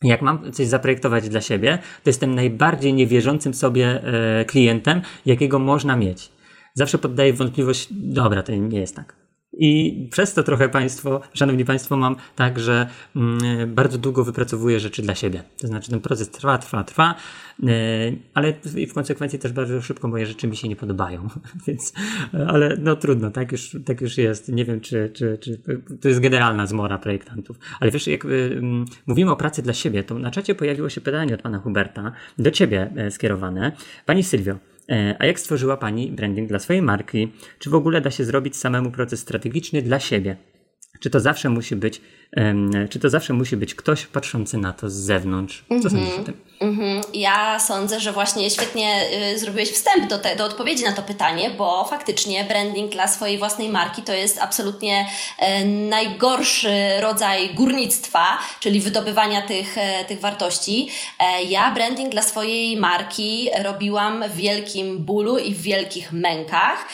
jak 0.03 0.22
mam 0.22 0.53
coś 0.53 0.66
zaprojektować 0.66 1.28
dla 1.28 1.40
siebie, 1.40 1.78
to 2.03 2.11
jestem 2.11 2.34
najbardziej 2.34 2.94
niewierzącym 2.94 3.55
sobie 3.55 4.05
e, 4.05 4.44
klientem, 4.44 5.00
jakiego 5.26 5.59
można 5.59 5.96
mieć. 5.96 6.32
Zawsze 6.74 6.98
poddaję 6.98 7.32
wątpliwość, 7.32 7.88
dobra, 7.90 8.42
to 8.42 8.53
nie 8.53 8.80
jest 8.80 8.96
tak. 8.96 9.22
I 9.59 10.09
przez 10.11 10.34
to 10.34 10.42
trochę 10.42 10.68
Państwo, 10.68 11.20
Szanowni 11.34 11.64
Państwo, 11.64 11.96
mam 11.96 12.16
tak, 12.36 12.59
że 12.59 12.88
mm, 13.16 13.74
bardzo 13.74 13.98
długo 13.98 14.24
wypracowuję 14.24 14.80
rzeczy 14.80 15.03
dla 15.03 15.14
siebie. 15.14 15.42
To 15.61 15.66
znaczy 15.66 15.90
ten 15.90 16.00
proces 16.00 16.30
trwa, 16.30 16.59
trwa, 16.59 16.84
trwa, 16.84 17.14
yy, 17.62 17.72
ale 18.34 18.55
w 18.88 18.92
konsekwencji 18.92 19.38
też 19.38 19.53
bardzo 19.53 19.82
szybko 19.82 20.09
moje 20.09 20.26
rzeczy 20.26 20.48
mi 20.48 20.57
się 20.57 20.68
nie 20.68 20.76
podobają. 20.76 21.28
Więc, 21.66 21.92
ale 22.46 22.76
no 22.80 22.96
trudno, 22.96 23.30
tak 23.30 23.53
już, 23.53 23.76
tak 23.84 24.00
już 24.00 24.18
jest. 24.18 24.48
Nie 24.48 24.64
wiem, 24.64 24.80
czy, 24.80 25.11
czy, 25.14 25.38
czy 25.40 25.61
to 26.00 26.09
jest 26.09 26.20
generalna 26.20 26.66
zmora 26.66 26.98
projektantów. 26.98 27.59
Ale 27.80 27.90
wiesz, 27.90 28.07
jak 28.07 28.24
yy, 28.24 28.62
mówimy 29.07 29.30
o 29.30 29.36
pracy 29.36 29.62
dla 29.62 29.72
siebie, 29.72 30.05
to 30.05 30.18
na 30.18 30.30
czacie 30.30 30.55
pojawiło 30.55 30.88
się 30.88 31.00
pytanie 31.00 31.34
od 31.34 31.42
Pana 31.42 31.59
Huberta, 31.59 32.12
do 32.38 32.50
Ciebie 32.50 32.90
e, 32.96 33.11
skierowane. 33.11 33.72
Pani 34.07 34.22
Sylwio, 34.22 34.55
E, 34.55 34.72
a 35.18 35.26
jak 35.26 35.41
stworzyła 35.41 35.76
Pani 35.76 36.12
branding 36.12 36.49
dla 36.49 36.59
swojej 36.59 36.83
marki? 36.83 37.33
Czy 37.59 37.70
w 37.70 37.74
ogóle 37.74 38.01
da 38.01 38.11
się 38.11 38.24
zrobić 38.24 38.57
samemu 38.57 38.91
proces 38.91 39.20
strategiczny 39.20 39.83
dla 39.83 40.01
siebie? 40.01 40.37
Czy 41.01 41.11
to 41.11 41.20
zawsze 41.20 41.49
musi 41.49 41.76
być, 41.76 42.01
czy 42.91 42.99
to 42.99 43.11
zawsze 43.11 43.33
musi 43.33 43.57
być 43.57 43.74
ktoś 43.74 44.07
patrzący 44.07 44.59
na 44.59 44.72
to 44.72 44.91
z 44.91 44.95
zewnątrz? 44.95 45.64
Co 45.68 45.74
mm 45.74 45.83
-hmm. 45.83 45.91
sądzisz 45.91 46.18
o 46.18 46.22
tym? 46.22 46.53
Mhm. 46.62 47.03
Ja 47.14 47.61
sądzę, 47.61 48.01
że 48.01 48.12
właśnie 48.12 48.51
świetnie 48.51 49.03
y, 49.33 49.39
zrobiłeś 49.39 49.72
wstęp 49.72 50.09
do, 50.09 50.18
te, 50.18 50.37
do 50.37 50.45
odpowiedzi 50.45 50.85
na 50.85 50.93
to 50.93 51.03
pytanie, 51.03 51.51
bo 51.51 51.85
faktycznie 51.85 52.45
branding 52.45 52.93
dla 52.93 53.09
swojej 53.09 53.39
własnej 53.39 53.68
marki 53.68 54.03
to 54.03 54.12
jest 54.12 54.39
absolutnie 54.39 55.07
e, 55.39 55.64
najgorszy 55.64 57.01
rodzaj 57.01 57.55
górnictwa, 57.55 58.39
czyli 58.61 58.80
wydobywania 58.80 59.43
tych, 59.43 59.78
e, 59.78 60.05
tych 60.05 60.20
wartości. 60.20 60.89
E, 61.18 61.43
ja 61.43 61.70
branding 61.70 62.12
dla 62.12 62.22
swojej 62.22 62.76
marki 62.76 63.51
robiłam 63.62 64.24
w 64.28 64.37
wielkim 64.37 64.99
bólu 64.99 65.39
i 65.39 65.55
w 65.55 65.62
wielkich 65.62 66.12
mękach. 66.12 66.89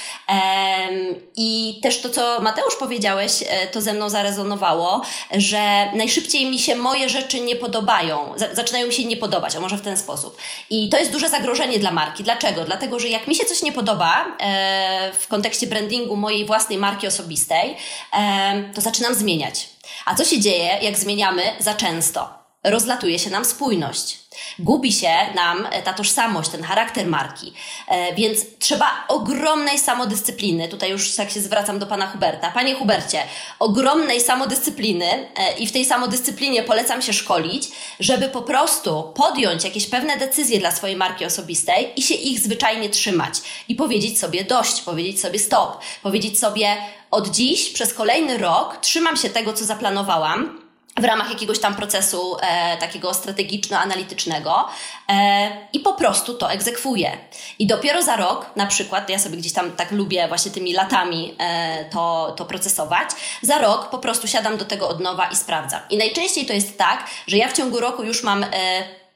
I 1.37 1.81
też 1.83 2.01
to, 2.01 2.09
co 2.09 2.41
Mateusz 2.41 2.77
powiedziałeś, 2.77 3.45
to 3.73 3.81
ze 3.81 3.93
mną 3.93 4.09
zarezonowało, 4.11 5.03
że 5.31 5.93
najszybciej 5.95 6.51
mi 6.51 6.59
się 6.59 6.77
moje 6.77 7.09
rzeczy 7.09 7.41
nie 7.41 7.57
podobają, 7.57 8.35
zaczynają 8.53 8.87
mi 8.87 8.93
się 8.93 9.05
nie 9.05 9.17
podobać 9.17 9.57
może 9.57 9.77
w 9.77 9.83
ten 9.83 9.97
sposób. 9.97 10.37
I 10.71 10.89
to 10.89 10.99
jest 10.99 11.13
duże 11.13 11.29
zagrożenie 11.29 11.79
dla 11.79 11.91
marki. 11.91 12.25
Dlaczego? 12.25 12.65
Dlatego, 12.65 12.99
że 12.99 13.09
jak 13.09 13.27
mi 13.27 13.35
się 13.35 13.45
coś 13.45 13.63
nie 13.63 13.73
podoba 13.73 14.27
e, 14.41 15.13
w 15.13 15.29
kontekście 15.29 15.67
brandingu 15.67 16.17
mojej 16.17 16.47
własnej 16.47 16.79
marki 16.79 17.07
osobistej, 17.07 17.77
e, 18.13 18.73
to 18.75 18.81
zaczynam 18.81 19.15
zmieniać. 19.15 19.69
A 20.07 20.15
co 20.15 20.25
się 20.25 20.41
dzieje, 20.41 20.79
jak 20.83 20.99
zmieniamy 20.99 21.43
za 21.59 21.75
często? 21.75 22.38
Rozlatuje 22.65 23.19
się 23.19 23.31
nam 23.31 23.45
spójność 23.45 24.29
gubi 24.59 24.93
się 24.93 25.11
nam 25.35 25.69
e, 25.71 25.83
ta 25.83 25.93
tożsamość, 25.93 26.51
ten 26.51 26.63
charakter 26.63 27.07
marki. 27.07 27.53
E, 27.89 28.15
więc 28.15 28.39
trzeba 28.59 29.05
ogromnej 29.09 29.79
samodyscypliny. 29.79 30.69
Tutaj 30.69 30.91
już 30.91 31.15
tak 31.15 31.31
się 31.31 31.41
zwracam 31.41 31.79
do 31.79 31.87
pana 31.87 32.07
Huberta. 32.07 32.51
Panie 32.51 32.75
Hubercie, 32.75 33.23
ogromnej 33.59 34.21
samodyscypliny 34.21 35.07
e, 35.37 35.59
i 35.59 35.67
w 35.67 35.73
tej 35.73 35.85
samodyscyplinie 35.85 36.63
polecam 36.63 37.03
się 37.03 37.13
szkolić, 37.13 37.69
żeby 38.01 38.29
po 38.29 38.43
prostu 38.43 39.13
podjąć 39.15 39.65
jakieś 39.65 39.87
pewne 39.87 40.17
decyzje 40.17 40.59
dla 40.59 40.71
swojej 40.71 40.97
marki 40.97 41.25
osobistej 41.25 41.93
i 41.97 42.03
się 42.03 42.15
ich 42.15 42.39
zwyczajnie 42.39 42.89
trzymać 42.89 43.35
i 43.69 43.75
powiedzieć 43.75 44.21
sobie 44.21 44.45
dość, 44.45 44.83
powiedzieć 44.83 45.21
sobie 45.21 45.39
stop, 45.39 45.81
powiedzieć 46.03 46.39
sobie 46.39 46.77
od 47.11 47.29
dziś 47.29 47.71
przez 47.71 47.95
kolejny 47.95 48.39
rok 48.39 48.77
trzymam 48.81 49.17
się 49.17 49.31
tego, 49.31 49.53
co 49.53 49.65
zaplanowałam 49.65 50.68
w 51.01 51.05
ramach 51.05 51.31
jakiegoś 51.31 51.59
tam 51.59 51.75
procesu 51.75 52.37
e, 52.41 52.77
takiego 52.77 53.15
strategiczno-analitycznego 53.15 54.69
e, 55.09 55.51
i 55.73 55.81
po 55.81 55.93
prostu 55.93 56.35
to 56.35 56.53
egzekwuję. 56.53 57.19
I 57.59 57.67
dopiero 57.67 58.03
za 58.03 58.17
rok, 58.17 58.47
na 58.57 58.67
przykład, 58.67 59.11
ja 59.11 59.19
sobie 59.19 59.37
gdzieś 59.37 59.53
tam 59.53 59.73
tak 59.73 59.93
lubię 59.93 60.29
właśnie 60.29 60.51
tymi 60.51 60.73
latami 60.73 61.35
e, 61.39 61.85
to, 61.85 62.35
to 62.37 62.45
procesować, 62.45 63.09
za 63.43 63.59
rok 63.59 63.91
po 63.91 63.99
prostu 63.99 64.29
siadam 64.29 64.57
do 64.57 64.65
tego 64.65 64.89
od 64.89 65.01
nowa 65.01 65.27
i 65.27 65.37
sprawdzam. 65.37 65.81
I 65.91 65.97
najczęściej 65.97 66.47
to 66.47 66.53
jest 66.53 66.79
tak, 66.79 67.05
że 67.27 67.37
ja 67.37 67.49
w 67.49 67.53
ciągu 67.53 67.81
roku 67.81 68.03
już 68.03 68.23
mam 68.23 68.45
e, 68.45 68.49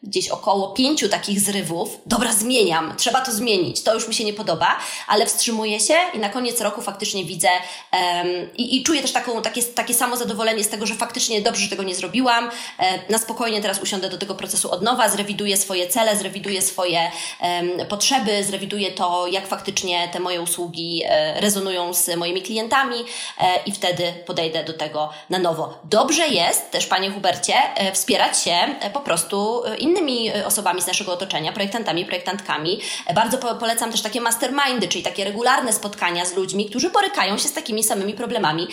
gdzieś 0.02 0.28
około 0.28 0.68
pięciu 0.68 1.08
takich 1.08 1.40
zrywów. 1.40 1.98
Dobra, 2.06 2.32
zmieniam, 2.32 2.94
trzeba 2.96 3.20
to 3.20 3.32
zmienić, 3.32 3.82
to 3.82 3.94
już 3.94 4.08
mi 4.08 4.14
się 4.14 4.24
nie 4.24 4.32
podoba, 4.32 4.78
ale 5.08 5.26
wstrzymuję 5.26 5.80
się 5.80 5.94
i 6.14 6.18
na 6.18 6.28
koniec 6.28 6.60
roku 6.60 6.82
faktycznie 6.82 7.24
widzę 7.24 7.48
um, 7.92 8.28
i, 8.56 8.76
i, 8.76 8.82
czuję 8.82 9.02
też 9.02 9.12
taką, 9.12 9.42
takie, 9.42 9.62
takie 9.62 9.94
samo 9.94 10.16
zadowolenie 10.16 10.64
z 10.64 10.68
tego, 10.68 10.86
że 10.86 10.94
faktycznie 10.94 11.42
dobrze, 11.42 11.62
że 11.62 11.68
tego 11.68 11.82
nie 11.82 11.94
zrobiłam. 11.94 12.50
E, 12.78 13.12
na 13.12 13.18
spokojnie 13.18 13.62
teraz 13.62 13.82
usiądę 13.82 14.08
do 14.08 14.18
tego 14.18 14.34
procesu 14.34 14.70
od 14.70 14.82
nowa, 14.82 15.08
zrewiduję 15.08 15.56
swoje 15.56 15.88
cele, 15.88 16.16
zrewiduję 16.16 16.62
swoje 16.62 17.10
um, 17.40 17.86
potrzeby, 17.88 18.44
zrewiduję 18.44 18.90
to, 18.90 19.26
jak 19.26 19.46
faktycznie 19.46 20.08
te 20.12 20.20
moje 20.20 20.42
usługi 20.42 21.02
e, 21.06 21.40
rezonują 21.40 21.94
z 21.94 22.16
moimi 22.16 22.42
klientami 22.42 22.96
e, 22.96 23.62
i 23.66 23.72
wtedy 23.72 24.12
podejdę 24.26 24.64
do 24.64 24.72
tego 24.72 25.10
na 25.30 25.38
nowo. 25.38 25.78
Dobrze 25.84 26.28
jest 26.28 26.70
też, 26.70 26.86
Panie 26.86 27.10
Hubercie, 27.10 27.54
e, 27.74 27.92
wspierać 27.92 28.42
się 28.42 28.54
e, 28.80 28.90
po 28.90 29.00
prostu 29.00 29.62
innymi 29.78 29.91
innymi 29.92 30.32
osobami 30.44 30.82
z 30.82 30.86
naszego 30.86 31.12
otoczenia, 31.12 31.52
projektantami, 31.52 32.04
projektantkami. 32.04 32.80
Bardzo 33.14 33.38
polecam 33.38 33.90
też 33.92 34.02
takie 34.02 34.20
mastermindy, 34.20 34.88
czyli 34.88 35.04
takie 35.04 35.24
regularne 35.24 35.72
spotkania 35.72 36.24
z 36.24 36.34
ludźmi, 36.34 36.66
którzy 36.66 36.90
borykają 36.90 37.38
się 37.38 37.48
z 37.48 37.52
takimi 37.52 37.84
samymi 37.84 38.14
problemami 38.14 38.68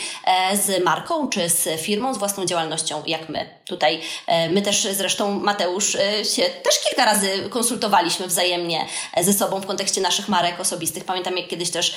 z 0.53 0.84
marką 0.84 1.30
czy 1.30 1.49
z 1.49 1.82
firmą, 1.82 2.13
z 2.13 2.17
własną 2.17 2.45
działalnością, 2.45 3.03
jak 3.07 3.30
my. 3.30 3.49
Tutaj 3.65 4.01
my 4.49 4.61
też 4.61 4.88
zresztą, 4.91 5.39
Mateusz, 5.39 5.91
się 6.36 6.43
też 6.43 6.80
kilka 6.88 7.05
razy 7.05 7.30
konsultowaliśmy 7.49 8.28
wzajemnie 8.28 8.86
ze 9.22 9.34
sobą 9.34 9.61
w 9.61 9.65
kontekście 9.65 10.01
naszych 10.01 10.30
marek 10.30 10.59
osobistych. 10.59 11.05
Pamiętam, 11.05 11.38
jak 11.38 11.47
kiedyś 11.47 11.70
też 11.70 11.95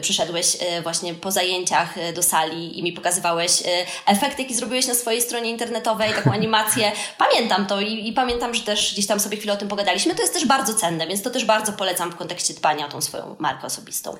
przyszedłeś 0.00 0.56
właśnie 0.82 1.14
po 1.14 1.30
zajęciach 1.30 2.12
do 2.14 2.22
sali 2.22 2.78
i 2.78 2.82
mi 2.82 2.92
pokazywałeś 2.92 3.62
efekt, 4.06 4.38
jaki 4.38 4.54
zrobiłeś 4.54 4.86
na 4.86 4.94
swojej 4.94 5.22
stronie 5.22 5.50
internetowej, 5.50 6.12
taką 6.12 6.32
animację. 6.32 6.92
Pamiętam 7.18 7.66
to 7.66 7.80
i, 7.80 8.08
i, 8.08 8.12
pamiętam, 8.12 8.35
że 8.54 8.62
też 8.62 8.92
gdzieś 8.92 9.06
tam 9.06 9.20
sobie 9.20 9.36
chwilę 9.36 9.52
o 9.52 9.56
tym 9.56 9.68
pogadaliśmy. 9.68 10.14
To 10.14 10.22
jest 10.22 10.34
też 10.34 10.46
bardzo 10.46 10.74
cenne, 10.74 11.06
więc 11.06 11.22
to 11.22 11.30
też 11.30 11.44
bardzo 11.44 11.72
polecam 11.72 12.12
w 12.12 12.16
kontekście 12.16 12.54
dbania 12.54 12.86
o 12.86 12.88
tą 12.88 13.00
swoją 13.00 13.36
markę 13.38 13.66
osobistą. 13.66 14.16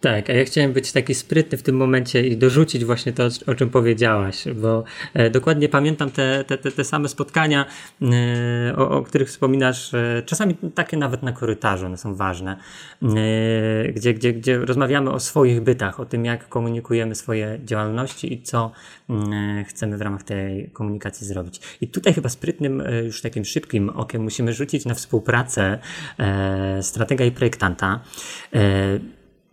Tak, 0.00 0.30
a 0.30 0.32
ja 0.32 0.44
chciałem 0.44 0.72
być 0.72 0.92
taki 0.92 1.14
sprytny 1.14 1.58
w 1.58 1.62
tym 1.62 1.76
momencie 1.76 2.26
i 2.26 2.36
dorzucić 2.36 2.84
właśnie 2.84 3.12
to, 3.12 3.28
o 3.46 3.54
czym 3.54 3.70
powiedziałaś, 3.70 4.44
bo 4.54 4.84
e, 5.14 5.30
dokładnie 5.30 5.68
pamiętam 5.68 6.10
te, 6.10 6.44
te, 6.44 6.58
te, 6.58 6.70
te 6.70 6.84
same 6.84 7.08
spotkania, 7.08 7.66
e, 8.02 8.76
o, 8.76 8.90
o, 8.90 9.02
których 9.02 9.28
wspominasz, 9.28 9.94
e, 9.94 10.22
czasami 10.26 10.56
takie 10.74 10.96
nawet 10.96 11.22
na 11.22 11.32
korytarzu, 11.32 11.86
one 11.86 11.96
są 11.96 12.14
ważne, 12.14 12.56
gdzie, 13.94 14.14
gdzie, 14.14 14.32
gdzie 14.32 14.58
rozmawiamy 14.58 15.10
o 15.10 15.20
swoich 15.20 15.60
bytach, 15.60 16.00
o 16.00 16.04
tym, 16.04 16.24
jak 16.24 16.48
komunikujemy 16.48 17.14
swoje 17.14 17.58
działalności 17.64 18.32
i 18.32 18.42
co 18.42 18.72
e, 19.10 19.64
chcemy 19.68 19.98
w 19.98 20.00
ramach 20.00 20.22
tej 20.22 20.70
komunikacji 20.72 21.26
zrobić. 21.26 21.60
I 21.80 21.88
tutaj 21.88 22.14
chyba 22.14 22.28
sprytnym, 22.28 22.82
już 23.04 23.22
takim 23.22 23.44
szybkim 23.44 23.88
okiem 23.88 24.22
musimy 24.22 24.52
rzucić 24.52 24.84
na 24.84 24.94
współpracę 24.94 25.78
stratega 26.80 27.24
i 27.24 27.30
projektanta. 27.30 28.00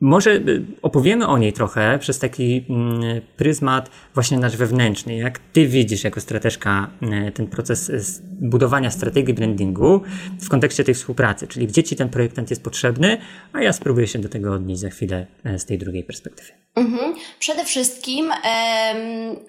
Może 0.01 0.31
y, 0.31 0.65
opowiemy 0.81 1.27
o 1.27 1.37
niej 1.37 1.53
trochę 1.53 1.99
przez 1.99 2.19
taki 2.19 2.65
mm, 2.69 3.21
pryzmat 3.37 3.89
właśnie 4.13 4.37
nasz 4.37 4.57
wewnętrzny. 4.57 5.15
Jak 5.15 5.39
ty 5.39 5.67
widzisz 5.67 6.03
jako 6.03 6.21
strateżka 6.21 6.89
y, 7.27 7.31
ten 7.31 7.47
proces 7.47 7.91
budowania 8.23 8.91
strategii 8.91 9.33
brandingu 9.33 10.01
w 10.41 10.49
kontekście 10.49 10.83
tej 10.83 10.93
współpracy, 10.93 11.47
czyli 11.47 11.67
gdzie 11.67 11.83
ci 11.83 11.95
ten 11.95 12.09
projektant 12.09 12.49
jest 12.49 12.63
potrzebny, 12.63 13.17
a 13.53 13.61
ja 13.61 13.73
spróbuję 13.73 14.07
się 14.07 14.19
do 14.19 14.29
tego 14.29 14.53
odnieść 14.53 14.81
za 14.81 14.89
chwilę 14.89 15.25
y, 15.45 15.59
z 15.59 15.65
tej 15.65 15.77
drugiej 15.77 16.03
perspektywy. 16.03 16.51
Mhm. 16.75 17.15
Przede 17.39 17.65
wszystkim 17.65 18.31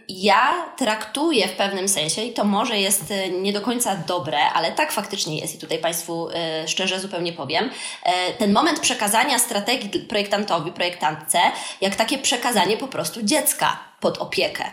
ja 0.09 0.67
traktuję 0.79 1.49
w 1.49 1.53
pewnym 1.53 1.89
sensie, 1.89 2.23
i 2.23 2.33
to 2.33 2.45
może 2.45 2.79
jest 2.79 3.15
nie 3.43 3.53
do 3.53 3.61
końca 3.61 3.97
dobre, 3.97 4.39
ale 4.39 4.73
tak 4.73 4.93
faktycznie 4.93 5.39
jest, 5.39 5.55
i 5.55 5.59
tutaj 5.59 5.79
Państwu 5.79 6.29
szczerze 6.67 7.01
zupełnie 7.01 7.33
powiem, 7.33 7.71
e, 8.05 8.33
ten 8.33 8.53
moment 8.53 8.81
przekazania 8.81 9.39
strategii 9.39 10.01
projektantowi, 10.39 10.73
projektantce, 10.73 11.39
jak 11.81 11.97
takie 11.97 12.19
przekazanie 12.19 12.77
po 12.77 12.89
prostu 12.89 13.23
dziecka 13.23 13.79
pod 14.01 14.19
opiekę. 14.19 14.65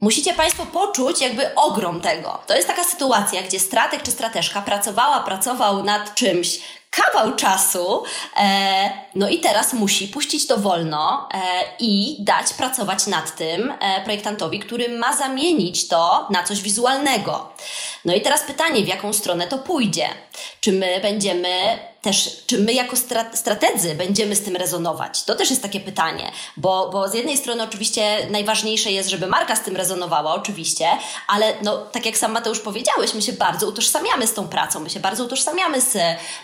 Musicie 0.00 0.34
Państwo 0.34 0.66
poczuć 0.66 1.20
jakby 1.20 1.54
ogrom 1.54 2.00
tego. 2.00 2.38
To 2.46 2.56
jest 2.56 2.68
taka 2.68 2.84
sytuacja, 2.84 3.42
gdzie 3.42 3.60
strateg 3.60 4.02
czy 4.02 4.10
strateżka 4.10 4.62
pracowała, 4.62 5.20
pracował 5.20 5.84
nad 5.84 6.14
czymś, 6.14 6.60
kawał 6.90 7.36
czasu, 7.36 8.04
e, 8.36 8.90
no 9.14 9.28
i 9.28 9.38
teraz 9.38 9.72
musi 9.72 10.08
puścić 10.08 10.46
to 10.46 10.56
wolno 10.56 11.28
e, 11.34 11.38
i 11.78 12.16
dać 12.20 12.52
pracować 12.52 13.06
nad 13.06 13.36
tym 13.36 13.74
e, 13.80 14.04
projektantowi, 14.04 14.60
który 14.60 14.98
ma 14.98 15.16
zamienić 15.16 15.88
to 15.88 16.26
na 16.30 16.42
coś 16.42 16.62
wizualnego. 16.62 17.52
No 18.04 18.14
i 18.14 18.20
teraz 18.20 18.42
pytanie, 18.42 18.82
w 18.82 18.88
jaką 18.88 19.12
stronę 19.12 19.46
to 19.46 19.58
pójdzie? 19.58 20.08
Czy 20.60 20.72
my 20.72 21.00
będziemy 21.02 21.78
też, 22.02 22.42
czy 22.46 22.58
my 22.58 22.72
jako 22.72 22.96
strategzy 23.34 23.94
będziemy 23.94 24.36
z 24.36 24.42
tym 24.42 24.56
rezonować? 24.56 25.24
To 25.24 25.34
też 25.34 25.50
jest 25.50 25.62
takie 25.62 25.80
pytanie, 25.80 26.32
bo, 26.56 26.90
bo 26.92 27.08
z 27.08 27.14
jednej 27.14 27.36
strony 27.36 27.62
oczywiście 27.62 28.26
najważniejsze 28.30 28.90
jest, 28.90 29.08
żeby 29.08 29.26
marka 29.26 29.56
z 29.56 29.60
tym 29.60 29.76
rezonowała, 29.76 30.34
oczywiście, 30.34 30.86
ale 31.26 31.54
no, 31.62 31.78
tak 31.78 32.06
jak 32.06 32.18
sam 32.18 32.32
Mateusz 32.32 32.60
powiedziałeś, 32.60 33.14
my 33.14 33.22
się 33.22 33.32
bardzo 33.32 33.68
utożsamiamy 33.68 34.26
z 34.26 34.34
tą 34.34 34.48
pracą, 34.48 34.80
my 34.80 34.90
się 34.90 35.00
bardzo 35.00 35.24
utożsamiamy 35.24 35.80
z, 35.80 35.96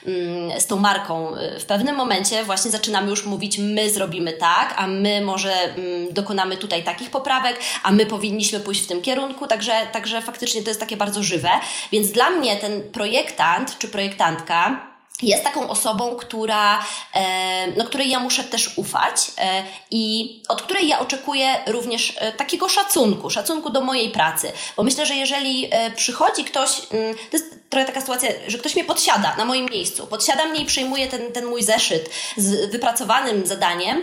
mm, 0.06 0.60
z 0.60 0.66
tą 0.66 0.76
marką. 0.76 1.32
W 1.60 1.64
pewnym 1.64 1.96
momencie 1.96 2.44
właśnie 2.44 2.70
zaczynamy 2.70 3.10
już 3.10 3.26
mówić, 3.26 3.58
my 3.58 3.90
zrobimy 3.90 4.32
tak, 4.32 4.74
a 4.76 4.86
my 4.86 5.20
może 5.20 5.52
mm, 5.52 6.14
dokonamy 6.14 6.56
tutaj 6.56 6.84
takich 6.84 7.10
poprawek, 7.10 7.60
a 7.82 7.92
my 7.92 8.06
powinniśmy 8.06 8.60
pójść 8.60 8.82
w 8.82 8.86
tym 8.86 9.02
kierunku, 9.02 9.46
także, 9.46 9.72
także 9.92 10.22
faktycznie 10.22 10.62
to 10.62 10.70
jest 10.70 10.80
takie 10.80 10.96
bardzo 10.96 11.22
żywe. 11.22 11.50
Więc 11.92 12.10
dla 12.10 12.30
mnie 12.30 12.56
ten 12.56 12.82
projektant 12.92 13.78
czy 13.78 13.88
projektantka, 13.88 14.93
jest 15.22 15.44
taką 15.44 15.68
osobą, 15.68 16.16
która, 16.16 16.84
e, 17.14 17.66
no, 17.76 17.84
której 17.84 18.10
ja 18.10 18.20
muszę 18.20 18.44
też 18.44 18.78
ufać 18.78 19.16
e, 19.38 19.62
i 19.90 20.42
od 20.48 20.62
której 20.62 20.88
ja 20.88 20.98
oczekuję 20.98 21.56
również 21.66 22.12
e, 22.18 22.32
takiego 22.32 22.68
szacunku, 22.68 23.30
szacunku 23.30 23.70
do 23.70 23.80
mojej 23.80 24.10
pracy. 24.10 24.52
Bo 24.76 24.82
myślę, 24.82 25.06
że 25.06 25.14
jeżeli 25.14 25.70
przychodzi 25.96 26.44
ktoś, 26.44 26.70
mm, 26.90 27.14
to 27.14 27.36
jest 27.36 27.54
trochę 27.70 27.86
taka 27.86 28.00
sytuacja, 28.00 28.30
że 28.46 28.58
ktoś 28.58 28.74
mnie 28.74 28.84
podsiada 28.84 29.36
na 29.36 29.44
moim 29.44 29.66
miejscu, 29.70 30.06
podsiada 30.06 30.44
mnie 30.44 30.60
i 30.60 30.66
przyjmuje 30.66 31.06
ten, 31.08 31.32
ten 31.32 31.46
mój 31.46 31.62
zeszyt 31.62 32.10
z 32.36 32.70
wypracowanym 32.70 33.46
zadaniem 33.46 34.02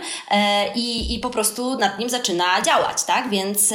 i, 0.74 1.14
i 1.14 1.18
po 1.18 1.30
prostu 1.30 1.78
nad 1.78 1.98
nim 1.98 2.10
zaczyna 2.10 2.62
działać, 2.62 3.04
tak? 3.04 3.30
Więc 3.30 3.72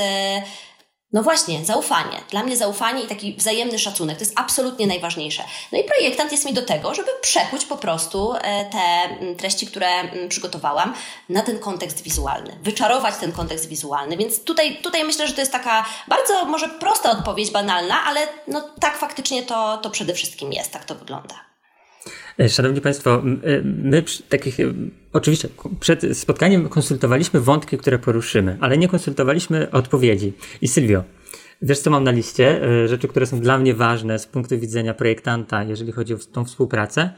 no 1.13 1.23
właśnie, 1.23 1.65
zaufanie. 1.65 2.21
Dla 2.29 2.43
mnie 2.43 2.57
zaufanie 2.57 3.03
i 3.03 3.07
taki 3.07 3.33
wzajemny 3.33 3.79
szacunek 3.79 4.17
to 4.17 4.23
jest 4.23 4.39
absolutnie 4.39 4.87
najważniejsze. 4.87 5.43
No 5.71 5.79
i 5.79 5.83
projektant 5.83 6.31
jest 6.31 6.45
mi 6.45 6.53
do 6.53 6.61
tego, 6.61 6.93
żeby 6.93 7.09
przekuć 7.21 7.65
po 7.65 7.77
prostu 7.77 8.33
e, 8.33 8.65
te 8.65 8.77
mm, 8.77 9.35
treści, 9.35 9.67
które 9.67 9.87
mm, 9.87 10.29
przygotowałam 10.29 10.93
na 11.29 11.41
ten 11.41 11.59
kontekst 11.59 12.03
wizualny, 12.03 12.57
wyczarować 12.61 13.15
ten 13.15 13.31
kontekst 13.31 13.67
wizualny. 13.67 14.17
Więc 14.17 14.43
tutaj, 14.43 14.77
tutaj 14.81 15.03
myślę, 15.03 15.27
że 15.27 15.33
to 15.33 15.41
jest 15.41 15.51
taka 15.51 15.85
bardzo 16.07 16.45
może 16.45 16.69
prosta 16.69 17.11
odpowiedź, 17.11 17.51
banalna, 17.51 18.03
ale 18.03 18.27
no 18.47 18.69
tak 18.79 18.97
faktycznie 18.97 19.43
to, 19.43 19.77
to 19.77 19.89
przede 19.89 20.13
wszystkim 20.13 20.53
jest, 20.53 20.71
tak 20.71 20.85
to 20.85 20.95
wygląda. 20.95 21.46
E, 22.39 22.49
szanowni 22.49 22.81
Państwo, 22.81 23.23
e, 23.43 23.61
my 23.63 24.03
takich, 24.29 24.59
e, 24.59 24.63
oczywiście 25.13 25.49
przed 25.79 26.17
spotkaniem 26.17 26.69
konsultowaliśmy 26.69 27.41
wątki, 27.41 27.77
które 27.77 27.99
poruszymy, 27.99 28.57
ale 28.61 28.77
nie 28.77 28.87
konsultowaliśmy 28.87 29.71
odpowiedzi. 29.71 30.33
I 30.61 30.67
Sylwio, 30.67 31.03
wiesz 31.61 31.79
co 31.79 31.89
mam 31.89 32.03
na 32.03 32.11
liście? 32.11 32.61
Rzeczy, 32.87 33.07
które 33.07 33.25
są 33.25 33.39
dla 33.39 33.57
mnie 33.57 33.73
ważne 33.73 34.19
z 34.19 34.25
punktu 34.25 34.59
widzenia 34.59 34.93
projektanta, 34.93 35.63
jeżeli 35.63 35.91
chodzi 35.91 36.13
o 36.13 36.17
tą 36.31 36.45
współpracę 36.45 37.09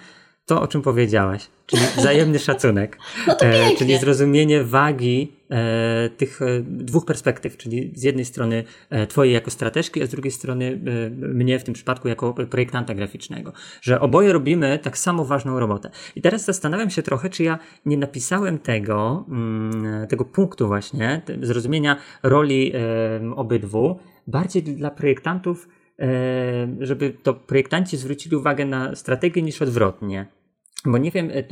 to, 0.50 0.62
o 0.62 0.68
czym 0.68 0.82
powiedziałaś, 0.82 1.48
czyli 1.66 1.82
wzajemny 1.98 2.40
szacunek, 2.40 2.98
no 3.28 3.40
e, 3.40 3.76
czyli 3.78 3.98
zrozumienie 3.98 4.64
wagi 4.64 5.32
e, 5.52 6.10
tych 6.18 6.42
e, 6.42 6.46
dwóch 6.62 7.06
perspektyw, 7.06 7.58
czyli 7.58 7.92
z 7.96 8.04
jednej 8.04 8.26
strony 8.26 8.64
e, 8.90 9.08
twojej 9.08 9.34
jako 9.34 9.52
strateżki, 9.52 10.04
a 10.04 10.06
z 10.06 10.10
drugiej 10.10 10.32
strony 10.32 10.82
e, 10.96 11.10
mnie 11.10 11.60
w 11.60 11.64
tym 11.64 11.74
przypadku 11.74 12.08
jako 12.08 12.34
projektanta 12.34 12.94
graficznego, 12.94 13.54
że 13.82 14.00
oboje 14.00 14.34
robimy 14.34 14.80
tak 14.80 14.98
samo 14.98 15.26
ważną 15.26 15.60
robotę. 15.60 15.90
I 16.16 16.22
teraz 16.22 16.46
zastanawiam 16.46 16.90
się 16.90 17.02
trochę, 17.04 17.30
czy 17.30 17.44
ja 17.44 17.60
nie 17.86 17.98
napisałem 17.98 18.60
tego, 18.60 19.26
mm, 19.30 20.08
tego 20.08 20.26
punktu 20.26 20.68
właśnie, 20.68 21.22
zrozumienia 21.42 21.98
roli 22.24 22.74
obydwu, 23.36 24.00
bardziej 24.28 24.64
dla 24.64 24.92
projektantów, 24.92 25.68
żeby 26.80 27.14
to 27.24 27.34
projektanci 27.34 27.98
zwrócili 27.98 28.36
uwagę 28.36 28.66
na 28.66 28.96
strategię 28.96 29.42
niż 29.42 29.62
odwrotnie. 29.62 30.39
Bo 30.86 30.98
nie 30.98 31.12
wiem, 31.12 31.30
e, 31.30 31.34
e, 31.34 31.44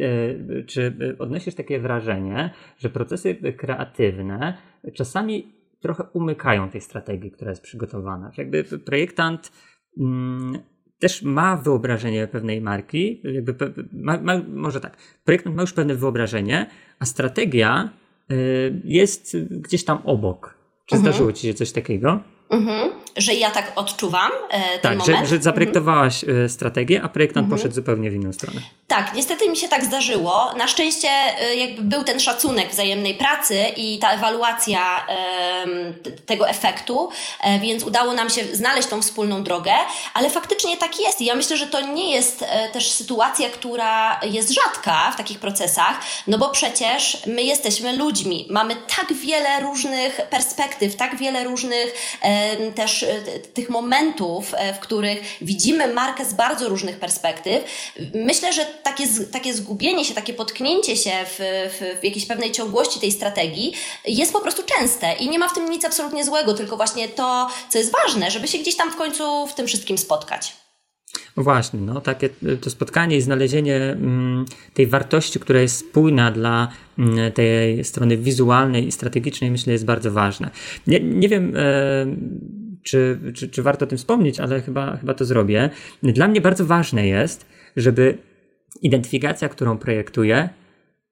czy 0.63 0.97
odnosisz 1.19 1.55
takie 1.55 1.79
wrażenie, 1.79 2.53
że 2.77 2.89
procesy 2.89 3.35
kreatywne 3.57 4.57
czasami 4.93 5.53
trochę 5.79 6.03
umykają 6.13 6.69
tej 6.69 6.81
strategii, 6.81 7.31
która 7.31 7.51
jest 7.51 7.61
przygotowana. 7.61 8.31
Że 8.31 8.41
jakby 8.41 8.63
projektant 8.63 9.51
mm, 9.97 10.59
też 10.99 11.21
ma 11.21 11.57
wyobrażenie 11.57 12.27
pewnej 12.27 12.61
marki, 12.61 13.21
jakby 13.23 13.55
ma, 13.93 14.21
ma, 14.21 14.41
może 14.47 14.81
tak, 14.81 14.97
projektant 15.23 15.55
ma 15.55 15.61
już 15.61 15.73
pewne 15.73 15.95
wyobrażenie, 15.95 16.69
a 16.99 17.05
strategia 17.05 17.89
y, 18.31 18.81
jest 18.83 19.37
gdzieś 19.51 19.85
tam 19.85 19.97
obok. 20.03 20.57
Czy 20.85 20.95
mhm. 20.95 21.01
zdarzyło 21.01 21.33
ci 21.33 21.47
się 21.47 21.53
coś 21.53 21.71
takiego? 21.71 22.19
Mhm. 22.49 22.91
Że 23.17 23.33
ja 23.33 23.51
tak 23.51 23.71
odczuwam 23.75 24.31
e, 24.49 24.79
ten 24.79 24.81
tak, 24.81 24.97
moment? 24.97 25.27
Że, 25.27 25.35
że 25.35 25.43
zaprojektowałaś 25.43 26.23
mhm. 26.23 26.49
strategię, 26.49 27.01
a 27.03 27.09
projektant 27.09 27.45
mhm. 27.45 27.59
poszedł 27.59 27.75
zupełnie 27.75 28.11
w 28.11 28.13
inną 28.13 28.33
stronę. 28.33 28.61
Tak, 28.87 29.13
niestety 29.13 29.49
mi 29.49 29.57
się 29.57 29.67
tak 29.67 29.85
zdarzyło. 29.85 30.53
Na 30.57 30.67
szczęście 30.67 31.07
y, 31.51 31.55
jakby 31.55 31.81
był 31.81 32.03
ten 32.03 32.19
szacunek 32.19 32.69
wzajemnej 32.69 33.13
pracy 33.13 33.65
i 33.77 33.99
ta 33.99 34.11
ewaluacja 34.11 35.05
tego 36.25 36.49
efektu, 36.49 37.09
e, 37.41 37.59
więc 37.59 37.83
udało 37.83 38.13
nam 38.13 38.29
się 38.29 38.55
znaleźć 38.55 38.87
tą 38.87 39.01
wspólną 39.01 39.43
drogę, 39.43 39.71
ale 40.13 40.29
faktycznie 40.29 40.77
tak 40.77 40.99
jest. 40.99 41.21
I 41.21 41.25
ja 41.25 41.35
myślę, 41.35 41.57
że 41.57 41.67
to 41.67 41.81
nie 41.81 42.11
jest 42.11 42.45
e, 42.47 42.69
też 42.69 42.91
sytuacja, 42.91 43.49
która 43.49 44.19
jest 44.23 44.53
rzadka 44.53 45.11
w 45.11 45.17
takich 45.17 45.39
procesach, 45.39 45.99
no 46.27 46.37
bo 46.37 46.49
przecież 46.49 47.17
my 47.25 47.43
jesteśmy 47.43 47.97
ludźmi. 47.97 48.47
Mamy 48.49 48.75
tak 48.75 49.13
wiele 49.13 49.59
różnych 49.59 50.21
perspektyw, 50.29 50.95
tak 50.95 51.17
wiele 51.17 51.43
różnych 51.43 52.17
też 52.75 53.03
e, 53.03 53.21
tych 53.53 53.69
momentów, 53.69 54.53
w 54.75 54.79
których 54.79 55.19
widzimy 55.41 55.93
markę 55.93 56.25
z 56.25 56.33
bardzo 56.33 56.69
różnych 56.69 56.99
perspektyw. 56.99 57.63
Myślę, 58.13 58.53
że 58.53 58.65
takie, 58.65 59.07
takie 59.31 59.53
zgubienie 59.53 60.05
się, 60.05 60.13
takie 60.13 60.33
potknięcie 60.33 60.97
się 60.97 61.11
w, 61.25 61.39
w, 61.79 62.01
w 62.01 62.03
jakiejś 62.03 62.25
pewnej 62.25 62.51
ciągłości 62.51 62.99
tej 62.99 63.11
strategii 63.11 63.73
jest 64.05 64.33
po 64.33 64.39
prostu 64.39 64.63
częste 64.63 65.13
i 65.13 65.29
nie 65.29 65.39
ma 65.39 65.49
w 65.49 65.53
tym 65.53 65.69
nic 65.69 65.85
absolutnie 65.85 66.25
złego, 66.25 66.53
tylko 66.53 66.77
właśnie 66.77 67.09
to, 67.09 67.47
co 67.69 67.77
jest 67.77 67.91
ważne, 68.05 68.31
żeby 68.31 68.47
się 68.47 68.57
gdzieś 68.57 68.75
tam 68.75 68.91
w 68.91 68.95
końcu 68.95 69.47
w 69.47 69.53
tym 69.53 69.67
wszystkim 69.67 69.97
spotkać. 69.97 70.66
No 71.37 71.43
właśnie, 71.43 71.79
no, 71.79 72.01
takie 72.01 72.29
to 72.61 72.69
spotkanie 72.69 73.17
i 73.17 73.21
znalezienie 73.21 73.75
mm, 73.75 74.45
tej 74.73 74.87
wartości, 74.87 75.39
która 75.39 75.61
jest 75.61 75.77
spójna 75.77 76.31
dla 76.31 76.67
mm, 76.99 77.31
tej 77.31 77.83
strony 77.83 78.17
wizualnej 78.17 78.87
i 78.87 78.91
strategicznej, 78.91 79.51
myślę, 79.51 79.73
jest 79.73 79.85
bardzo 79.85 80.11
ważne. 80.11 80.49
Nie, 80.87 80.99
nie 80.99 81.29
wiem, 81.29 81.53
e, 81.55 82.05
czy, 82.83 83.19
czy, 83.33 83.49
czy 83.49 83.63
warto 83.63 83.85
o 83.85 83.87
tym 83.87 83.97
wspomnieć, 83.97 84.39
ale 84.39 84.61
chyba, 84.61 84.97
chyba 84.97 85.13
to 85.13 85.25
zrobię. 85.25 85.69
Dla 86.03 86.27
mnie 86.27 86.41
bardzo 86.41 86.65
ważne 86.65 87.07
jest, 87.07 87.45
żeby 87.75 88.17
identyfikacja, 88.81 89.49
którą 89.49 89.77
projektuję, 89.77 90.49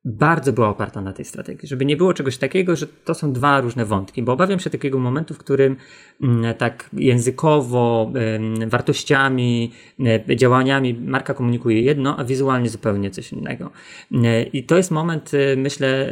bardzo 0.06 0.54
była 0.54 0.70
oparta 0.70 1.02
na 1.02 1.14
tej 1.14 1.26
strategii, 1.26 1.68
żeby 1.68 1.86
nie 1.86 1.98
było 1.98 2.14
czegoś 2.14 2.38
takiego, 2.38 2.76
że 2.76 2.88
to 2.88 3.14
są 3.14 3.34
dwa 3.34 3.62
różne 3.62 3.86
wątki, 3.86 4.24
bo 4.24 4.34
obawiam 4.34 4.60
się 4.60 4.70
takiego 4.70 5.00
momentu, 5.00 5.34
w 5.34 5.38
którym 5.38 5.76
mm, 6.22 6.54
tak 6.54 6.90
językowo, 6.94 8.12
wartościami, 8.68 9.72
e, 10.30 10.36
działaniami 10.36 10.94
marka 10.94 11.34
komunikuje 11.34 11.82
jedno, 11.82 12.18
a 12.20 12.24
wizualnie 12.24 12.70
zupełnie 12.70 13.12
coś 13.12 13.32
innego. 13.32 13.72
I 14.54 14.64
to 14.64 14.78
jest 14.78 14.92
moment, 14.92 15.32
e, 15.34 15.56
myślę, 15.56 16.12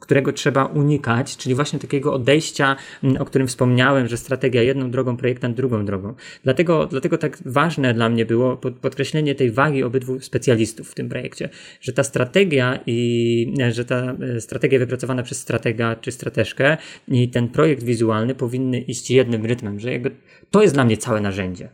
którego 0.00 0.32
trzeba 0.32 0.64
unikać, 0.64 1.36
czyli 1.36 1.54
właśnie 1.54 1.78
takiego 1.78 2.14
odejścia, 2.14 2.76
o 3.18 3.24
którym 3.24 3.46
wspomniałem, 3.46 4.08
że 4.08 4.16
strategia 4.16 4.62
jedną 4.62 4.90
drogą, 4.90 5.16
projektant 5.16 5.56
drugą 5.56 5.84
drogą. 5.84 6.14
Dlatego, 6.44 6.86
dlatego 6.86 7.18
tak 7.18 7.38
ważne 7.44 7.94
dla 7.94 8.08
mnie 8.08 8.26
było 8.26 8.56
podkreślenie 8.56 9.34
tej 9.34 9.50
wagi 9.50 9.82
obydwu 9.82 10.20
specjalistów 10.20 10.90
w 10.90 10.94
tym 10.94 11.08
projekcie, 11.08 11.48
że 11.80 11.92
ta 11.92 12.02
strategia 12.02 12.79
i 12.86 13.54
e, 13.60 13.72
że 13.72 13.84
ta 13.84 14.16
e, 14.36 14.40
strategia 14.40 14.78
wypracowana 14.78 15.22
przez 15.22 15.38
stratega 15.38 15.96
czy 15.96 16.12
strateżkę 16.12 16.76
i 17.08 17.28
ten 17.28 17.48
projekt 17.48 17.82
wizualny 17.82 18.34
powinny 18.34 18.80
iść 18.80 19.10
jednym 19.10 19.46
rytmem, 19.46 19.80
że 19.80 19.92
jakby 19.92 20.10
to 20.50 20.62
jest 20.62 20.74
dla 20.74 20.84
mnie 20.84 20.96
całe 20.96 21.20
narzędzie. 21.20 21.68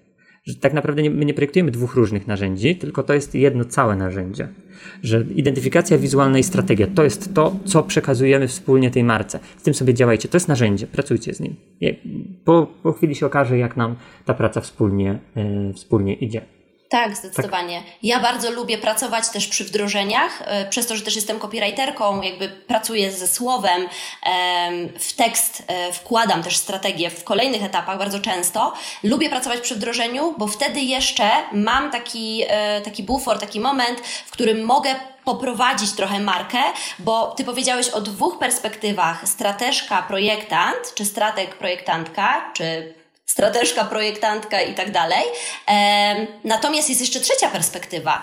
Że 0.45 0.55
tak 0.55 0.73
naprawdę 0.73 1.03
nie, 1.03 1.11
my 1.11 1.25
nie 1.25 1.35
projektujemy 1.35 1.71
dwóch 1.71 1.95
różnych 1.95 2.27
narzędzi, 2.27 2.77
tylko 2.77 3.03
to 3.03 3.15
jest 3.15 3.35
jedno 3.35 3.65
całe 3.65 3.97
narzędzie. 3.97 4.49
Że 5.03 5.25
identyfikacja 5.35 5.99
wizualna 5.99 6.39
i 6.39 6.43
strategia 6.43 6.87
to 6.95 7.05
jest 7.05 7.35
to, 7.35 7.57
co 7.65 7.83
przekazujemy 7.83 8.49
wspólnie 8.49 8.91
tej 8.91 9.05
marce. 9.05 9.39
Z 9.57 9.63
tym 9.63 9.75
sobie 9.75 9.95
działajcie. 9.95 10.29
To 10.29 10.37
jest 10.37 10.49
narzędzie, 10.49 10.87
pracujcie 10.87 11.35
z 11.35 11.41
nim. 11.41 11.57
Po, 12.45 12.67
po 12.83 12.93
chwili 12.93 13.15
się 13.15 13.27
okaże, 13.27 13.59
jak 13.59 13.77
nam 13.77 13.97
ta 14.25 14.35
praca 14.35 14.61
wspólnie, 14.61 15.19
yy, 15.37 15.73
wspólnie 15.73 16.15
idzie. 16.15 16.56
Tak, 16.89 17.17
zdecydowanie. 17.17 17.81
Tak. 17.81 17.95
Ja 18.03 18.21
bardzo 18.21 18.51
lubię 18.51 18.79
pracować 18.79 19.29
też 19.29 19.47
przy 19.47 19.65
wdrożeniach, 19.65 20.43
e, 20.45 20.69
przez 20.69 20.87
to, 20.87 20.97
że 20.97 21.03
też 21.03 21.17
jestem 21.17 21.39
copywriterką, 21.39 22.23
jakby 22.23 22.49
pracuję 22.49 23.13
ze 23.13 23.29
słowem, 23.29 23.89
w 24.99 25.13
tekst 25.13 25.63
e, 25.67 25.93
wkładam 25.93 26.43
też 26.43 26.57
strategię 26.57 27.11
w 27.11 27.25
kolejnych 27.25 27.65
etapach 27.65 27.99
bardzo 27.99 28.21
często. 28.21 28.73
Lubię 29.03 29.31
pracować 29.31 29.61
przy 29.61 29.75
wdrożeniu, 29.75 30.35
bo 30.39 30.47
wtedy 30.47 30.81
jeszcze 30.81 31.31
mam 31.53 31.91
taki, 31.91 32.43
e, 32.49 32.81
taki 32.81 33.03
bufor, 33.03 33.39
taki 33.39 33.61
moment, 33.61 34.01
w 34.01 34.31
którym 34.31 34.65
mogę 34.65 34.95
poprowadzić 35.25 35.93
trochę 35.93 36.21
markę, 36.21 36.59
bo 36.99 37.27
ty 37.27 37.45
powiedziałeś 37.45 37.89
o 37.89 38.01
dwóch 38.01 38.39
perspektywach: 38.39 39.29
strateżka, 39.29 40.03
projektant, 40.03 40.95
czy 40.95 41.05
strateg, 41.05 41.55
projektantka, 41.55 42.51
czy 42.55 42.95
strateżka, 43.27 43.85
projektantka 43.85 44.63
i 44.63 44.75
tak 44.75 44.91
dalej. 44.93 45.25
Natomiast 46.45 46.89
jest 46.89 47.01
jeszcze 47.01 47.21
trzecia 47.21 47.49
perspektywa. 47.49 48.23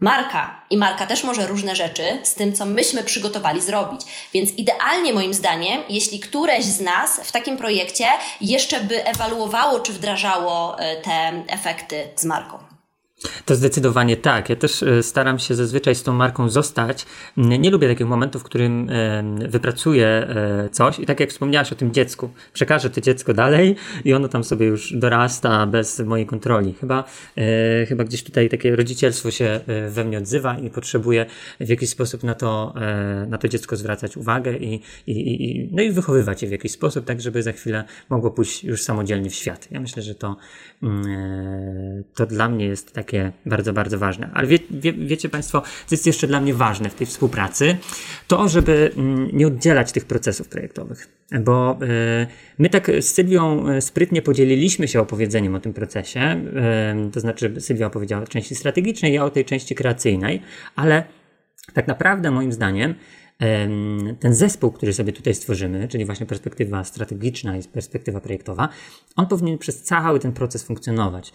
Marka. 0.00 0.60
I 0.70 0.76
marka 0.76 1.06
też 1.06 1.24
może 1.24 1.46
różne 1.46 1.76
rzeczy 1.76 2.18
z 2.22 2.34
tym, 2.34 2.52
co 2.52 2.64
myśmy 2.64 3.04
przygotowali 3.04 3.60
zrobić. 3.60 4.00
Więc 4.34 4.50
idealnie 4.50 5.12
moim 5.12 5.34
zdaniem, 5.34 5.82
jeśli 5.88 6.20
któreś 6.20 6.64
z 6.64 6.80
nas 6.80 7.20
w 7.24 7.32
takim 7.32 7.56
projekcie 7.56 8.06
jeszcze 8.40 8.80
by 8.80 9.06
ewaluowało 9.06 9.80
czy 9.80 9.92
wdrażało 9.92 10.78
e, 10.78 10.96
te 10.96 11.32
efekty 11.48 12.08
z 12.16 12.24
marką. 12.24 12.73
To 13.44 13.54
zdecydowanie 13.54 14.16
tak. 14.16 14.50
Ja 14.50 14.56
też 14.56 14.82
e, 14.82 15.02
staram 15.02 15.38
się 15.38 15.54
zazwyczaj 15.54 15.94
z 15.94 16.02
tą 16.02 16.12
marką 16.12 16.48
zostać. 16.48 17.06
Nie 17.36 17.70
lubię 17.70 17.88
takich 17.88 18.06
momentów, 18.06 18.42
w 18.42 18.44
którym 18.44 18.90
wypracuję 19.48 20.06
e, 20.06 20.68
coś 20.72 20.98
i 20.98 21.06
tak 21.06 21.20
jak 21.20 21.30
wspomniałaś 21.30 21.72
o 21.72 21.74
tym 21.74 21.92
dziecku, 21.92 22.30
przekażę 22.52 22.90
to 22.90 23.00
dziecko 23.00 23.34
dalej 23.34 23.76
i 24.04 24.14
ono 24.14 24.28
tam 24.28 24.44
sobie 24.44 24.66
już 24.66 24.92
dorasta 24.92 25.66
bez 25.66 26.00
mojej 26.00 26.26
kontroli. 26.26 26.74
Chyba, 26.80 27.04
e, 27.36 27.86
chyba 27.86 28.04
gdzieś 28.04 28.24
tutaj 28.24 28.48
takie 28.48 28.76
rodzicielstwo 28.76 29.30
się 29.30 29.60
we 29.90 30.04
mnie 30.04 30.18
odzywa 30.18 30.58
i 30.58 30.70
potrzebuję 30.70 31.26
w 31.60 31.68
jakiś 31.68 31.90
sposób 31.90 32.22
na 32.22 32.34
to, 32.34 32.74
na 33.28 33.38
to 33.38 33.48
dziecko 33.48 33.76
zwracać 33.76 34.16
uwagę 34.16 34.56
i, 34.56 34.82
i, 35.06 35.12
i, 35.44 35.68
no 35.72 35.82
i 35.82 35.90
wychowywać 35.90 36.42
je 36.42 36.48
w 36.48 36.52
jakiś 36.52 36.72
sposób, 36.72 37.04
tak 37.04 37.20
żeby 37.20 37.42
za 37.42 37.52
chwilę 37.52 37.84
mogło 38.10 38.30
pójść 38.30 38.64
już 38.64 38.82
samodzielnie 38.82 39.30
w 39.30 39.34
świat. 39.34 39.68
Ja 39.70 39.80
myślę, 39.80 40.02
że 40.02 40.14
to, 40.14 40.36
mm, 40.82 42.04
to 42.14 42.26
dla 42.26 42.48
mnie 42.48 42.66
jest 42.66 42.92
takie 42.92 43.03
takie 43.04 43.32
bardzo, 43.46 43.72
bardzo 43.72 43.98
ważne. 43.98 44.30
Ale 44.34 44.46
wie, 44.46 44.58
wie, 44.70 44.92
wiecie 44.92 45.28
Państwo, 45.28 45.62
co 45.86 45.94
jest 45.94 46.06
jeszcze 46.06 46.26
dla 46.26 46.40
mnie 46.40 46.54
ważne 46.54 46.90
w 46.90 46.94
tej 46.94 47.06
współpracy? 47.06 47.76
To, 48.28 48.48
żeby 48.48 48.90
mm, 48.96 49.28
nie 49.32 49.46
oddzielać 49.46 49.92
tych 49.92 50.04
procesów 50.04 50.48
projektowych. 50.48 51.08
Bo 51.40 51.78
y, 51.82 52.26
my 52.58 52.68
tak 52.68 52.90
z 53.00 53.14
Sylwią 53.14 53.68
e, 53.68 53.80
sprytnie 53.80 54.22
podzieliliśmy 54.22 54.88
się 54.88 55.00
opowiedzeniem 55.00 55.54
o 55.54 55.60
tym 55.60 55.72
procesie. 55.72 56.20
Y, 57.08 57.10
to 57.10 57.20
znaczy, 57.20 57.54
Sylwia 57.58 57.86
opowiedziała 57.86 58.22
o 58.22 58.26
części 58.26 58.54
strategicznej, 58.54 59.14
ja 59.14 59.24
o 59.24 59.30
tej 59.30 59.44
części 59.44 59.74
kreacyjnej, 59.74 60.42
ale 60.76 61.04
tak 61.74 61.86
naprawdę 61.86 62.30
moim 62.30 62.52
zdaniem 62.52 62.94
ten 64.20 64.34
zespół, 64.34 64.70
który 64.70 64.92
sobie 64.92 65.12
tutaj 65.12 65.34
stworzymy, 65.34 65.88
czyli 65.88 66.04
właśnie 66.04 66.26
perspektywa 66.26 66.84
strategiczna 66.84 67.56
i 67.56 67.62
perspektywa 67.62 68.20
projektowa, 68.20 68.68
on 69.16 69.26
powinien 69.26 69.58
przez 69.58 69.82
cały 69.82 70.20
ten 70.20 70.32
proces 70.32 70.62
funkcjonować. 70.62 71.32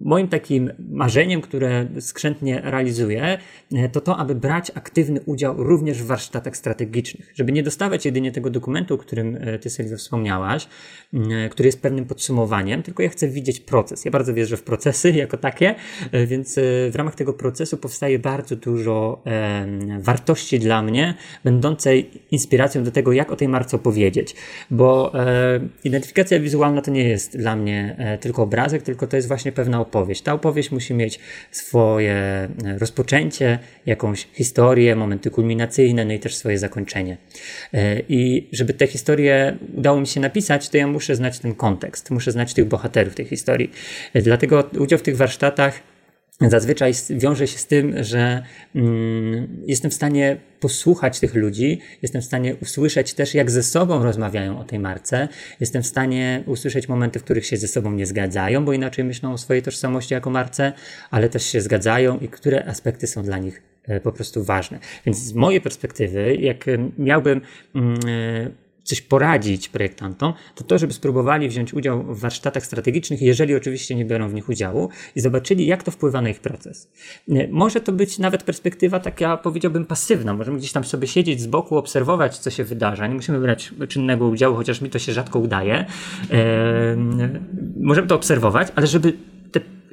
Moim 0.00 0.28
takim 0.28 0.70
marzeniem, 0.90 1.40
które 1.40 1.86
skrzętnie 2.00 2.60
realizuję, 2.60 3.38
e, 3.72 3.88
to 3.88 4.00
to, 4.00 4.16
aby 4.16 4.34
brać 4.34 4.70
aktywny 4.74 5.20
udział 5.20 5.64
również 5.64 6.02
w 6.02 6.06
warsztatach 6.06 6.56
strategicznych, 6.56 7.32
żeby 7.34 7.52
nie 7.52 7.62
dostawać 7.62 8.04
jedynie 8.04 8.32
tego 8.32 8.50
dokumentu, 8.50 8.94
o 8.94 8.98
którym 8.98 9.38
e, 9.40 9.58
ty 9.58 9.70
Sylwia 9.70 9.96
wspomniałaś, 9.96 10.68
e, 11.14 11.48
który 11.48 11.66
jest 11.66 11.82
pewnym 11.82 12.04
podsumowaniem, 12.04 12.82
tylko 12.82 13.02
ja 13.02 13.08
chcę 13.08 13.28
widzieć 13.28 13.60
proces. 13.60 14.04
Ja 14.04 14.10
bardzo 14.10 14.34
wierzę 14.34 14.56
w 14.56 14.62
procesy 14.62 15.10
jako 15.24 15.36
takie, 15.36 15.74
więc 16.26 16.54
w 16.90 16.92
ramach 16.94 17.14
tego 17.14 17.32
procesu 17.32 17.76
powstaje 17.76 18.18
bardzo 18.18 18.56
dużo 18.56 19.22
wartości 20.00 20.58
dla 20.58 20.82
mnie, 20.82 21.13
będącej 21.44 22.10
inspiracją 22.30 22.84
do 22.84 22.90
tego, 22.90 23.12
jak 23.12 23.32
o 23.32 23.36
tej 23.36 23.48
marce 23.48 23.76
opowiedzieć. 23.76 24.34
Bo 24.70 25.12
e, 25.14 25.60
identyfikacja 25.84 26.40
wizualna 26.40 26.82
to 26.82 26.90
nie 26.90 27.08
jest 27.08 27.38
dla 27.38 27.56
mnie 27.56 27.96
e, 27.98 28.18
tylko 28.18 28.42
obrazek, 28.42 28.82
tylko 28.82 29.06
to 29.06 29.16
jest 29.16 29.28
właśnie 29.28 29.52
pewna 29.52 29.80
opowieść. 29.80 30.22
Ta 30.22 30.32
opowieść 30.32 30.70
musi 30.70 30.94
mieć 30.94 31.20
swoje 31.50 32.12
e, 32.12 32.48
rozpoczęcie, 32.78 33.58
jakąś 33.86 34.28
historię, 34.32 34.96
momenty 34.96 35.30
kulminacyjne, 35.30 36.04
no 36.04 36.12
i 36.12 36.18
też 36.18 36.36
swoje 36.36 36.58
zakończenie. 36.58 37.16
E, 37.74 38.00
I 38.08 38.48
żeby 38.52 38.74
te 38.74 38.86
historie 38.86 39.56
udało 39.76 40.00
mi 40.00 40.06
się 40.06 40.20
napisać, 40.20 40.68
to 40.68 40.76
ja 40.76 40.86
muszę 40.86 41.16
znać 41.16 41.38
ten 41.38 41.54
kontekst, 41.54 42.10
muszę 42.10 42.32
znać 42.32 42.54
tych 42.54 42.64
bohaterów 42.64 43.14
tej 43.14 43.26
historii. 43.26 43.70
E, 44.14 44.22
dlatego 44.22 44.70
udział 44.78 44.98
w 44.98 45.02
tych 45.02 45.16
warsztatach 45.16 45.93
zazwyczaj 46.40 46.92
wiąże 47.10 47.46
się 47.46 47.58
z 47.58 47.66
tym, 47.66 48.04
że 48.04 48.42
mm, 48.74 49.62
jestem 49.66 49.90
w 49.90 49.94
stanie 49.94 50.36
posłuchać 50.60 51.20
tych 51.20 51.34
ludzi, 51.34 51.80
jestem 52.02 52.22
w 52.22 52.24
stanie 52.24 52.56
usłyszeć 52.56 53.14
też, 53.14 53.34
jak 53.34 53.50
ze 53.50 53.62
sobą 53.62 54.02
rozmawiają 54.02 54.58
o 54.58 54.64
tej 54.64 54.78
marce, 54.78 55.28
jestem 55.60 55.82
w 55.82 55.86
stanie 55.86 56.42
usłyszeć 56.46 56.88
momenty, 56.88 57.18
w 57.18 57.24
których 57.24 57.46
się 57.46 57.56
ze 57.56 57.68
sobą 57.68 57.92
nie 57.92 58.06
zgadzają, 58.06 58.64
bo 58.64 58.72
inaczej 58.72 59.04
myślą 59.04 59.32
o 59.32 59.38
swojej 59.38 59.62
tożsamości 59.62 60.14
jako 60.14 60.30
marce, 60.30 60.72
ale 61.10 61.28
też 61.28 61.44
się 61.44 61.60
zgadzają 61.60 62.18
i 62.18 62.28
które 62.28 62.64
aspekty 62.64 63.06
są 63.06 63.22
dla 63.22 63.38
nich 63.38 63.62
e, 63.84 64.00
po 64.00 64.12
prostu 64.12 64.44
ważne. 64.44 64.78
Więc 65.06 65.18
z 65.18 65.32
mojej 65.32 65.60
perspektywy, 65.60 66.36
jak 66.36 66.64
miałbym 66.98 67.40
mm, 67.74 67.98
e, 68.08 68.63
coś 68.84 69.00
poradzić 69.00 69.68
projektantom, 69.68 70.32
to 70.54 70.64
to, 70.64 70.78
żeby 70.78 70.92
spróbowali 70.92 71.48
wziąć 71.48 71.74
udział 71.74 72.02
w 72.02 72.20
warsztatach 72.20 72.66
strategicznych, 72.66 73.22
jeżeli 73.22 73.54
oczywiście 73.54 73.94
nie 73.94 74.04
biorą 74.04 74.28
w 74.28 74.34
nich 74.34 74.48
udziału 74.48 74.88
i 75.16 75.20
zobaczyli, 75.20 75.66
jak 75.66 75.82
to 75.82 75.90
wpływa 75.90 76.20
na 76.20 76.28
ich 76.28 76.40
proces. 76.40 76.90
Może 77.50 77.80
to 77.80 77.92
być 77.92 78.18
nawet 78.18 78.42
perspektywa 78.42 79.00
taka, 79.00 79.36
powiedziałbym, 79.36 79.84
pasywna. 79.84 80.34
Możemy 80.34 80.58
gdzieś 80.58 80.72
tam 80.72 80.84
sobie 80.84 81.08
siedzieć 81.08 81.40
z 81.40 81.46
boku, 81.46 81.76
obserwować, 81.76 82.38
co 82.38 82.50
się 82.50 82.64
wydarza. 82.64 83.06
Nie 83.06 83.14
musimy 83.14 83.40
brać 83.40 83.74
czynnego 83.88 84.26
udziału, 84.26 84.56
chociaż 84.56 84.80
mi 84.80 84.90
to 84.90 84.98
się 84.98 85.12
rzadko 85.12 85.38
udaje. 85.38 85.84
Możemy 87.76 88.08
to 88.08 88.14
obserwować, 88.14 88.68
ale 88.74 88.86
żeby 88.86 89.12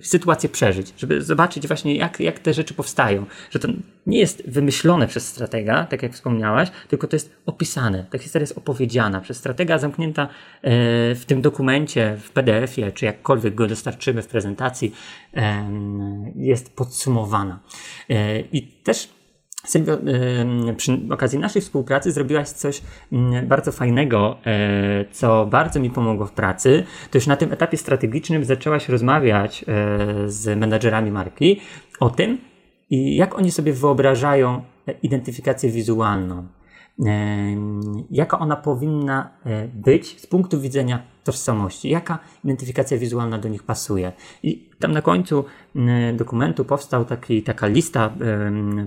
sytuację 0.03 0.49
przeżyć, 0.49 0.93
żeby 0.97 1.21
zobaczyć 1.21 1.67
właśnie, 1.67 1.95
jak, 1.95 2.19
jak 2.19 2.39
te 2.39 2.53
rzeczy 2.53 2.73
powstają. 2.73 3.25
Że 3.51 3.59
to 3.59 3.67
nie 4.07 4.19
jest 4.19 4.49
wymyślone 4.49 5.07
przez 5.07 5.27
stratega, 5.27 5.85
tak 5.85 6.03
jak 6.03 6.13
wspomniałaś, 6.13 6.71
tylko 6.87 7.07
to 7.07 7.15
jest 7.15 7.35
opisane. 7.45 8.05
Ta 8.09 8.17
historia 8.17 8.43
jest 8.43 8.57
opowiedziana 8.57 9.21
przez 9.21 9.37
stratega, 9.37 9.77
zamknięta 9.77 10.23
e, 10.23 10.29
w 11.15 11.23
tym 11.27 11.41
dokumencie, 11.41 12.17
w 12.21 12.31
PDF-ie, 12.31 12.91
czy 12.91 13.05
jakkolwiek 13.05 13.55
go 13.55 13.67
dostarczymy 13.67 14.21
w 14.21 14.27
prezentacji, 14.27 14.95
jest 16.35 16.75
podsumowana. 16.75 17.59
E, 18.09 18.39
I 18.39 18.61
też 18.61 19.09
Sylwio, 19.65 19.97
przy 20.77 20.99
okazji 21.11 21.39
naszej 21.39 21.61
współpracy 21.61 22.11
zrobiłaś 22.11 22.49
coś 22.49 22.81
mm, 23.11 23.47
bardzo 23.47 23.71
fajnego, 23.71 24.37
e, 24.45 25.05
co 25.11 25.45
bardzo 25.45 25.79
mi 25.79 25.89
pomogło 25.89 26.25
w 26.25 26.31
pracy. 26.31 26.83
To 27.11 27.17
już 27.17 27.27
na 27.27 27.35
tym 27.35 27.53
etapie 27.53 27.77
strategicznym 27.77 28.45
zaczęłaś 28.45 28.89
rozmawiać 28.89 29.65
e, 29.67 30.29
z 30.29 30.59
menadżerami 30.59 31.11
marki 31.11 31.61
o 31.99 32.09
tym, 32.09 32.37
jak 32.91 33.37
oni 33.37 33.51
sobie 33.51 33.73
wyobrażają 33.73 34.63
identyfikację 35.03 35.69
wizualną 35.69 36.47
jaka 38.11 38.39
ona 38.39 38.55
powinna 38.55 39.29
e, 39.45 39.67
być 39.67 40.21
z 40.21 40.27
punktu 40.27 40.61
widzenia 40.61 41.01
tożsamości, 41.23 41.89
jaka 41.89 42.19
identyfikacja 42.43 42.97
wizualna 42.97 43.37
do 43.37 43.49
nich 43.49 43.63
pasuje. 43.63 44.11
I 44.43 44.69
tam 44.79 44.91
na 44.91 45.01
końcu 45.01 45.45
dokumentu 46.13 46.65
powstał 46.65 47.05
taki, 47.05 47.43
taka 47.43 47.67
lista 47.67 48.13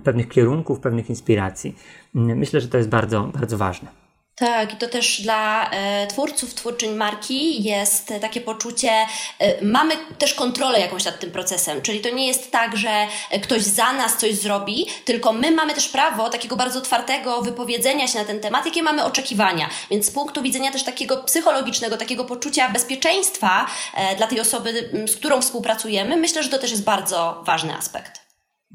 pewnych 0.05 0.29
kierunków, 0.29 0.81
pewnych 0.81 1.11
inspiracji. 1.11 1.77
Myślę, 2.15 2.61
że 2.61 2.69
to 2.69 2.79
jest 2.79 2.89
bardzo, 2.89 3.31
bardzo 3.35 3.59
ważne. 3.59 4.04
Tak, 4.37 4.75
i 4.75 4.77
to 4.77 4.89
też 4.89 5.21
dla 5.21 5.71
e, 5.71 6.07
twórców, 6.07 6.55
twórczyń 6.55 6.95
marki 6.95 7.63
jest 7.63 8.13
takie 8.21 8.41
poczucie, 8.41 8.91
e, 9.39 9.65
mamy 9.65 9.95
też 10.19 10.35
kontrolę 10.35 10.81
jakąś 10.81 11.05
nad 11.05 11.21
tym 11.21 11.31
procesem, 11.31 11.83
czyli 11.83 12.01
to 12.01 12.11
nie 12.11 12.27
jest 12.27 12.51
tak, 12.51 12.77
że 12.77 13.07
ktoś 13.43 13.63
za 13.63 13.93
nas 13.93 14.17
coś 14.17 14.35
zrobi, 14.35 14.87
tylko 15.05 15.33
my 15.33 15.51
mamy 15.51 15.75
też 15.75 15.89
prawo 15.89 16.29
takiego 16.31 16.57
bardzo 16.57 16.79
otwartego 16.79 17.43
wypowiedzenia 17.43 18.09
się 18.09 18.19
na 18.19 18.25
ten 18.25 18.41
temat, 18.41 18.67
jakie 18.67 18.83
mamy 18.83 19.05
oczekiwania. 19.05 19.69
Więc 19.91 20.07
z 20.07 20.11
punktu 20.11 20.43
widzenia 20.43 20.73
też 20.73 20.85
takiego 20.85 21.17
psychologicznego, 21.17 21.97
takiego 21.97 22.25
poczucia 22.25 22.69
bezpieczeństwa 22.69 23.67
e, 23.95 24.17
dla 24.17 24.27
tej 24.27 24.41
osoby, 24.41 24.91
z 25.07 25.17
którą 25.17 25.41
współpracujemy, 25.41 26.17
myślę, 26.17 26.43
że 26.43 26.49
to 26.49 26.59
też 26.59 26.71
jest 26.71 26.85
bardzo 26.85 27.43
ważny 27.47 27.75
aspekt. 27.75 28.21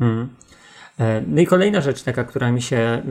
Mm. 0.01 0.35
E, 0.99 1.23
no 1.27 1.41
i 1.41 1.45
kolejna 1.45 1.81
rzecz 1.81 2.03
taka, 2.03 2.23
która 2.23 2.51
mi 2.51 2.61
się 2.61 2.77
e, 2.77 3.01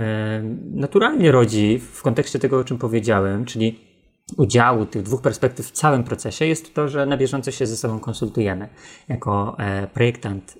naturalnie 0.70 1.32
rodzi 1.32 1.78
w 1.78 2.02
kontekście 2.02 2.38
tego, 2.38 2.58
o 2.58 2.64
czym 2.64 2.78
powiedziałem, 2.78 3.44
czyli 3.44 3.88
udziału 4.36 4.86
tych 4.86 5.02
dwóch 5.02 5.22
perspektyw 5.22 5.66
w 5.66 5.70
całym 5.70 6.04
procesie 6.04 6.46
jest 6.46 6.74
to, 6.74 6.88
że 6.88 7.06
na 7.06 7.16
bieżąco 7.16 7.50
się 7.50 7.66
ze 7.66 7.76
sobą 7.76 8.00
konsultujemy 8.00 8.68
jako 9.08 9.56
e, 9.58 9.86
projektant 9.86 10.58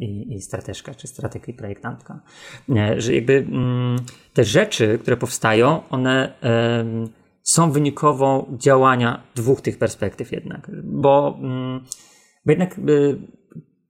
i, 0.00 0.34
i 0.34 0.40
strateżka, 0.40 0.94
czy 0.94 1.06
strateg 1.06 1.48
i 1.48 1.54
projektantka. 1.54 2.20
Że 2.96 3.14
jakby 3.14 3.46
mm, 3.48 3.98
te 4.34 4.44
rzeczy, 4.44 4.98
które 4.98 5.16
powstają, 5.16 5.82
one 5.90 6.32
są 7.42 7.72
wynikową 7.72 8.56
działania 8.58 9.22
dwóch 9.34 9.60
tych 9.60 9.78
perspektyw 9.78 10.32
jednak, 10.32 10.70
bo, 10.84 11.38
mm, 11.42 11.84
bo 12.46 12.52
jednak 12.52 12.80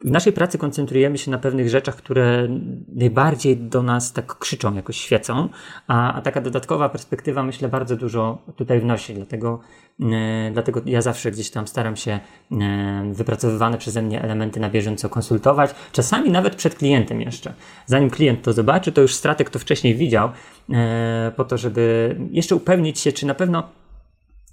w 0.04 0.10
naszej 0.10 0.32
pracy 0.32 0.58
koncentrujemy 0.58 1.18
się 1.18 1.30
na 1.30 1.38
pewnych 1.38 1.68
rzeczach, 1.68 1.96
które 1.96 2.48
najbardziej 2.88 3.56
do 3.56 3.82
nas 3.82 4.12
tak 4.12 4.38
krzyczą, 4.38 4.74
jakoś 4.74 4.96
świecą, 4.96 5.48
a, 5.86 6.12
a 6.12 6.22
taka 6.22 6.40
dodatkowa 6.40 6.88
perspektywa, 6.88 7.42
myślę, 7.42 7.68
bardzo 7.68 7.96
dużo 7.96 8.38
tutaj 8.56 8.80
wnosi. 8.80 9.14
Dlatego, 9.14 9.60
e, 10.00 10.50
dlatego 10.52 10.82
ja 10.86 11.02
zawsze 11.02 11.30
gdzieś 11.30 11.50
tam 11.50 11.66
staram 11.66 11.96
się 11.96 12.20
e, 12.52 13.10
wypracowywane 13.12 13.78
przeze 13.78 14.02
mnie 14.02 14.22
elementy 14.22 14.60
na 14.60 14.70
bieżąco 14.70 15.08
konsultować, 15.08 15.70
czasami 15.92 16.30
nawet 16.30 16.56
przed 16.56 16.74
klientem 16.74 17.20
jeszcze. 17.20 17.52
Zanim 17.86 18.10
klient 18.10 18.42
to 18.42 18.52
zobaczy, 18.52 18.92
to 18.92 19.00
już 19.00 19.14
strateg 19.14 19.50
to 19.50 19.58
wcześniej 19.58 19.94
widział, 19.94 20.30
e, 20.70 21.32
po 21.36 21.44
to, 21.44 21.58
żeby 21.58 22.16
jeszcze 22.30 22.56
upewnić 22.56 22.98
się, 22.98 23.12
czy 23.12 23.26
na 23.26 23.34
pewno 23.34 23.79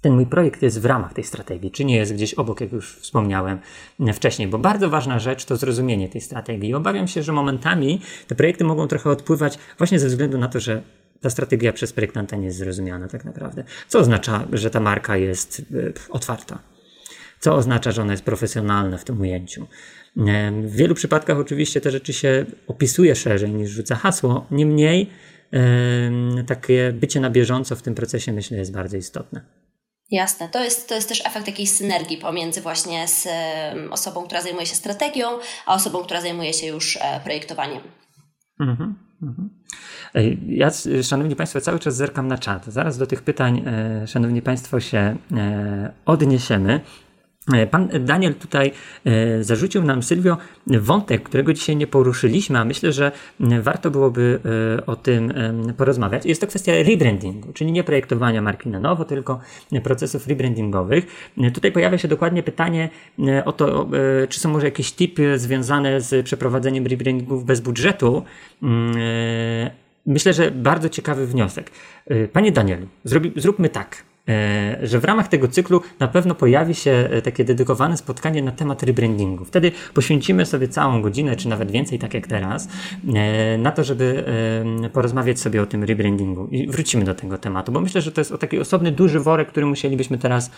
ten 0.00 0.12
mój 0.12 0.26
projekt 0.26 0.62
jest 0.62 0.80
w 0.80 0.84
ramach 0.84 1.12
tej 1.12 1.24
strategii, 1.24 1.70
czy 1.70 1.84
nie 1.84 1.96
jest 1.96 2.14
gdzieś 2.14 2.34
obok, 2.34 2.60
jak 2.60 2.72
już 2.72 2.96
wspomniałem 2.96 3.58
wcześniej, 4.14 4.48
bo 4.48 4.58
bardzo 4.58 4.90
ważna 4.90 5.18
rzecz 5.18 5.44
to 5.44 5.56
zrozumienie 5.56 6.08
tej 6.08 6.20
strategii. 6.20 6.74
Obawiam 6.74 7.08
się, 7.08 7.22
że 7.22 7.32
momentami 7.32 8.00
te 8.26 8.34
projekty 8.34 8.64
mogą 8.64 8.88
trochę 8.88 9.10
odpływać 9.10 9.58
właśnie 9.78 9.98
ze 9.98 10.08
względu 10.08 10.38
na 10.38 10.48
to, 10.48 10.60
że 10.60 10.82
ta 11.20 11.30
strategia 11.30 11.72
przez 11.72 11.92
projektanta 11.92 12.36
nie 12.36 12.46
jest 12.46 12.58
zrozumiana 12.58 13.08
tak 13.08 13.24
naprawdę. 13.24 13.64
Co 13.88 13.98
oznacza, 13.98 14.44
że 14.52 14.70
ta 14.70 14.80
marka 14.80 15.16
jest 15.16 15.62
e, 15.74 15.92
otwarta? 16.10 16.58
Co 17.40 17.54
oznacza, 17.54 17.92
że 17.92 18.02
ona 18.02 18.12
jest 18.12 18.24
profesjonalna 18.24 18.98
w 18.98 19.04
tym 19.04 19.20
ujęciu? 19.20 19.66
W 20.62 20.76
wielu 20.76 20.94
przypadkach 20.94 21.38
oczywiście 21.38 21.80
te 21.80 21.90
rzeczy 21.90 22.12
się 22.12 22.46
opisuje 22.66 23.14
szerzej 23.14 23.50
niż 23.50 23.70
rzuca 23.70 23.94
hasło, 23.94 24.46
niemniej 24.50 25.10
takie 26.46 26.92
bycie 26.92 27.20
na 27.20 27.30
bieżąco 27.30 27.76
w 27.76 27.82
tym 27.82 27.94
procesie 27.94 28.32
myślę 28.32 28.58
jest 28.58 28.72
bardzo 28.72 28.96
istotne. 28.96 29.57
Jasne, 30.10 30.48
to 30.48 30.64
jest, 30.64 30.88
to 30.88 30.94
jest 30.94 31.08
też 31.08 31.26
efekt 31.26 31.46
jakiejś 31.46 31.70
synergii 31.70 32.16
pomiędzy 32.16 32.60
właśnie 32.60 33.08
z 33.08 33.28
osobą, 33.90 34.22
która 34.22 34.42
zajmuje 34.42 34.66
się 34.66 34.74
strategią, 34.74 35.28
a 35.66 35.74
osobą, 35.74 36.02
która 36.02 36.20
zajmuje 36.20 36.52
się 36.52 36.66
już 36.66 36.98
e, 37.00 37.20
projektowaniem. 37.24 37.80
Mhm, 38.60 38.94
mhm. 39.22 39.50
Ja, 40.46 40.70
szanowni 41.02 41.36
Państwo, 41.36 41.60
cały 41.60 41.78
czas 41.78 41.96
zerkam 41.96 42.28
na 42.28 42.38
czat. 42.38 42.66
Zaraz 42.66 42.98
do 42.98 43.06
tych 43.06 43.22
pytań, 43.22 43.64
e, 43.66 44.06
szanowni 44.06 44.42
Państwo, 44.42 44.80
się 44.80 45.16
e, 45.36 45.92
odniesiemy. 46.06 46.80
E, 47.52 47.66
pan 47.66 47.88
Daniel 48.00 48.34
tutaj 48.34 48.72
e, 49.04 49.44
zarzucił 49.44 49.82
nam, 49.82 50.02
Sylwio, 50.02 50.36
wątek, 50.66 51.22
którego 51.22 51.52
dzisiaj 51.52 51.76
nie 51.76 51.86
poruszyliśmy, 51.86 52.58
a 52.58 52.64
myślę, 52.64 52.92
że 52.92 53.12
warto 53.62 53.90
byłoby 53.90 54.40
e, 54.78 54.86
o 54.86 54.96
tym 54.96 55.32
porozmawiać. 55.76 56.26
Jest 56.26 56.40
to 56.40 56.46
kwestia 56.46 56.72
rebrandingu, 56.82 57.52
czyli 57.52 57.72
nie 57.72 57.84
projektowania 57.84 58.42
marki 58.42 58.68
na 58.68 58.80
nowo, 58.80 59.04
tylko 59.04 59.40
procesów 59.82 60.26
rebrandingowych. 60.26 61.32
Tutaj 61.54 61.72
pojawia 61.72 61.98
się 61.98 62.08
dokładnie 62.08 62.42
pytanie 62.42 62.88
o 63.44 63.52
to, 63.52 63.88
czy 64.28 64.40
są 64.40 64.50
może 64.50 64.66
jakieś 64.66 64.92
tipy 64.92 65.38
związane 65.38 66.00
z 66.00 66.24
przeprowadzeniem 66.26 66.86
rebrandingów 66.86 67.44
bez 67.44 67.60
budżetu. 67.60 68.24
Mm, 68.62 68.94
myślę, 70.06 70.32
że 70.32 70.50
bardzo 70.50 70.88
ciekawy 70.88 71.26
wniosek. 71.26 71.70
Panie 72.32 72.52
Danielu, 72.52 72.86
zróbmy 73.36 73.68
tak. 73.68 74.04
E, 74.28 74.78
że 74.82 75.00
w 75.00 75.04
ramach 75.04 75.28
tego 75.28 75.48
cyklu 75.48 75.82
na 76.00 76.08
pewno 76.08 76.34
pojawi 76.34 76.74
się 76.74 76.90
e, 76.90 77.22
takie 77.22 77.44
dedykowane 77.44 77.96
spotkanie 77.96 78.42
na 78.42 78.52
temat 78.52 78.82
rebrandingu. 78.82 79.44
Wtedy 79.44 79.72
poświęcimy 79.94 80.46
sobie 80.46 80.68
całą 80.68 81.02
godzinę, 81.02 81.36
czy 81.36 81.48
nawet 81.48 81.70
więcej, 81.70 81.98
tak 81.98 82.14
jak 82.14 82.26
teraz, 82.26 82.68
e, 83.14 83.58
na 83.58 83.72
to, 83.72 83.84
żeby 83.84 84.24
porozmawiać 84.92 85.40
sobie 85.40 85.62
o 85.62 85.66
tym 85.66 85.84
rebrandingu 85.84 86.48
i 86.50 86.66
wrócimy 86.66 87.04
do 87.04 87.14
tego 87.14 87.38
tematu, 87.38 87.72
bo 87.72 87.80
myślę, 87.80 88.00
że 88.00 88.12
to 88.12 88.20
jest 88.20 88.32
taki 88.40 88.58
osobny, 88.58 88.92
duży 88.92 89.20
worek, 89.20 89.48
który 89.48 89.66
musielibyśmy 89.66 90.18
teraz 90.18 90.50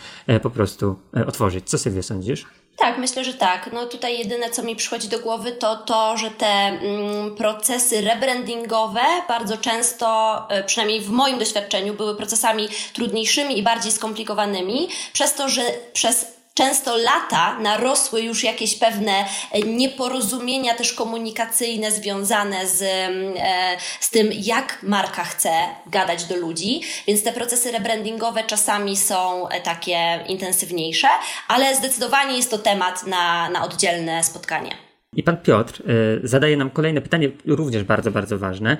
po 0.43 0.51
prostu 0.51 0.97
otworzyć. 1.27 1.69
Co 1.69 1.79
sobie 1.79 2.03
sądzisz? 2.03 2.47
Tak, 2.81 2.99
myślę, 2.99 3.25
że 3.25 3.35
tak. 3.35 3.71
No 3.73 3.87
tutaj 3.87 4.19
jedyne, 4.19 4.51
co 4.51 4.63
mi 4.63 4.77
przychodzi 4.77 5.09
do 5.09 5.19
głowy, 5.19 5.53
to 5.53 5.77
to, 5.77 6.17
że 6.17 6.31
te 6.31 6.47
mm, 6.47 7.37
procesy 7.37 8.01
rebrandingowe 8.01 9.01
bardzo 9.29 9.57
często, 9.57 10.39
y, 10.61 10.65
przynajmniej 10.65 11.01
w 11.01 11.11
moim 11.11 11.39
doświadczeniu, 11.39 11.95
były 11.95 12.17
procesami 12.17 12.69
trudniejszymi 12.93 13.59
i 13.59 13.63
bardziej 13.63 13.93
skomplikowanymi, 13.93 14.89
przez 15.13 15.35
to, 15.35 15.49
że 15.49 15.63
przez 15.93 16.40
często 16.61 16.97
lata 16.97 17.59
narosły 17.59 18.23
już 18.23 18.45
jakieś 18.45 18.77
pewne 18.79 19.25
e, 19.51 19.61
nieporozumienia 19.61 20.75
też 20.75 20.93
komunikacyjne 20.93 21.93
związane 21.93 22.67
z, 22.67 22.83
e, 22.83 23.77
z 24.01 24.11
tym, 24.11 24.31
jak 24.33 24.79
marka 24.83 25.25
chce 25.25 25.53
gadać 25.87 26.25
do 26.25 26.37
ludzi, 26.37 26.81
więc 27.07 27.23
te 27.23 27.33
procesy 27.33 27.73
rebrandingowe 27.73 28.45
czasami 28.45 28.97
są 28.97 29.49
e, 29.49 29.61
takie 29.61 30.25
intensywniejsze, 30.29 31.09
ale 31.49 31.77
zdecydowanie 31.77 32.37
jest 32.37 32.51
to 32.51 32.59
temat 32.59 33.07
na, 33.07 33.49
na 33.49 33.65
oddzielne 33.65 34.25
spotkanie. 34.25 34.90
I 35.17 35.23
pan 35.23 35.37
Piotr 35.37 35.83
zadaje 36.23 36.57
nam 36.57 36.71
kolejne 36.71 37.01
pytanie, 37.01 37.31
również 37.47 37.85
bardzo, 37.85 38.11
bardzo 38.11 38.39
ważne. 38.39 38.77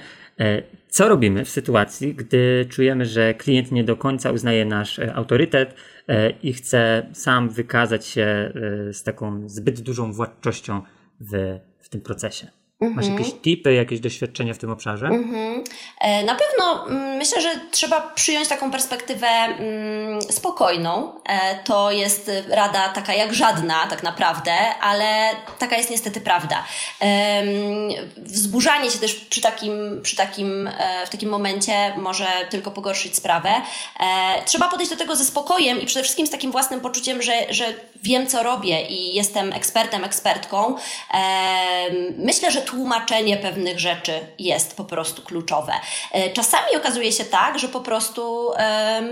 Co 0.89 1.09
robimy 1.09 1.45
w 1.45 1.51
sytuacji, 1.51 2.15
gdy 2.15 2.67
czujemy, 2.69 3.05
że 3.05 3.35
klient 3.35 3.73
nie 3.73 3.85
do 3.85 3.97
końca 3.97 4.33
uznaje 4.33 4.65
nasz 4.65 4.99
autorytet, 5.15 5.75
E, 6.11 6.31
i 6.31 6.53
chce 6.53 7.07
sam 7.13 7.49
wykazać 7.49 8.07
się 8.07 8.23
e, 8.23 8.93
z 8.93 9.03
taką 9.03 9.49
zbyt 9.49 9.81
dużą 9.81 10.13
władczością 10.13 10.83
w, 11.21 11.59
w 11.79 11.89
tym 11.89 12.01
procesie. 12.01 12.60
Masz 12.81 13.07
jakieś 13.07 13.27
mhm. 13.27 13.43
tipy, 13.43 13.75
jakieś 13.75 14.01
doświadczenia 14.01 14.55
w 14.55 14.59
tym 14.59 14.71
obszarze? 14.71 15.07
Mhm. 15.07 15.65
E, 16.01 16.25
na 16.25 16.35
pewno 16.35 16.87
mm, 16.87 17.17
myślę, 17.17 17.43
że 17.43 17.49
trzeba 17.71 18.01
przyjąć 18.01 18.49
taką 18.49 18.71
perspektywę 18.71 19.27
mm, 19.27 20.23
spokojną. 20.23 21.13
E, 21.29 21.59
to 21.65 21.91
jest 21.91 22.31
rada 22.49 22.89
taka 22.89 23.15
jak 23.15 23.35
żadna, 23.35 23.87
tak 23.87 24.03
naprawdę, 24.03 24.53
ale 24.81 25.31
taka 25.59 25.77
jest 25.77 25.91
niestety 25.91 26.21
prawda. 26.21 26.65
Wzburzanie 28.17 28.91
się 28.91 28.99
też 28.99 29.15
przy 29.15 29.41
takim, 29.41 30.01
przy 30.03 30.17
takim, 30.17 30.67
e, 30.67 31.07
w 31.07 31.11
takim 31.11 31.31
momencie 31.31 31.73
może 31.97 32.27
tylko 32.51 32.71
pogorszyć 32.71 33.17
sprawę. 33.17 33.51
Trzeba 34.47 34.69
podejść 34.69 34.93
do 34.93 34.99
tego 34.99 35.17
ze 35.17 35.25
spokojem 35.25 35.81
i 35.81 35.87
przede 35.87 36.03
wszystkim 36.03 36.27
z 36.27 36.31
takim 36.31 36.53
własnym 36.53 36.81
poczuciem, 36.81 37.23
że, 37.23 37.33
że 37.51 37.65
wiem, 38.03 38.27
co 38.27 38.43
robię 38.43 38.87
i 38.87 39.15
jestem 39.15 39.53
ekspertem, 39.53 40.05
ekspertką. 40.05 40.77
Myślę, 42.19 42.51
że 42.51 42.63
tłumaczenie 42.71 43.37
pewnych 43.37 43.81
rzeczy 43.81 44.13
jest 44.39 44.77
po 44.77 44.85
prostu 44.85 45.23
kluczowe. 45.23 45.73
E, 46.13 46.31
czasami 46.31 46.77
okazuje 46.77 47.13
się 47.13 47.25
tak, 47.25 47.59
że 47.59 47.69
po 47.69 47.81
prostu 47.81 48.51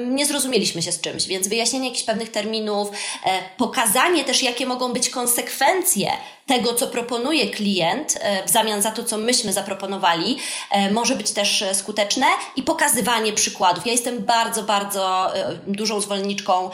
nie 0.07 0.27
zrozumieliśmy 0.27 0.83
się 0.83 0.93
z 0.93 1.01
czymś, 1.01 1.27
więc 1.27 1.49
wyjaśnienie 1.49 1.89
jakichś 1.89 2.05
pewnych 2.05 2.31
terminów, 2.31 2.91
e, 3.25 3.31
pokazanie 3.57 4.25
też, 4.25 4.43
jakie 4.43 4.67
mogą 4.67 4.93
być 4.93 5.11
konsekwencje 5.11 6.11
tego, 6.49 6.75
co 6.75 6.87
proponuje 6.87 7.51
klient 7.51 8.19
e, 8.21 8.47
w 8.47 8.51
zamian 8.51 8.83
za 8.83 8.91
to, 8.91 9.05
co 9.05 9.19
myśmy 9.19 9.53
zaproponowali, 9.53 10.39
e, 10.71 10.91
może 10.91 11.17
być 11.17 11.31
też 11.31 11.63
e, 11.63 11.75
skuteczne 11.75 12.27
i 12.57 12.63
pokazywanie 12.63 13.33
przykładów. 13.33 13.87
Ja 13.87 13.93
jestem 13.93 14.19
bardzo, 14.25 14.63
bardzo 14.63 15.33
dużą 15.67 16.01
zwolenniczką 16.01 16.71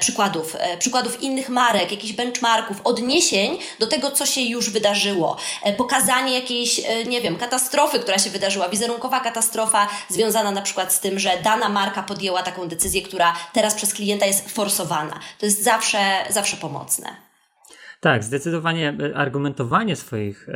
przykładów, 0.00 0.56
przykładów 0.78 1.22
innych 1.22 1.48
marek, 1.48 1.90
jakichś 1.90 2.12
benchmarków, 2.12 2.76
odniesień 2.84 3.58
do 3.78 3.86
tego, 3.86 4.10
co 4.10 4.26
się 4.26 4.40
już 4.40 4.70
wydarzyło. 4.70 5.36
Pokazanie 5.76 6.34
jakiejś, 6.34 6.80
nie 7.06 7.20
wiem, 7.20 7.36
katastrofy, 7.36 8.00
która 8.00 8.18
się 8.18 8.30
wydarzyła, 8.30 8.68
wizerunkowa 8.68 9.20
katastrofa 9.20 9.88
związana 10.08 10.50
na 10.50 10.62
przykład 10.62 10.92
z 10.92 11.00
tym, 11.00 11.18
że 11.18 11.38
dana 11.42 11.68
marka 11.68 12.02
podjęła 12.02 12.42
taką 12.42 12.68
decyzję, 12.68 13.02
która 13.02 13.36
teraz 13.52 13.74
przez 13.74 13.94
klienta 13.94 14.26
jest 14.26 14.50
forsowana. 14.50 15.20
To 15.38 15.46
jest 15.46 15.64
zawsze, 15.64 16.24
zawsze 16.30 16.56
pomocne. 16.56 17.29
Tak, 18.00 18.24
zdecydowanie 18.24 18.96
e, 19.00 19.16
argumentowanie 19.16 19.96
swoich 19.96 20.48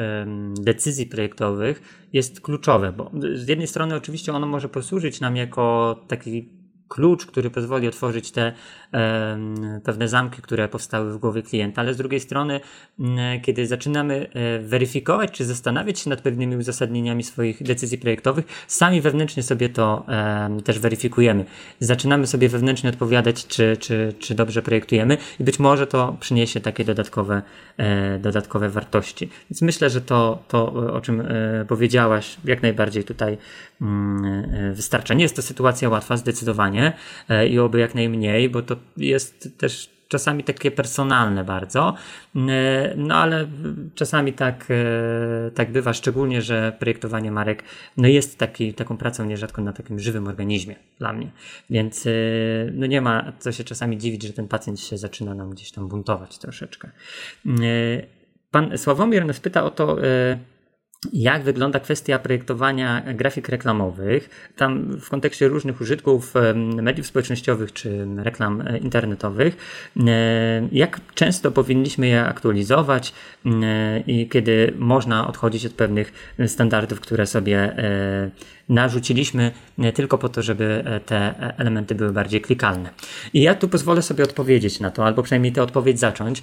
decyzji 0.60 1.06
projektowych 1.06 2.06
jest 2.12 2.40
kluczowe, 2.40 2.92
bo 2.92 3.10
z 3.34 3.48
jednej 3.48 3.66
strony 3.66 3.94
oczywiście 3.94 4.32
ono 4.32 4.46
może 4.46 4.68
posłużyć 4.68 5.20
nam 5.20 5.36
jako 5.36 5.96
taki 6.08 6.63
klucz, 6.88 7.26
który 7.26 7.50
pozwoli 7.50 7.88
otworzyć 7.88 8.30
te 8.30 8.52
pewne 9.84 10.08
zamki, 10.08 10.42
które 10.42 10.68
powstały 10.68 11.12
w 11.12 11.18
głowie 11.18 11.42
klienta, 11.42 11.80
ale 11.80 11.94
z 11.94 11.96
drugiej 11.96 12.20
strony, 12.20 12.60
kiedy 13.42 13.66
zaczynamy 13.66 14.30
e, 14.34 14.58
weryfikować 14.58 15.30
czy 15.30 15.44
zastanawiać 15.44 15.98
się 15.98 16.10
nad 16.10 16.20
pewnymi 16.20 16.56
uzasadnieniami 16.56 17.22
swoich 17.22 17.62
decyzji 17.62 17.98
projektowych, 17.98 18.44
sami 18.68 19.00
wewnętrznie 19.00 19.42
sobie 19.42 19.68
to 19.68 20.06
też 20.64 20.78
weryfikujemy. 20.78 21.44
Zaczynamy 21.80 22.26
sobie 22.26 22.48
wewnętrznie 22.48 22.90
odpowiadać, 22.90 23.46
czy, 23.46 23.76
czy, 23.76 24.14
czy 24.18 24.34
dobrze 24.34 24.62
projektujemy 24.62 25.18
i 25.40 25.44
być 25.44 25.58
może 25.58 25.86
to 25.86 26.16
przyniesie 26.20 26.60
takie 26.60 26.84
dodatkowe, 26.84 27.42
e, 27.76 28.18
dodatkowe 28.18 28.68
wartości. 28.68 29.30
Więc 29.50 29.62
myślę, 29.62 29.90
że 29.90 30.00
to, 30.00 30.42
to 30.48 30.72
o 30.72 31.00
czym 31.00 31.20
e, 31.20 31.64
powiedziałaś, 31.68 32.36
jak 32.44 32.62
najbardziej 32.62 33.04
tutaj 33.04 33.38
mm, 33.80 34.74
wystarcza. 34.74 35.14
Nie 35.14 35.22
jest 35.22 35.36
to 35.36 35.42
sytuacja 35.42 35.88
łatwa, 35.88 36.16
zdecydowanie 36.16 36.83
E, 37.28 37.48
i 37.48 37.58
oby 37.58 37.80
jak 37.80 37.94
najmniej, 37.94 38.50
bo 38.50 38.62
to 38.62 38.76
jest 38.96 39.58
też 39.58 39.94
czasami 40.08 40.44
takie 40.44 40.70
personalne 40.70 41.44
bardzo, 41.44 41.94
e, 42.36 42.94
no 42.96 43.14
ale 43.14 43.46
czasami 43.94 44.32
tak, 44.32 44.66
e, 44.70 45.50
tak 45.50 45.72
bywa, 45.72 45.92
szczególnie, 45.92 46.42
że 46.42 46.76
projektowanie 46.78 47.30
marek 47.30 47.64
no 47.96 48.08
jest 48.08 48.38
taki, 48.38 48.74
taką 48.74 48.96
pracą 48.96 49.24
nierzadko 49.24 49.62
na 49.62 49.72
takim 49.72 50.00
żywym 50.00 50.28
organizmie 50.28 50.76
dla 50.98 51.12
mnie, 51.12 51.30
więc 51.70 52.08
no 52.72 52.86
nie 52.86 53.00
ma 53.00 53.32
co 53.38 53.52
się 53.52 53.64
czasami 53.64 53.98
dziwić, 53.98 54.22
że 54.22 54.32
ten 54.32 54.48
pacjent 54.48 54.80
się 54.80 54.98
zaczyna 54.98 55.34
nam 55.34 55.50
gdzieś 55.50 55.72
tam 55.72 55.88
buntować 55.88 56.38
troszeczkę. 56.38 56.90
Pan 58.50 58.78
Sławomir 58.78 59.26
nas 59.26 59.40
pyta 59.40 59.64
o 59.64 59.70
to, 59.70 59.96
jak 61.12 61.42
wygląda 61.42 61.80
kwestia 61.80 62.18
projektowania 62.18 63.02
grafik 63.14 63.48
reklamowych, 63.48 64.50
tam 64.56 65.00
w 65.00 65.10
kontekście 65.10 65.48
różnych 65.48 65.80
użytków 65.80 66.34
mediów 66.82 67.06
społecznościowych 67.06 67.72
czy 67.72 68.06
reklam 68.16 68.60
e, 68.60 68.78
internetowych, 68.78 69.56
e, 69.96 70.68
jak 70.72 71.00
często 71.14 71.50
powinniśmy 71.50 72.06
je 72.06 72.24
aktualizować 72.24 73.12
e, 73.46 74.00
i 74.00 74.28
kiedy 74.28 74.74
można 74.78 75.28
odchodzić 75.28 75.66
od 75.66 75.72
pewnych 75.72 76.34
standardów, 76.46 77.00
które 77.00 77.26
sobie 77.26 77.76
narzuciliśmy 78.68 79.52
tylko 79.94 80.18
po 80.18 80.28
to, 80.28 80.42
żeby 80.42 80.84
te 81.06 81.34
elementy 81.58 81.94
były 81.94 82.12
bardziej 82.12 82.40
klikalne. 82.40 82.90
I 83.32 83.42
ja 83.42 83.54
tu 83.54 83.68
pozwolę 83.68 84.02
sobie 84.02 84.24
odpowiedzieć 84.24 84.80
na 84.80 84.90
to, 84.90 85.04
albo 85.06 85.22
przynajmniej 85.22 85.52
tę 85.52 85.62
odpowiedź 85.62 86.00
zacząć. 86.00 86.42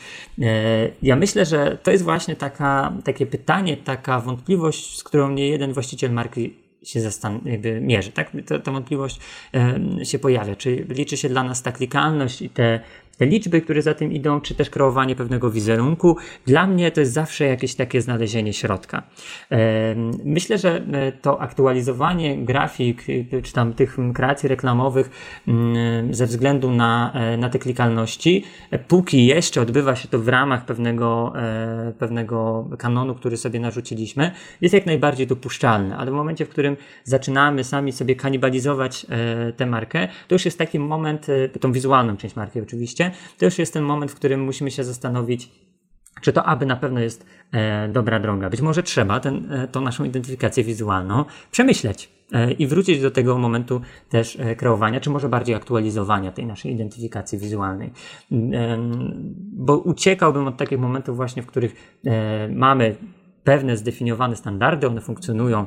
Ja 1.01 1.15
myślę, 1.15 1.45
że 1.45 1.77
to 1.83 1.91
jest 1.91 2.03
właśnie 2.03 2.35
taka, 2.35 2.93
takie 3.03 3.25
pytanie, 3.25 3.77
taka 3.77 4.19
wątpliwość, 4.19 4.50
wątpliwość, 4.51 4.97
z 4.97 5.03
którą 5.03 5.31
nie 5.31 5.47
jeden 5.47 5.73
właściciel 5.73 6.11
marki 6.11 6.53
się 6.83 6.99
zastan- 6.99 7.45
jakby 7.45 7.81
mierzy, 7.81 8.11
tak? 8.11 8.31
Ta, 8.45 8.59
ta 8.59 8.71
wątpliwość 8.71 9.19
e, 9.53 10.05
się 10.05 10.19
pojawia. 10.19 10.55
Czy 10.55 10.85
liczy 10.89 11.17
się 11.17 11.29
dla 11.29 11.43
nas 11.43 11.61
ta 11.61 11.71
klikalność 11.71 12.41
i 12.41 12.49
te 12.49 12.79
te 13.21 13.25
liczby, 13.25 13.61
które 13.61 13.81
za 13.81 13.93
tym 13.93 14.11
idą, 14.11 14.41
czy 14.41 14.55
też 14.55 14.69
kreowanie 14.69 15.15
pewnego 15.15 15.51
wizerunku. 15.51 16.17
Dla 16.45 16.67
mnie 16.67 16.91
to 16.91 16.99
jest 16.99 17.13
zawsze 17.13 17.45
jakieś 17.45 17.75
takie 17.75 18.01
znalezienie 18.01 18.53
środka. 18.53 19.03
Myślę, 20.25 20.57
że 20.57 20.81
e, 20.91 21.11
to 21.11 21.41
aktualizowanie 21.41 22.37
grafik, 22.45 23.03
e, 23.33 23.41
czy 23.41 23.53
tam 23.53 23.73
tych 23.73 23.97
kreacji 24.13 24.49
reklamowych 24.49 25.09
mm, 25.47 26.13
ze 26.13 26.25
względu 26.25 26.71
na, 26.71 27.11
e, 27.13 27.37
na 27.37 27.49
te 27.49 27.59
klikalności, 27.59 28.43
póki 28.87 29.25
jeszcze 29.25 29.61
odbywa 29.61 29.95
się 29.95 30.07
to 30.07 30.19
w 30.19 30.27
ramach 30.27 30.65
pewnego, 30.65 31.33
pewnego 31.99 32.69
kanonu, 32.77 33.15
który 33.15 33.37
sobie 33.37 33.59
narzuciliśmy, 33.59 34.31
jest 34.61 34.73
jak 34.73 34.85
najbardziej 34.85 35.27
dopuszczalne, 35.27 35.97
ale 35.97 36.11
w 36.11 36.13
momencie, 36.13 36.45
w 36.45 36.49
którym 36.49 36.77
zaczynamy 37.03 37.63
sami 37.63 37.91
sobie 37.91 38.15
kanibalizować 38.15 39.05
tę 39.57 39.65
markę, 39.65 40.07
to 40.27 40.35
już 40.35 40.45
jest 40.45 40.57
taki 40.57 40.79
moment, 40.79 41.27
tą 41.59 41.71
wizualną 41.71 42.17
część 42.17 42.35
marki 42.35 42.61
oczywiście, 42.61 43.10
to 43.37 43.45
już 43.45 43.59
jest 43.59 43.73
ten 43.73 43.83
moment, 43.83 44.11
w 44.11 44.15
którym 44.15 44.43
musimy 44.43 44.71
się 44.71 44.83
zastanowić, 44.83 45.51
czy 46.21 46.33
to 46.33 46.45
aby 46.45 46.65
na 46.65 46.75
pewno 46.75 46.99
jest 46.99 47.25
e, 47.51 47.89
dobra 47.89 48.19
droga. 48.19 48.49
Być 48.49 48.61
może 48.61 48.83
trzeba 48.83 49.19
ten, 49.19 49.51
e, 49.75 49.81
naszą 49.81 50.03
identyfikację 50.03 50.63
wizualną 50.63 51.25
przemyśleć 51.51 52.09
e, 52.31 52.51
i 52.51 52.67
wrócić 52.67 53.01
do 53.01 53.11
tego 53.11 53.37
momentu 53.37 53.81
też 54.09 54.37
e, 54.39 54.55
kreowania, 54.55 54.99
czy 54.99 55.09
może 55.09 55.29
bardziej 55.29 55.55
aktualizowania 55.55 56.31
tej 56.31 56.45
naszej 56.45 56.71
identyfikacji 56.71 57.37
wizualnej. 57.37 57.91
E, 58.31 58.77
bo 59.53 59.77
uciekałbym 59.77 60.47
od 60.47 60.57
takich 60.57 60.79
momentów 60.79 61.15
właśnie, 61.15 61.43
w 61.43 61.45
których 61.45 61.99
e, 62.05 62.47
mamy 62.47 62.95
pewne 63.43 63.77
zdefiniowane 63.77 64.35
standardy, 64.35 64.87
one 64.87 65.01
funkcjonują 65.01 65.65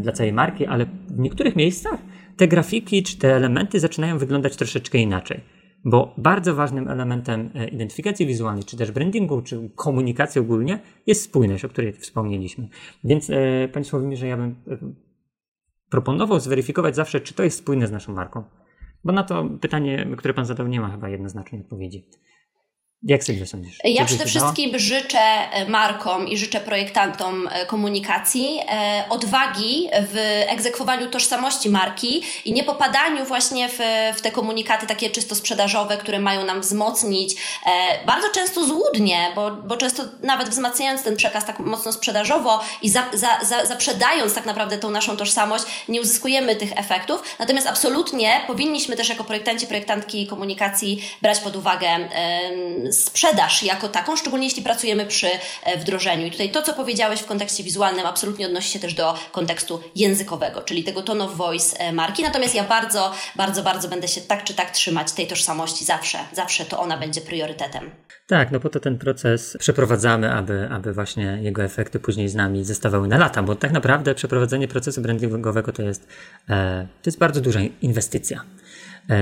dla 0.00 0.12
całej 0.12 0.32
marki, 0.32 0.66
ale 0.66 0.86
w 1.08 1.18
niektórych 1.18 1.56
miejscach 1.56 2.00
te 2.36 2.48
grafiki 2.48 3.02
czy 3.02 3.18
te 3.18 3.36
elementy 3.36 3.80
zaczynają 3.80 4.18
wyglądać 4.18 4.56
troszeczkę 4.56 4.98
inaczej 4.98 5.40
bo 5.84 6.14
bardzo 6.18 6.54
ważnym 6.54 6.88
elementem 6.88 7.50
e, 7.54 7.68
identyfikacji 7.68 8.26
wizualnej, 8.26 8.64
czy 8.64 8.76
też 8.76 8.90
brandingu, 8.90 9.42
czy 9.42 9.70
komunikacji 9.74 10.40
ogólnie 10.40 10.80
jest 11.06 11.22
spójność, 11.22 11.64
o 11.64 11.68
której 11.68 11.92
wspomnieliśmy. 11.92 12.68
Więc 13.04 13.30
e, 13.30 13.68
Panie 13.72 13.84
Sławomirze, 13.84 14.26
ja 14.26 14.36
bym 14.36 14.54
e, 14.68 14.78
proponował 15.90 16.40
zweryfikować 16.40 16.96
zawsze, 16.96 17.20
czy 17.20 17.34
to 17.34 17.42
jest 17.42 17.58
spójne 17.58 17.86
z 17.86 17.92
naszą 17.92 18.12
marką. 18.12 18.44
Bo 19.04 19.12
na 19.12 19.22
to 19.22 19.48
pytanie, 19.60 20.06
które 20.16 20.34
Pan 20.34 20.46
zadał, 20.46 20.66
nie 20.66 20.80
ma 20.80 20.90
chyba 20.90 21.08
jednoznacznej 21.08 21.60
odpowiedzi. 21.60 22.08
Jak 23.02 23.24
sobie 23.24 23.46
sądzisz? 23.46 23.78
Ja 23.84 24.04
przede 24.04 24.26
wszystkim 24.26 24.78
życzę 24.78 25.18
e, 25.18 25.68
markom 25.68 26.28
i 26.28 26.38
życzę 26.38 26.60
projektantom 26.60 27.48
e, 27.52 27.66
komunikacji 27.66 28.60
e, 28.68 29.04
odwagi 29.08 29.88
w 29.92 30.44
egzekwowaniu 30.48 31.10
tożsamości 31.10 31.70
marki 31.70 32.22
i 32.44 32.52
nie 32.52 32.64
popadaniu 32.64 33.24
właśnie 33.24 33.68
w, 33.68 33.78
w 34.16 34.20
te 34.20 34.30
komunikaty 34.30 34.86
takie 34.86 35.10
czysto 35.10 35.34
sprzedażowe, 35.34 35.96
które 35.96 36.18
mają 36.18 36.44
nam 36.44 36.60
wzmocnić. 36.60 37.36
Bardzo 38.06 38.28
często 38.34 38.64
złudnie, 38.64 39.32
bo, 39.34 39.50
bo 39.50 39.76
często 39.76 40.02
nawet 40.22 40.48
wzmacniając 40.48 41.02
ten 41.02 41.16
przekaz 41.16 41.44
tak 41.46 41.58
mocno 41.58 41.92
sprzedażowo 41.92 42.60
i 42.82 42.90
za, 42.90 43.04
za, 43.12 43.28
za, 43.44 43.66
zaprzedając 43.66 44.34
tak 44.34 44.46
naprawdę 44.46 44.78
tą 44.78 44.90
naszą 44.90 45.16
tożsamość, 45.16 45.64
nie 45.88 46.00
uzyskujemy 46.00 46.56
tych 46.56 46.78
efektów. 46.78 47.22
Natomiast 47.38 47.66
absolutnie 47.66 48.40
powinniśmy 48.46 48.96
też 48.96 49.08
jako 49.08 49.24
projektanci, 49.24 49.66
projektantki 49.66 50.26
komunikacji 50.26 51.02
brać 51.22 51.38
pod 51.38 51.56
uwagę 51.56 52.08
sprzedaż 52.90 53.62
jako 53.62 53.88
taką, 53.88 54.16
szczególnie 54.16 54.46
jeśli 54.46 54.62
pracujemy 54.62 55.06
przy 55.06 55.28
wdrożeniu. 55.78 56.26
I 56.26 56.30
tutaj 56.30 56.50
to, 56.50 56.62
co 56.62 56.74
powiedziałeś 56.74 57.20
w 57.20 57.26
kontekście 57.26 57.64
wizualnym, 57.64 58.06
absolutnie 58.06 58.46
odnosi 58.46 58.70
się 58.70 58.78
też 58.78 58.94
do 58.94 59.14
kontekstu 59.32 59.80
językowego, 59.96 60.62
czyli 60.62 60.84
tego 60.84 61.02
tone 61.02 61.24
of 61.24 61.36
voice 61.36 61.92
marki. 61.92 62.22
Natomiast 62.22 62.54
ja 62.54 62.64
bardzo, 62.64 63.12
bardzo, 63.36 63.62
bardzo 63.62 63.88
będę 63.88 64.08
się 64.08 64.20
tak 64.20 64.44
czy 64.44 64.54
tak 64.54 64.70
trzymać 64.70 65.12
tej 65.12 65.26
tożsamości 65.26 65.84
zawsze. 65.84 66.18
Zawsze 66.32 66.64
to 66.64 66.80
ona 66.80 66.96
będzie 66.96 67.20
priorytetem. 67.20 67.90
Tak, 68.26 68.50
no 68.50 68.60
po 68.60 68.68
to 68.68 68.80
ten 68.80 68.98
proces 68.98 69.56
przeprowadzamy, 69.60 70.32
aby, 70.32 70.68
aby 70.70 70.92
właśnie 70.92 71.38
jego 71.42 71.62
efekty 71.62 72.00
później 72.00 72.28
z 72.28 72.34
nami 72.34 72.64
zostawały 72.64 73.08
na 73.08 73.18
lata, 73.18 73.42
bo 73.42 73.54
tak 73.54 73.72
naprawdę 73.72 74.14
przeprowadzenie 74.14 74.68
procesu 74.68 75.02
brandingowego 75.02 75.72
to 75.72 75.82
jest, 75.82 76.08
e, 76.50 76.86
to 77.02 77.08
jest 77.08 77.18
bardzo 77.18 77.40
duża 77.40 77.60
inwestycja 77.82 78.40
e, 78.40 78.59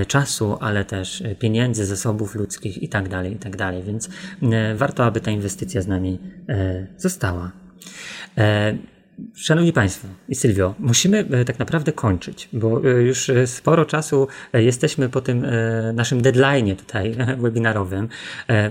czasu, 0.08 0.58
ale 0.60 0.84
też 0.84 1.22
pieniędzy, 1.38 1.86
zasobów 1.86 2.34
ludzkich 2.34 2.82
i 2.82 2.88
tak 2.88 3.08
dalej, 3.08 3.32
i 3.32 3.36
tak 3.36 3.56
więc 3.82 4.08
e, 4.42 4.74
warto, 4.74 5.04
aby 5.04 5.20
ta 5.20 5.30
inwestycja 5.30 5.82
z 5.82 5.86
nami 5.86 6.18
została. 6.96 7.52
Szanowni 9.34 9.72
Państwo 9.72 10.08
i 10.28 10.34
Sylwio, 10.34 10.74
musimy 10.78 11.18
e, 11.18 11.44
tak 11.44 11.58
naprawdę 11.58 11.92
kończyć, 11.92 12.48
bo 12.52 12.84
e, 12.84 13.02
już 13.02 13.30
e, 13.30 13.46
sporo 13.46 13.84
czasu 13.84 14.28
jesteśmy 14.52 15.08
po 15.08 15.20
tym 15.20 15.46
naszym 15.94 16.22
deadline'ie 16.22 16.76
tutaj 16.76 17.16
webinarowym. 17.42 18.08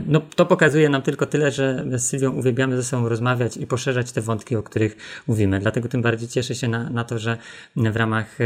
No, 0.07 0.21
to 0.35 0.45
pokazuje 0.45 0.89
nam 0.89 1.01
tylko 1.01 1.25
tyle, 1.25 1.51
że 1.51 1.85
z 1.91 2.03
Sylwią 2.03 2.31
uwielbiamy 2.31 2.75
ze 2.75 2.83
sobą 2.83 3.09
rozmawiać 3.09 3.57
i 3.57 3.67
poszerzać 3.67 4.11
te 4.11 4.21
wątki, 4.21 4.55
o 4.55 4.63
których 4.63 4.97
mówimy. 5.27 5.59
Dlatego 5.59 5.89
tym 5.89 6.01
bardziej 6.01 6.29
cieszę 6.29 6.55
się 6.55 6.67
na, 6.67 6.89
na 6.89 7.03
to, 7.03 7.19
że 7.19 7.37
w 7.75 7.95
ramach 7.95 8.37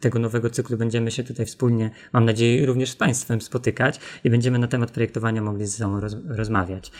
tego 0.00 0.18
nowego 0.18 0.50
cyklu 0.50 0.76
będziemy 0.76 1.10
się 1.10 1.24
tutaj 1.24 1.46
wspólnie, 1.46 1.90
mam 2.12 2.24
nadzieję, 2.24 2.66
również 2.66 2.90
z 2.90 2.96
Państwem 2.96 3.40
spotykać 3.40 4.00
i 4.24 4.30
będziemy 4.30 4.58
na 4.58 4.66
temat 4.66 4.90
projektowania 4.90 5.42
mogli 5.42 5.66
ze 5.66 5.78
sobą 5.78 6.00
roz, 6.00 6.16
rozmawiać. 6.28 6.92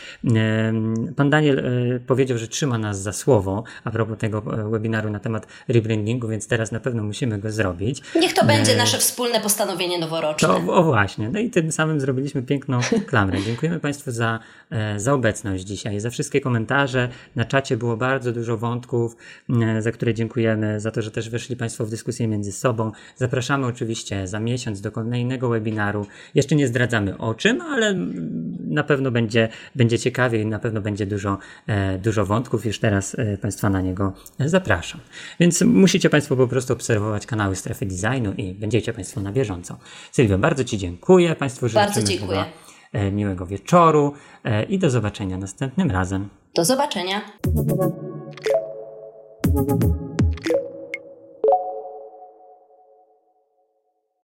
Pan 1.15 1.29
Daniel 1.29 1.63
powiedział, 2.07 2.37
że 2.37 2.47
trzyma 2.47 2.77
nas 2.77 3.01
za 3.01 3.13
słowo 3.13 3.63
a 3.83 3.91
propos 3.91 4.17
tego, 4.17 4.30
E, 4.37 4.69
webinaru 4.69 5.09
na 5.09 5.19
temat 5.19 5.47
rebrandingu, 5.67 6.27
więc 6.27 6.47
teraz 6.47 6.71
na 6.71 6.79
pewno 6.79 7.03
musimy 7.03 7.39
go 7.39 7.51
zrobić. 7.51 8.01
Niech 8.15 8.33
to 8.33 8.45
będzie 8.45 8.73
e, 8.73 8.77
nasze 8.77 8.97
wspólne 8.97 9.39
postanowienie 9.39 9.99
noworoczne. 9.99 10.47
To, 10.47 10.73
o 10.73 10.83
właśnie. 10.83 11.29
No 11.29 11.39
i 11.39 11.49
tym 11.49 11.71
samym 11.71 11.99
zrobiliśmy 11.99 12.43
piękną 12.43 12.79
klamrę. 13.09 13.41
Dziękujemy 13.41 13.79
Państwu 13.79 14.11
za, 14.11 14.39
e, 14.69 14.99
za 14.99 15.13
obecność 15.13 15.63
dzisiaj, 15.63 15.99
za 15.99 16.09
wszystkie 16.09 16.41
komentarze. 16.41 17.09
Na 17.35 17.45
czacie 17.45 17.77
było 17.77 17.97
bardzo 17.97 18.31
dużo 18.31 18.57
wątków, 18.57 19.15
za 19.79 19.91
które 19.91 20.13
dziękujemy, 20.13 20.79
za 20.79 20.91
to, 20.91 21.01
że 21.01 21.11
też 21.11 21.29
weszli 21.29 21.55
Państwo 21.55 21.85
w 21.85 21.89
dyskusję 21.89 22.27
między 22.27 22.51
sobą. 22.51 22.91
Zapraszamy 23.15 23.65
oczywiście 23.65 24.27
za 24.27 24.39
miesiąc 24.39 24.81
do 24.81 24.91
kolejnego 24.91 25.49
webinaru. 25.49 26.07
Jeszcze 26.35 26.55
nie 26.55 26.67
zdradzamy 26.67 27.17
o 27.17 27.33
czym, 27.33 27.61
ale 27.61 27.95
na 28.67 28.83
pewno 28.83 29.11
będzie, 29.11 29.49
będzie 29.75 29.99
ciekawie 29.99 30.41
i 30.41 30.45
na 30.45 30.59
pewno 30.59 30.81
będzie 30.81 31.05
dużo, 31.05 31.37
dużo 32.03 32.25
wątków. 32.25 32.65
Już 32.65 32.79
teraz 32.79 33.17
Państwa 33.41 33.69
na 33.69 33.81
niego 33.81 34.13
zapraszam. 34.39 34.99
Więc 35.39 35.61
musicie 35.61 36.09
Państwo 36.09 36.35
po 36.35 36.47
prostu 36.47 36.73
obserwować 36.73 37.25
kanały 37.25 37.55
Strefy 37.55 37.85
Designu 37.85 38.33
i 38.33 38.53
będziecie 38.53 38.93
Państwo 38.93 39.21
na 39.21 39.31
bieżąco. 39.31 39.77
Sylwia, 40.11 40.37
bardzo 40.37 40.63
Ci 40.63 40.77
dziękuję. 40.77 41.35
Państwu 41.35 41.67
życzę 41.67 41.79
bardzo 41.79 42.03
dziękuję. 42.03 42.45
E, 42.93 43.11
miłego 43.11 43.45
wieczoru 43.45 44.13
e, 44.43 44.63
i 44.63 44.79
do 44.79 44.89
zobaczenia 44.89 45.37
następnym 45.37 45.91
razem. 45.91 46.29
Do 46.55 46.65
zobaczenia. 46.65 47.21